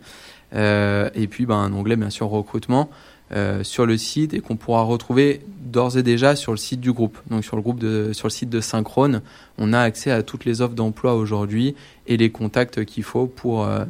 Euh, 0.56 1.10
et 1.16 1.28
puis 1.28 1.46
ben, 1.46 1.56
un 1.56 1.74
onglet 1.74 1.96
bien 1.96 2.12
sûr 2.12 2.28
recrutement 2.28 2.90
euh, 3.32 3.64
sur 3.64 3.88
le 3.88 3.98
site 3.98 4.36
et 4.36 4.40
qu'on 4.40 4.56
pourra 4.56 4.84
retrouver 4.84 5.42
d'ores 5.48 5.98
et 5.98 6.04
déjà 6.04 6.36
sur 6.36 6.52
le 6.52 6.58
site 6.58 6.80
du 6.80 6.92
groupe. 6.92 7.18
Donc 7.30 7.44
sur 7.44 7.56
le 7.56 7.62
groupe 7.62 7.80
de, 7.80 8.14
sur 8.14 8.28
le 8.28 8.32
site 8.32 8.50
de 8.50 8.62
Synchrone, 8.62 9.22
on 9.58 9.74
a 9.74 9.80
accès 9.80 10.12
à 10.12 10.22
toutes 10.22 10.46
les 10.46 10.62
offres 10.62 10.76
d'emploi 10.76 11.16
aujourd'hui 11.16 11.76
et 12.06 12.18
les 12.18 12.30
contacts 12.30 12.86
qu'il 12.86 13.04
faut 13.04 13.26
pour, 13.26 13.66
euh, 13.66 13.86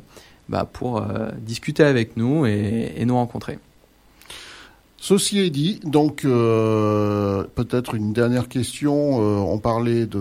bah, 0.48 0.70
discuter 1.40 1.84
avec 1.84 2.16
nous 2.16 2.46
et 2.46 3.04
nous 3.06 3.16
rencontrer. 3.16 3.60
Ceci 5.06 5.40
est 5.40 5.50
dit, 5.50 5.82
donc 5.84 6.24
euh, 6.24 7.44
peut-être 7.56 7.94
une 7.94 8.14
dernière 8.14 8.48
question. 8.48 9.20
Euh, 9.20 9.36
on 9.40 9.58
parlait 9.60 10.06
de 10.06 10.18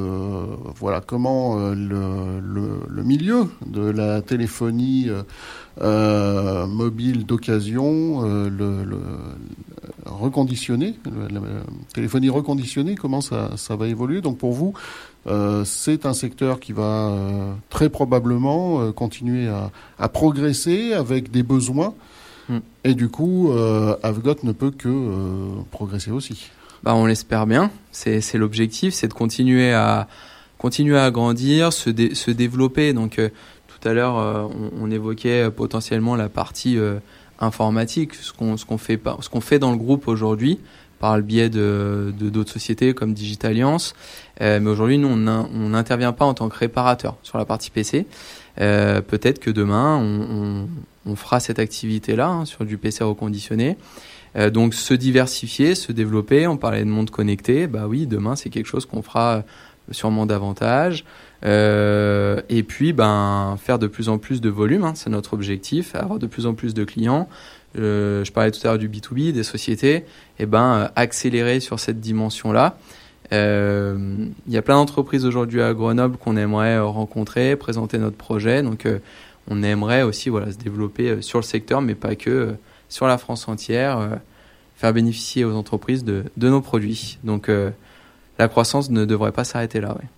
voilà 0.74 1.00
comment 1.00 1.56
euh, 1.60 1.72
le, 1.76 3.04
milieu 3.04 3.46
de 3.64 3.88
la 3.88 4.22
téléphonie 4.22 5.08
mobile 5.80 7.26
d'occasion, 7.26 8.22
le, 8.22 8.82
le, 8.82 8.98
la 10.04 11.40
téléphonie 11.94 12.28
reconditionnée, 12.28 12.96
comment 12.96 13.20
ça, 13.20 13.52
ça 13.56 13.76
va 13.76 13.86
évoluer. 13.86 14.20
Donc 14.20 14.38
pour 14.38 14.52
vous, 14.52 14.74
c'est 15.64 16.06
un 16.06 16.12
secteur 16.12 16.58
qui 16.58 16.72
va 16.72 17.14
très 17.70 17.88
probablement 17.88 18.90
continuer 18.90 19.46
à, 19.46 19.70
à 20.00 20.08
progresser 20.08 20.92
avec 20.92 21.30
des 21.30 21.44
besoins. 21.44 21.94
Mm. 22.52 22.58
Et 22.84 22.94
du 22.94 23.08
coup, 23.08 23.52
euh, 23.52 23.96
Avgot 24.02 24.36
ne 24.42 24.52
peut 24.52 24.70
que 24.70 24.88
euh, 24.88 25.60
progresser 25.70 26.10
aussi. 26.10 26.50
Bah, 26.82 26.94
on 26.94 27.06
l'espère 27.06 27.46
bien. 27.46 27.70
C'est 27.92 28.34
l'objectif, 28.34 28.92
c'est 28.92 29.08
de 29.08 29.14
continuer 29.14 29.72
à 29.72 30.08
continuer 30.58 30.96
à 30.98 31.10
grandir, 31.10 31.72
se, 31.72 31.90
se 32.14 32.30
développer. 32.30 32.92
Donc 32.92 33.18
euh, 33.18 33.30
tout 33.66 33.88
à 33.88 33.92
l'heure, 33.92 34.18
euh, 34.18 34.46
on, 34.80 34.90
évoquait 34.90 35.50
potentiellement 35.50 36.14
la 36.14 36.28
partie 36.28 36.78
informatique, 37.40 38.14
ce 38.14 38.32
qu'on 38.32 38.54
qu'on 38.56 38.78
fait 38.78 38.96
pas, 38.96 39.18
fait 39.40 39.58
dans 39.58 39.72
le 39.72 39.76
groupe 39.76 40.06
aujourd'hui 40.06 40.60
par 41.00 41.16
le 41.16 41.24
biais 41.24 41.50
de 41.50 42.14
d'autres 42.16 42.52
sociétés 42.52 42.94
comme 42.94 43.12
Digitaliance. 43.12 43.94
Euh, 44.40 44.60
mais 44.60 44.70
aujourd'hui, 44.70 44.98
nous, 44.98 45.08
on 45.08 45.68
n'intervient 45.68 46.12
pas 46.12 46.24
en 46.24 46.34
tant 46.34 46.48
que 46.48 46.56
réparateur 46.56 47.16
sur 47.24 47.38
la 47.38 47.44
partie 47.44 47.70
PC. 47.70 48.06
Peut-être 48.56 49.40
que 49.40 49.50
demain, 49.50 49.96
on, 49.96 50.68
on, 51.06 51.16
fera 51.16 51.40
cette 51.40 51.58
activité-là 51.58 52.28
hein, 52.28 52.44
sur 52.44 52.64
du 52.64 52.78
PC 52.78 53.04
reconditionné. 53.04 53.76
Euh, 54.36 54.50
donc 54.50 54.74
se 54.74 54.94
diversifier, 54.94 55.74
se 55.74 55.92
développer. 55.92 56.46
On 56.46 56.56
parlait 56.56 56.80
de 56.80 56.90
monde 56.90 57.10
connecté. 57.10 57.66
Bah 57.66 57.86
oui, 57.86 58.06
demain, 58.06 58.36
c'est 58.36 58.50
quelque 58.50 58.66
chose 58.66 58.86
qu'on 58.86 59.02
fera 59.02 59.44
sûrement 59.90 60.26
davantage. 60.26 61.04
Euh, 61.44 62.40
et 62.48 62.62
puis, 62.62 62.92
ben, 62.92 63.56
faire 63.60 63.78
de 63.78 63.88
plus 63.88 64.08
en 64.08 64.18
plus 64.18 64.40
de 64.40 64.48
volume, 64.48 64.84
hein, 64.84 64.92
c'est 64.94 65.10
notre 65.10 65.34
objectif, 65.34 65.94
avoir 65.94 66.18
de 66.18 66.26
plus 66.26 66.46
en 66.46 66.54
plus 66.54 66.72
de 66.72 66.84
clients, 66.84 67.28
euh, 67.78 68.24
je 68.24 68.32
parlais 68.32 68.50
tout 68.50 68.60
à 68.64 68.68
l'heure 68.68 68.78
du 68.78 68.88
B2B, 68.88 69.32
des 69.32 69.42
sociétés, 69.42 69.94
et 69.94 70.04
eh 70.40 70.46
ben 70.46 70.74
euh, 70.74 70.88
accélérer 70.96 71.60
sur 71.60 71.78
cette 71.80 72.00
dimension-là. 72.00 72.76
Euh, 73.32 74.26
il 74.46 74.52
y 74.52 74.58
a 74.58 74.62
plein 74.62 74.74
d'entreprises 74.74 75.24
aujourd'hui 75.24 75.62
à 75.62 75.72
Grenoble 75.72 76.18
qu'on 76.18 76.36
aimerait 76.36 76.78
rencontrer, 76.78 77.56
présenter 77.56 77.96
notre 77.96 78.16
projet. 78.16 78.62
Donc, 78.62 78.86
on 79.48 79.62
aimerait 79.62 80.02
aussi 80.02 80.28
voilà 80.28 80.52
se 80.52 80.58
développer 80.58 81.22
sur 81.22 81.38
le 81.38 81.44
secteur, 81.44 81.82
mais 81.82 81.94
pas 81.94 82.14
que 82.14 82.54
sur 82.88 83.06
la 83.06 83.18
France 83.18 83.48
entière, 83.48 84.18
faire 84.76 84.92
bénéficier 84.92 85.44
aux 85.44 85.54
entreprises 85.54 86.04
de, 86.04 86.24
de 86.36 86.48
nos 86.48 86.60
produits. 86.60 87.18
Donc, 87.24 87.50
la 88.38 88.48
croissance 88.48 88.90
ne 88.90 89.04
devrait 89.04 89.32
pas 89.32 89.44
s'arrêter 89.44 89.80
là. 89.80 89.94
Ouais. 89.94 90.08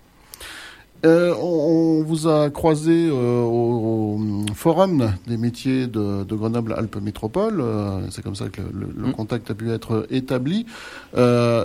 Euh, 1.05 1.35
on, 1.39 2.03
vous 2.03 2.27
a 2.27 2.49
croisé 2.49 3.07
euh, 3.11 3.43
au, 3.43 4.19
forum 4.55 5.11
des 5.27 5.37
métiers 5.37 5.85
de, 5.87 6.23
Grenoble-Alpes 6.23 6.97
Métropole. 7.01 7.61
Euh, 7.61 8.01
c'est 8.09 8.23
comme 8.23 8.35
ça 8.35 8.49
que 8.49 8.61
le, 8.61 9.09
mm. 9.09 9.11
contact 9.11 9.51
a 9.51 9.53
pu 9.53 9.71
être 9.71 10.07
établi. 10.09 10.65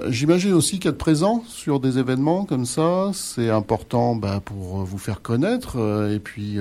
J'imagine 0.08 0.52
aussi 0.52 0.78
qu'être 0.78 0.98
présent 0.98 1.42
sur 1.46 1.80
des 1.80 1.98
événements 1.98 2.44
comme 2.44 2.66
ça, 2.66 3.11
c'est 3.14 3.50
important 3.50 4.14
bah, 4.14 4.40
pour 4.44 4.84
vous 4.84 4.98
faire 4.98 5.22
connaître 5.22 5.78
et 6.11 6.18
puis 6.18 6.58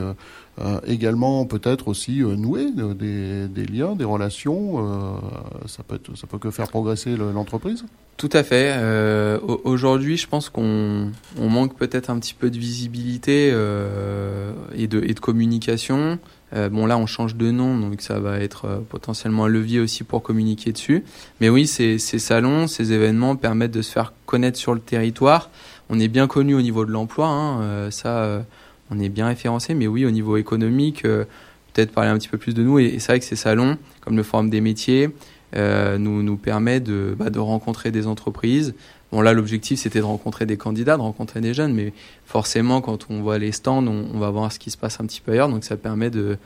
également 0.85 1.45
peut-être 1.45 1.87
aussi 1.87 2.19
nouer 2.19 2.71
des, 2.71 3.65
liens, 3.65 3.95
des 3.95 4.03
relations. 4.03 5.19
ça 5.67 5.83
peut 5.83 5.99
ça 6.15 6.27
peut 6.27 6.37
que 6.37 6.51
faire 6.51 6.67
progresser 6.67 7.15
l'entreprise. 7.15 7.85
Tout 8.17 8.29
à 8.33 8.43
fait. 8.43 8.73
Euh, 8.75 9.39
Aujourd'hui, 9.63 10.17
je 10.17 10.27
pense 10.27 10.49
qu'on 10.49 11.11
on 11.37 11.49
manque 11.49 11.77
peut-être 11.77 12.09
un 12.09 12.19
petit 12.19 12.33
peu 12.33 12.49
de 12.49 12.57
visibilité 12.57 13.49
euh, 13.53 14.51
et, 14.75 14.87
de, 14.87 15.13
communication. 15.13 16.19
bon 16.53 16.85
là 16.85 16.97
on 16.97 17.05
change 17.05 17.35
de 17.35 17.51
nom 17.51 17.77
donc 17.77 18.01
ça 18.01 18.19
va 18.19 18.39
être 18.39 18.81
potentiellement 18.89 19.45
un 19.45 19.47
levier 19.47 19.79
aussi 19.79 20.03
pour 20.03 20.21
communiquer 20.21 20.73
dessus. 20.73 21.05
Mais 21.39 21.47
oui, 21.47 21.65
ces, 21.65 21.97
ces 21.97 22.19
salons, 22.19 22.67
ces 22.67 22.91
événements 22.91 23.37
permettent 23.37 23.71
de 23.71 23.81
se 23.81 23.91
faire 23.91 24.11
connaître 24.25 24.57
sur 24.57 24.73
le 24.73 24.81
territoire. 24.81 25.49
On 25.89 25.99
est 25.99 26.09
bien 26.09 26.27
connu 26.27 26.55
au 26.55 26.61
niveau 26.61 26.85
de 26.85 26.91
l'emploi, 26.91 27.27
hein, 27.27 27.89
ça 27.89 28.43
on 28.91 28.99
est 28.99 29.09
bien 29.09 29.27
référencé, 29.27 29.73
mais 29.73 29.87
oui 29.87 30.05
au 30.05 30.11
niveau 30.11 30.37
économique, 30.37 31.03
peut-être 31.03 31.91
parler 31.91 32.09
un 32.09 32.17
petit 32.17 32.29
peu 32.29 32.37
plus 32.37 32.53
de 32.53 32.63
nous. 32.63 32.79
Et, 32.79 32.99
c'est 32.99 33.11
vrai 33.11 33.19
que 33.19 33.25
ces 33.25 33.35
salons, 33.35 33.77
comme 34.01 34.17
le 34.17 34.23
Forum 34.23 34.49
des 34.49 34.61
métiers, 34.61 35.09
nous, 35.55 36.23
nous 36.23 36.37
permet 36.37 36.79
de, 36.79 37.15
bah, 37.17 37.29
de 37.29 37.39
rencontrer 37.39 37.91
des 37.91 38.07
entreprises, 38.07 38.73
Bon 39.11 39.21
là 39.21 39.33
l'objectif 39.33 39.79
c'était 39.79 39.99
de 39.99 40.05
rencontrer 40.05 40.45
des 40.45 40.57
candidats, 40.57 40.95
de 40.95 41.01
rencontrer 41.01 41.41
des 41.41 41.53
jeunes, 41.53 41.73
mais 41.73 41.93
forcément 42.25 42.79
quand 42.79 43.07
on 43.09 43.21
voit 43.21 43.39
les 43.39 43.51
stands, 43.51 43.85
on, 43.87 44.19
va 44.19 44.29
voir 44.29 44.51
ce 44.51 44.59
qui 44.59 44.69
se 44.69 44.77
passe 44.77 44.99
un 44.99 45.05
petit 45.05 45.21
peu 45.21 45.31
ailleurs, 45.31 45.49
donc 45.49 45.63
ça 45.63 45.77
permet 45.77 46.11
de, 46.11 46.37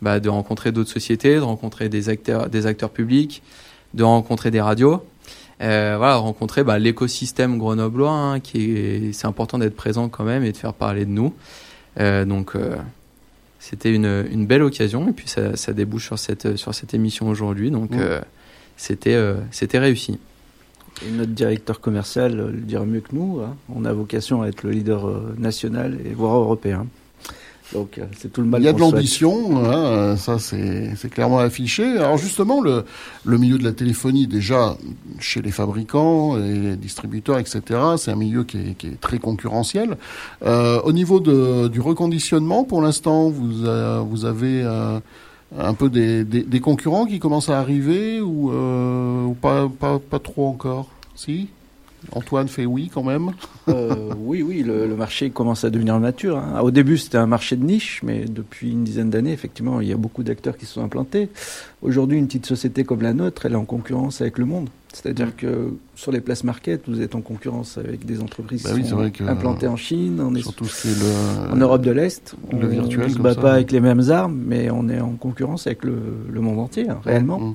bah, 0.00 0.18
de 0.18 0.30
rencontrer 0.30 0.72
d'autres 0.72 0.90
sociétés, 0.90 1.34
de 1.34 1.40
rencontrer 1.40 1.90
des 1.90 2.08
acteurs, 2.08 2.48
des 2.48 2.66
acteurs 2.66 2.88
publics, 2.88 3.42
de 3.92 4.02
rencontrer 4.02 4.50
des 4.50 4.62
radios, 4.62 5.02
euh, 5.60 5.96
voilà, 5.98 6.16
rencontrer 6.16 6.64
bah, 6.64 6.78
l'écosystème 6.78 7.58
grenoblois, 7.58 8.10
hein, 8.10 8.40
qui 8.40 8.72
est, 8.72 9.12
c'est 9.12 9.26
important 9.26 9.58
d'être 9.58 9.76
présent 9.76 10.08
quand 10.08 10.24
même 10.24 10.42
et 10.42 10.52
de 10.52 10.56
faire 10.56 10.72
parler 10.72 11.04
de 11.04 11.10
nous. 11.10 11.34
Euh, 11.98 12.24
donc 12.24 12.54
euh, 12.54 12.76
c'était 13.58 13.92
une, 13.92 14.26
une 14.30 14.46
belle 14.46 14.62
occasion 14.62 15.08
et 15.08 15.12
puis 15.12 15.28
ça, 15.28 15.56
ça 15.56 15.72
débouche 15.72 16.06
sur 16.06 16.18
cette, 16.18 16.56
sur 16.56 16.74
cette 16.74 16.94
émission 16.94 17.28
aujourd'hui, 17.28 17.70
donc 17.70 17.92
euh, 17.92 18.20
c'était, 18.76 19.14
euh, 19.14 19.36
c'était 19.50 19.78
réussi. 19.78 20.18
Et 21.06 21.10
notre 21.10 21.32
directeur 21.32 21.80
commercial 21.80 22.36
le 22.36 22.60
dira 22.60 22.86
mieux 22.86 23.00
que 23.00 23.14
nous. 23.14 23.40
Hein. 23.40 23.56
On 23.74 23.84
a 23.84 23.92
vocation 23.92 24.42
à 24.42 24.48
être 24.48 24.62
le 24.62 24.70
leader 24.70 25.10
national 25.36 25.98
et 26.06 26.14
voire 26.14 26.36
européen. 26.36 26.86
Donc 27.72 27.98
euh, 27.98 28.04
c'est 28.18 28.32
tout 28.32 28.42
le 28.42 28.46
mal. 28.46 28.60
Il 28.60 28.64
y 28.64 28.68
a 28.68 28.72
de 28.72 28.80
l'ambition, 28.80 29.64
hein, 29.64 30.16
ça 30.16 30.38
c'est 30.38 31.10
clairement 31.10 31.38
affiché. 31.38 31.98
Alors 31.98 32.16
justement, 32.16 32.60
le, 32.60 32.84
le 33.24 33.38
milieu 33.38 33.58
de 33.58 33.64
la 33.64 33.72
téléphonie, 33.72 34.26
déjà 34.26 34.76
chez 35.18 35.42
les 35.42 35.50
fabricants 35.50 36.38
et 36.38 36.54
les 36.54 36.76
distributeurs, 36.76 37.38
etc., 37.38 37.62
c'est 37.96 38.10
un 38.10 38.16
milieu 38.16 38.44
qui 38.44 38.58
est, 38.58 38.74
qui 38.78 38.88
est 38.88 39.00
très 39.00 39.18
concurrentiel. 39.18 39.96
Euh, 40.44 40.80
au 40.82 40.92
niveau 40.92 41.20
de, 41.20 41.68
du 41.68 41.80
reconditionnement, 41.80 42.64
pour 42.64 42.82
l'instant, 42.82 43.30
vous, 43.30 43.64
euh, 43.64 44.00
vous 44.06 44.24
avez 44.24 44.62
euh, 44.62 45.00
un 45.58 45.74
peu 45.74 45.90
des, 45.90 46.24
des, 46.24 46.42
des, 46.42 46.60
concurrents 46.60 47.06
qui 47.06 47.18
commencent 47.18 47.50
à 47.50 47.58
arriver 47.58 48.20
ou, 48.20 48.50
ou 48.50 49.34
pas, 49.34 49.68
pas, 49.68 49.98
pas 49.98 50.18
trop 50.18 50.46
encore? 50.48 50.88
Si? 51.14 51.48
Antoine 52.12 52.48
fait 52.48 52.66
oui 52.66 52.90
quand 52.92 53.02
même 53.02 53.32
euh, 53.68 54.12
Oui, 54.18 54.42
oui, 54.42 54.62
le, 54.62 54.86
le, 54.86 54.96
marché 54.96 55.30
commence 55.30 55.64
à 55.64 55.70
devenir 55.70 55.98
mature. 55.98 56.38
Hein. 56.38 56.60
Au 56.60 56.70
début, 56.70 56.98
c'était 56.98 57.18
un 57.18 57.26
marché 57.26 57.56
de 57.56 57.64
niche, 57.64 58.00
mais 58.02 58.24
depuis 58.24 58.72
une 58.72 58.84
dizaine 58.84 59.10
d'années, 59.10 59.32
effectivement, 59.32 59.80
il 59.80 59.88
y 59.88 59.92
a 59.92 59.96
beaucoup 59.96 60.22
d'acteurs 60.22 60.56
qui 60.56 60.66
se 60.66 60.74
sont 60.74 60.84
implantés. 60.84 61.28
Aujourd'hui, 61.82 62.18
une 62.18 62.26
petite 62.26 62.46
société 62.46 62.84
comme 62.84 63.02
la 63.02 63.12
nôtre, 63.12 63.46
elle 63.46 63.52
est 63.52 63.56
en 63.56 63.64
concurrence 63.64 64.20
avec 64.20 64.38
le 64.38 64.44
monde. 64.44 64.68
C'est-à-dire 64.92 65.36
que 65.36 65.74
sur 65.94 66.10
les 66.10 66.20
places 66.20 66.42
market, 66.42 66.88
vous 66.88 67.02
êtes 67.02 67.14
en 67.14 67.20
concurrence 67.20 67.76
avec 67.76 68.06
des 68.06 68.22
entreprises 68.22 68.62
bah 68.62 68.70
qui 68.70 68.76
oui, 68.76 68.86
sont 68.86 69.10
que, 69.10 69.24
implantées 69.24 69.66
en 69.66 69.76
Chine, 69.76 70.22
on 70.22 70.34
est 70.34 70.40
surtout 70.40 70.64
ce 70.64 70.88
le, 70.88 71.52
en 71.52 71.56
Europe 71.56 71.82
de 71.82 71.90
l'Est. 71.90 72.34
Le 72.50 72.80
on, 72.80 72.84
on 72.84 73.08
se 73.10 73.18
bat 73.18 73.34
pas 73.34 73.54
avec 73.54 73.72
les 73.72 73.80
mêmes 73.80 74.10
armes, 74.10 74.40
mais 74.46 74.70
on 74.70 74.88
est 74.88 75.00
en 75.00 75.10
concurrence 75.10 75.66
avec 75.66 75.84
le, 75.84 75.98
le 76.32 76.40
monde 76.40 76.60
entier, 76.60 76.88
hein, 76.88 76.98
réellement. 77.04 77.38
Mmh. 77.40 77.54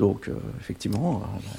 Donc, 0.00 0.28
euh, 0.28 0.32
effectivement. 0.58 1.22
Euh, 1.22 1.58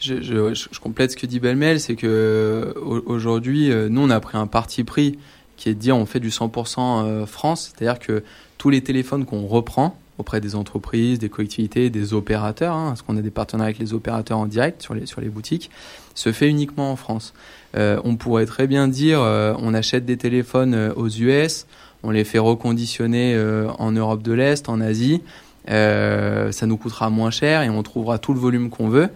je, 0.00 0.22
je, 0.22 0.54
je, 0.54 0.80
complète 0.80 1.12
ce 1.12 1.16
que 1.16 1.26
dit 1.26 1.40
Belmel, 1.40 1.80
c'est 1.80 1.96
que 1.96 2.74
aujourd'hui, 2.76 3.70
nous, 3.90 4.00
on 4.00 4.10
a 4.10 4.20
pris 4.20 4.38
un 4.38 4.46
parti 4.46 4.84
pris 4.84 5.18
qui 5.56 5.68
est 5.68 5.74
de 5.74 5.78
dire 5.78 5.96
on 5.96 6.06
fait 6.06 6.20
du 6.20 6.30
100% 6.30 7.26
France, 7.26 7.72
c'est-à-dire 7.72 7.98
que 7.98 8.22
tous 8.58 8.70
les 8.70 8.82
téléphones 8.82 9.24
qu'on 9.24 9.46
reprend 9.46 9.96
auprès 10.20 10.40
des 10.40 10.54
entreprises, 10.54 11.18
des 11.18 11.28
collectivités, 11.28 11.90
des 11.90 12.14
opérateurs, 12.14 12.74
hein, 12.74 12.88
parce 12.88 13.02
qu'on 13.02 13.16
a 13.16 13.22
des 13.22 13.30
partenaires 13.30 13.64
avec 13.64 13.78
les 13.78 13.94
opérateurs 13.94 14.38
en 14.38 14.46
direct 14.46 14.82
sur 14.82 14.94
les, 14.94 15.06
sur 15.06 15.20
les 15.20 15.28
boutiques, 15.28 15.70
se 16.14 16.30
fait 16.30 16.48
uniquement 16.48 16.92
en 16.92 16.96
France. 16.96 17.32
Euh, 17.76 17.98
on 18.04 18.16
pourrait 18.16 18.46
très 18.46 18.66
bien 18.66 18.86
dire 18.86 19.20
euh, 19.20 19.54
on 19.58 19.74
achète 19.74 20.04
des 20.04 20.16
téléphones 20.16 20.92
aux 20.94 21.08
US, 21.08 21.66
on 22.02 22.10
les 22.10 22.24
fait 22.24 22.38
reconditionner 22.38 23.34
euh, 23.34 23.68
en 23.78 23.92
Europe 23.92 24.22
de 24.22 24.32
l'Est, 24.32 24.68
en 24.68 24.80
Asie, 24.80 25.22
ça 25.66 26.66
nous 26.66 26.76
coûtera 26.76 27.10
moins 27.10 27.30
cher 27.30 27.62
et 27.62 27.70
on 27.70 27.82
trouvera 27.82 28.18
tout 28.18 28.34
le 28.34 28.40
volume 28.40 28.70
qu'on 28.70 28.88
veut. 28.88 29.08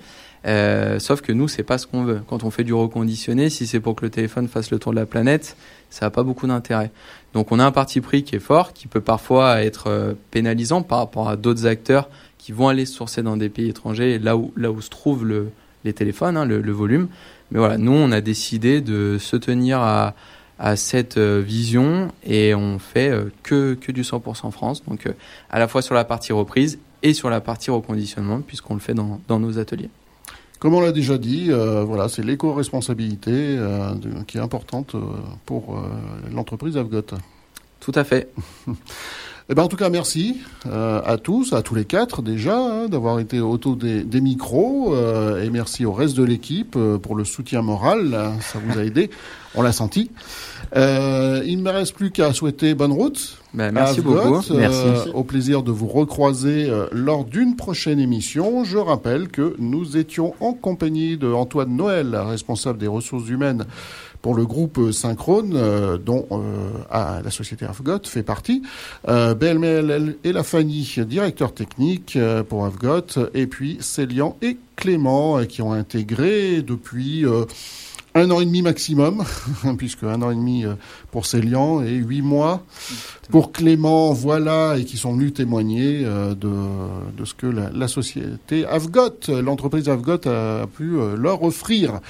Euh, 0.47 0.99
sauf 0.99 1.23
que 1.23 1.33
nous, 1.33 1.49
c'est 1.49 1.63
pas 1.63 1.79
ce 1.79 1.87
qu'on 1.87 2.05
veut. 2.05 2.21
Quand 2.29 2.45
on 2.45 2.51
fait 2.51 2.65
du 2.65 2.75
reconditionné, 2.75 3.49
si 3.51 3.67
c'est 3.67 3.81
pour 3.81 3.95
que 3.95 4.05
le 4.05 4.11
téléphone 4.11 4.49
fasse 4.49 4.71
le 4.71 4.79
tour 4.79 4.93
de 4.93 4.99
la 4.99 5.07
planète, 5.07 5.57
ça 5.91 6.07
n'a 6.07 6.11
pas 6.11 6.23
beaucoup 6.23 6.47
d'intérêt. 6.47 6.91
Donc 7.33 7.51
on 7.51 7.59
a 7.59 7.65
un 7.65 7.73
parti 7.73 8.01
pris 8.01 8.25
qui 8.25 8.37
est 8.37 8.41
fort, 8.41 8.73
qui 8.73 8.87
peut 8.87 9.01
parfois 9.01 9.63
être 9.63 9.89
euh, 9.89 10.15
pénalisant 10.31 10.83
par 10.83 10.99
rapport 10.99 11.29
à 11.29 11.37
d'autres 11.37 11.67
acteurs 11.67 12.09
qui 12.39 12.53
vont 12.53 12.69
aller 12.69 12.85
sourcer 12.85 13.23
dans 13.23 13.37
des 13.37 13.49
pays 13.49 13.71
étrangers, 13.71 14.19
là 14.19 14.37
où, 14.37 14.53
là 14.57 14.71
où 14.71 14.83
se 14.83 14.91
trouvent 14.91 15.25
le, 15.25 15.49
les 15.85 15.95
téléphones, 15.95 16.37
hein, 16.37 16.45
le, 16.45 16.61
le, 16.61 16.73
volume. 16.73 17.09
Mais 17.51 17.59
voilà, 17.59 17.79
nous, 17.79 17.93
on 17.93 18.13
a 18.13 18.21
décidé 18.21 18.83
de 18.83 19.17
se 19.19 19.37
tenir 19.37 19.81
à, 19.81 20.15
à 20.59 20.77
cette 20.77 21.17
euh, 21.17 21.43
vision 21.45 22.09
et 22.23 22.55
on 22.55 22.79
fait 22.79 23.09
euh, 23.09 23.31
que, 23.43 23.75
que 23.75 23.93
du 23.93 24.03
100% 24.03 24.51
France. 24.51 24.85
Donc 24.85 25.09
à 25.49 25.59
la 25.59 25.69
fois 25.69 25.81
sur 25.81 25.95
la 25.95 26.05
partie 26.05 26.35
reprise 26.35 26.79
et 27.03 27.15
sur 27.15 27.31
la 27.31 27.41
partie 27.41 27.71
reconditionnement, 27.71 28.43
puisqu'on 28.43 28.75
le 28.75 28.81
fait 28.81 28.95
dans, 28.95 29.21
dans 29.27 29.39
nos 29.39 29.59
ateliers. 29.59 29.91
Comme 30.59 30.75
on 30.75 30.81
l'a 30.81 30.93
déjà 30.93 31.19
dit, 31.19 31.49
euh, 31.51 31.85
voilà, 31.85 32.09
c'est 32.09 32.23
l'éco-responsabilité 32.23 33.33
euh, 33.33 33.95
qui 34.27 34.39
est 34.39 34.41
importante 34.41 34.97
pour 35.45 35.77
euh, 35.77 35.83
l'entreprise 36.33 36.77
Avgot. 36.77 37.03
Tout 37.81 37.93
à 37.95 38.05
fait. 38.05 38.33
Eh 39.51 39.55
ben, 39.55 39.63
en 39.63 39.69
tout 39.69 39.77
cas, 39.77 39.91
merci 39.91 40.41
euh, 40.67 41.03
à 41.05 41.19
tous, 41.19 41.53
à 41.53 41.61
tous 41.61 41.75
les 41.75 41.85
quatre 41.85 42.23
déjà, 42.23 42.57
hein, 42.57 42.89
d'avoir 42.89 43.21
été 43.21 43.41
autour 43.41 43.77
des, 43.77 44.03
des 44.03 44.23
micros. 44.23 44.95
Euh, 44.95 45.43
et 45.43 45.51
merci 45.51 45.85
au 45.85 45.93
reste 45.93 46.17
de 46.17 46.25
l'équipe 46.25 46.77
euh, 46.77 46.97
pour 46.97 47.15
le 47.15 47.25
soutien 47.25 47.61
moral. 47.61 48.17
Ça 48.41 48.59
vous 48.59 48.79
a 48.79 48.83
aidé, 48.83 49.11
on 49.55 49.61
l'a 49.61 49.73
senti. 49.73 50.11
Euh, 50.77 51.43
il 51.45 51.59
ne 51.59 51.63
me 51.63 51.71
reste 51.71 51.95
plus 51.95 52.11
qu'à 52.11 52.33
souhaiter 52.33 52.73
bonne 52.73 52.93
route. 52.93 53.37
Ben, 53.53 53.71
merci 53.71 54.01
beaucoup. 54.01 54.41
Merci. 54.55 55.11
au 55.13 55.25
plaisir 55.25 55.63
de 55.63 55.71
vous 55.71 55.89
recroiser 55.89 56.71
lors 56.91 57.27
d'une 57.27 57.55
prochaine 57.55 58.01
émission. 58.01 58.65
Je 58.65 58.79
rappelle 58.79 59.29
que 59.29 59.57
nous 59.59 59.99
étions 59.99 60.35
en 60.41 60.55
compagnie 60.55 61.19
de 61.19 61.31
Antoine 61.31 61.77
Noël, 61.77 62.17
responsable 62.17 62.79
des 62.79 62.89
ressources 62.89 63.29
humaines 63.29 63.67
pour 64.25 64.35
le 64.35 64.47
groupe 64.47 64.91
Synchrone, 64.91 65.53
euh, 65.55 65.99
dont 65.99 66.27
euh, 66.33 67.21
la 67.23 67.31
société 67.31 67.67
Avgot 67.67 67.99
fait 68.05 68.23
partie, 68.23 68.63
euh, 69.07 69.35
BLML 69.35 70.17
et 70.25 70.33
la 70.33 70.43
Fanny, 70.43 70.95
directeur 71.07 71.53
technique 71.53 72.17
euh, 72.17 72.43
pour 72.43 72.65
Avgot, 72.65 73.29
et 73.35 73.47
puis 73.47 73.77
Célian 73.81 74.39
et 74.41 74.57
Clément, 74.77 75.45
qui 75.45 75.61
ont 75.61 75.73
intégré 75.73 76.63
depuis 76.63 77.27
un 78.15 78.31
an 78.31 78.41
et 78.41 78.47
demi 78.47 78.63
maximum, 78.63 79.25
puisque 79.77 80.05
un 80.05 80.23
an 80.23 80.31
et 80.31 80.37
demi 80.37 80.65
pour 81.15 81.27
Célian 81.27 81.81
et 81.81 81.93
huit 81.93 82.23
mois 82.23 82.65
pour 83.31 83.53
Clément, 83.53 84.13
voilà, 84.13 84.77
et 84.79 84.85
qui 84.85 84.97
sont 84.97 85.13
venus 85.15 85.33
témoigner 85.33 86.03
euh, 86.05 86.35
de, 86.35 86.51
de 87.17 87.25
ce 87.25 87.35
que 87.35 87.47
la, 87.47 87.71
la 87.71 87.89
société 87.89 88.67
Avgot, 88.67 89.31
l'entreprise 89.43 89.89
Avgot 89.89 90.27
a 90.29 90.67
pu 90.67 90.97
euh, 90.99 91.17
leur 91.17 91.43
offrir. 91.43 92.01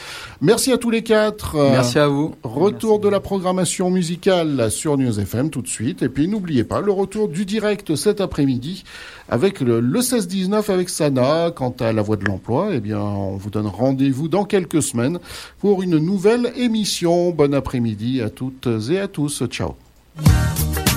Merci 0.40 0.72
à 0.72 0.78
tous 0.78 0.90
les 0.90 1.02
quatre. 1.02 1.57
Merci 1.57 1.98
à 1.98 2.09
vous. 2.09 2.34
Retour 2.42 2.92
Merci. 2.94 3.05
de 3.05 3.09
la 3.11 3.20
programmation 3.20 3.90
musicale 3.90 4.70
sur 4.70 4.96
News 4.96 5.20
FM 5.20 5.50
tout 5.50 5.62
de 5.62 5.68
suite. 5.68 6.02
Et 6.02 6.09
puis 6.09 6.26
n'oubliez 6.28 6.64
pas 6.64 6.80
le 6.80 6.90
retour 6.90 7.28
du 7.28 7.44
direct 7.44 7.94
cet 7.96 8.20
après-midi 8.20 8.84
avec 9.28 9.61
le, 9.61 9.80
le 9.80 10.00
16-19 10.00 10.70
avec 10.70 10.88
Sana. 10.88 11.50
Quant 11.55 11.74
à 11.80 11.92
la 11.92 12.02
voie 12.02 12.16
de 12.16 12.24
l'emploi, 12.24 12.70
eh 12.72 12.80
bien, 12.80 13.00
on 13.00 13.36
vous 13.36 13.50
donne 13.50 13.66
rendez-vous 13.66 14.28
dans 14.28 14.44
quelques 14.44 14.82
semaines 14.82 15.18
pour 15.61 15.82
une 15.82 15.98
nouvelle 15.98 16.52
émission. 16.57 17.30
Bon 17.30 17.55
après-midi 17.55 18.20
à 18.20 18.30
toutes 18.30 18.66
à 18.99 19.09
tous. 19.09 19.45
Ciao. 19.47 19.74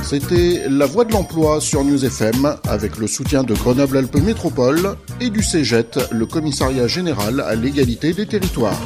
C'était 0.04 0.70
La 0.70 0.86
Voix 0.86 1.04
de 1.04 1.12
l'Emploi 1.12 1.60
sur 1.60 1.84
News 1.84 2.06
FM 2.06 2.56
avec 2.70 2.98
le 2.98 3.08
soutien 3.08 3.43
de 3.43 3.54
Grenoble-Alpes 3.54 4.16
Métropole 4.16 4.95
et 5.20 5.30
du 5.30 5.43
CEGET, 5.43 6.00
le 6.12 6.26
commissariat 6.26 6.88
général 6.88 7.41
à 7.41 7.56
l'égalité 7.56 8.14
des 8.14 8.26
territoires. 8.26 8.80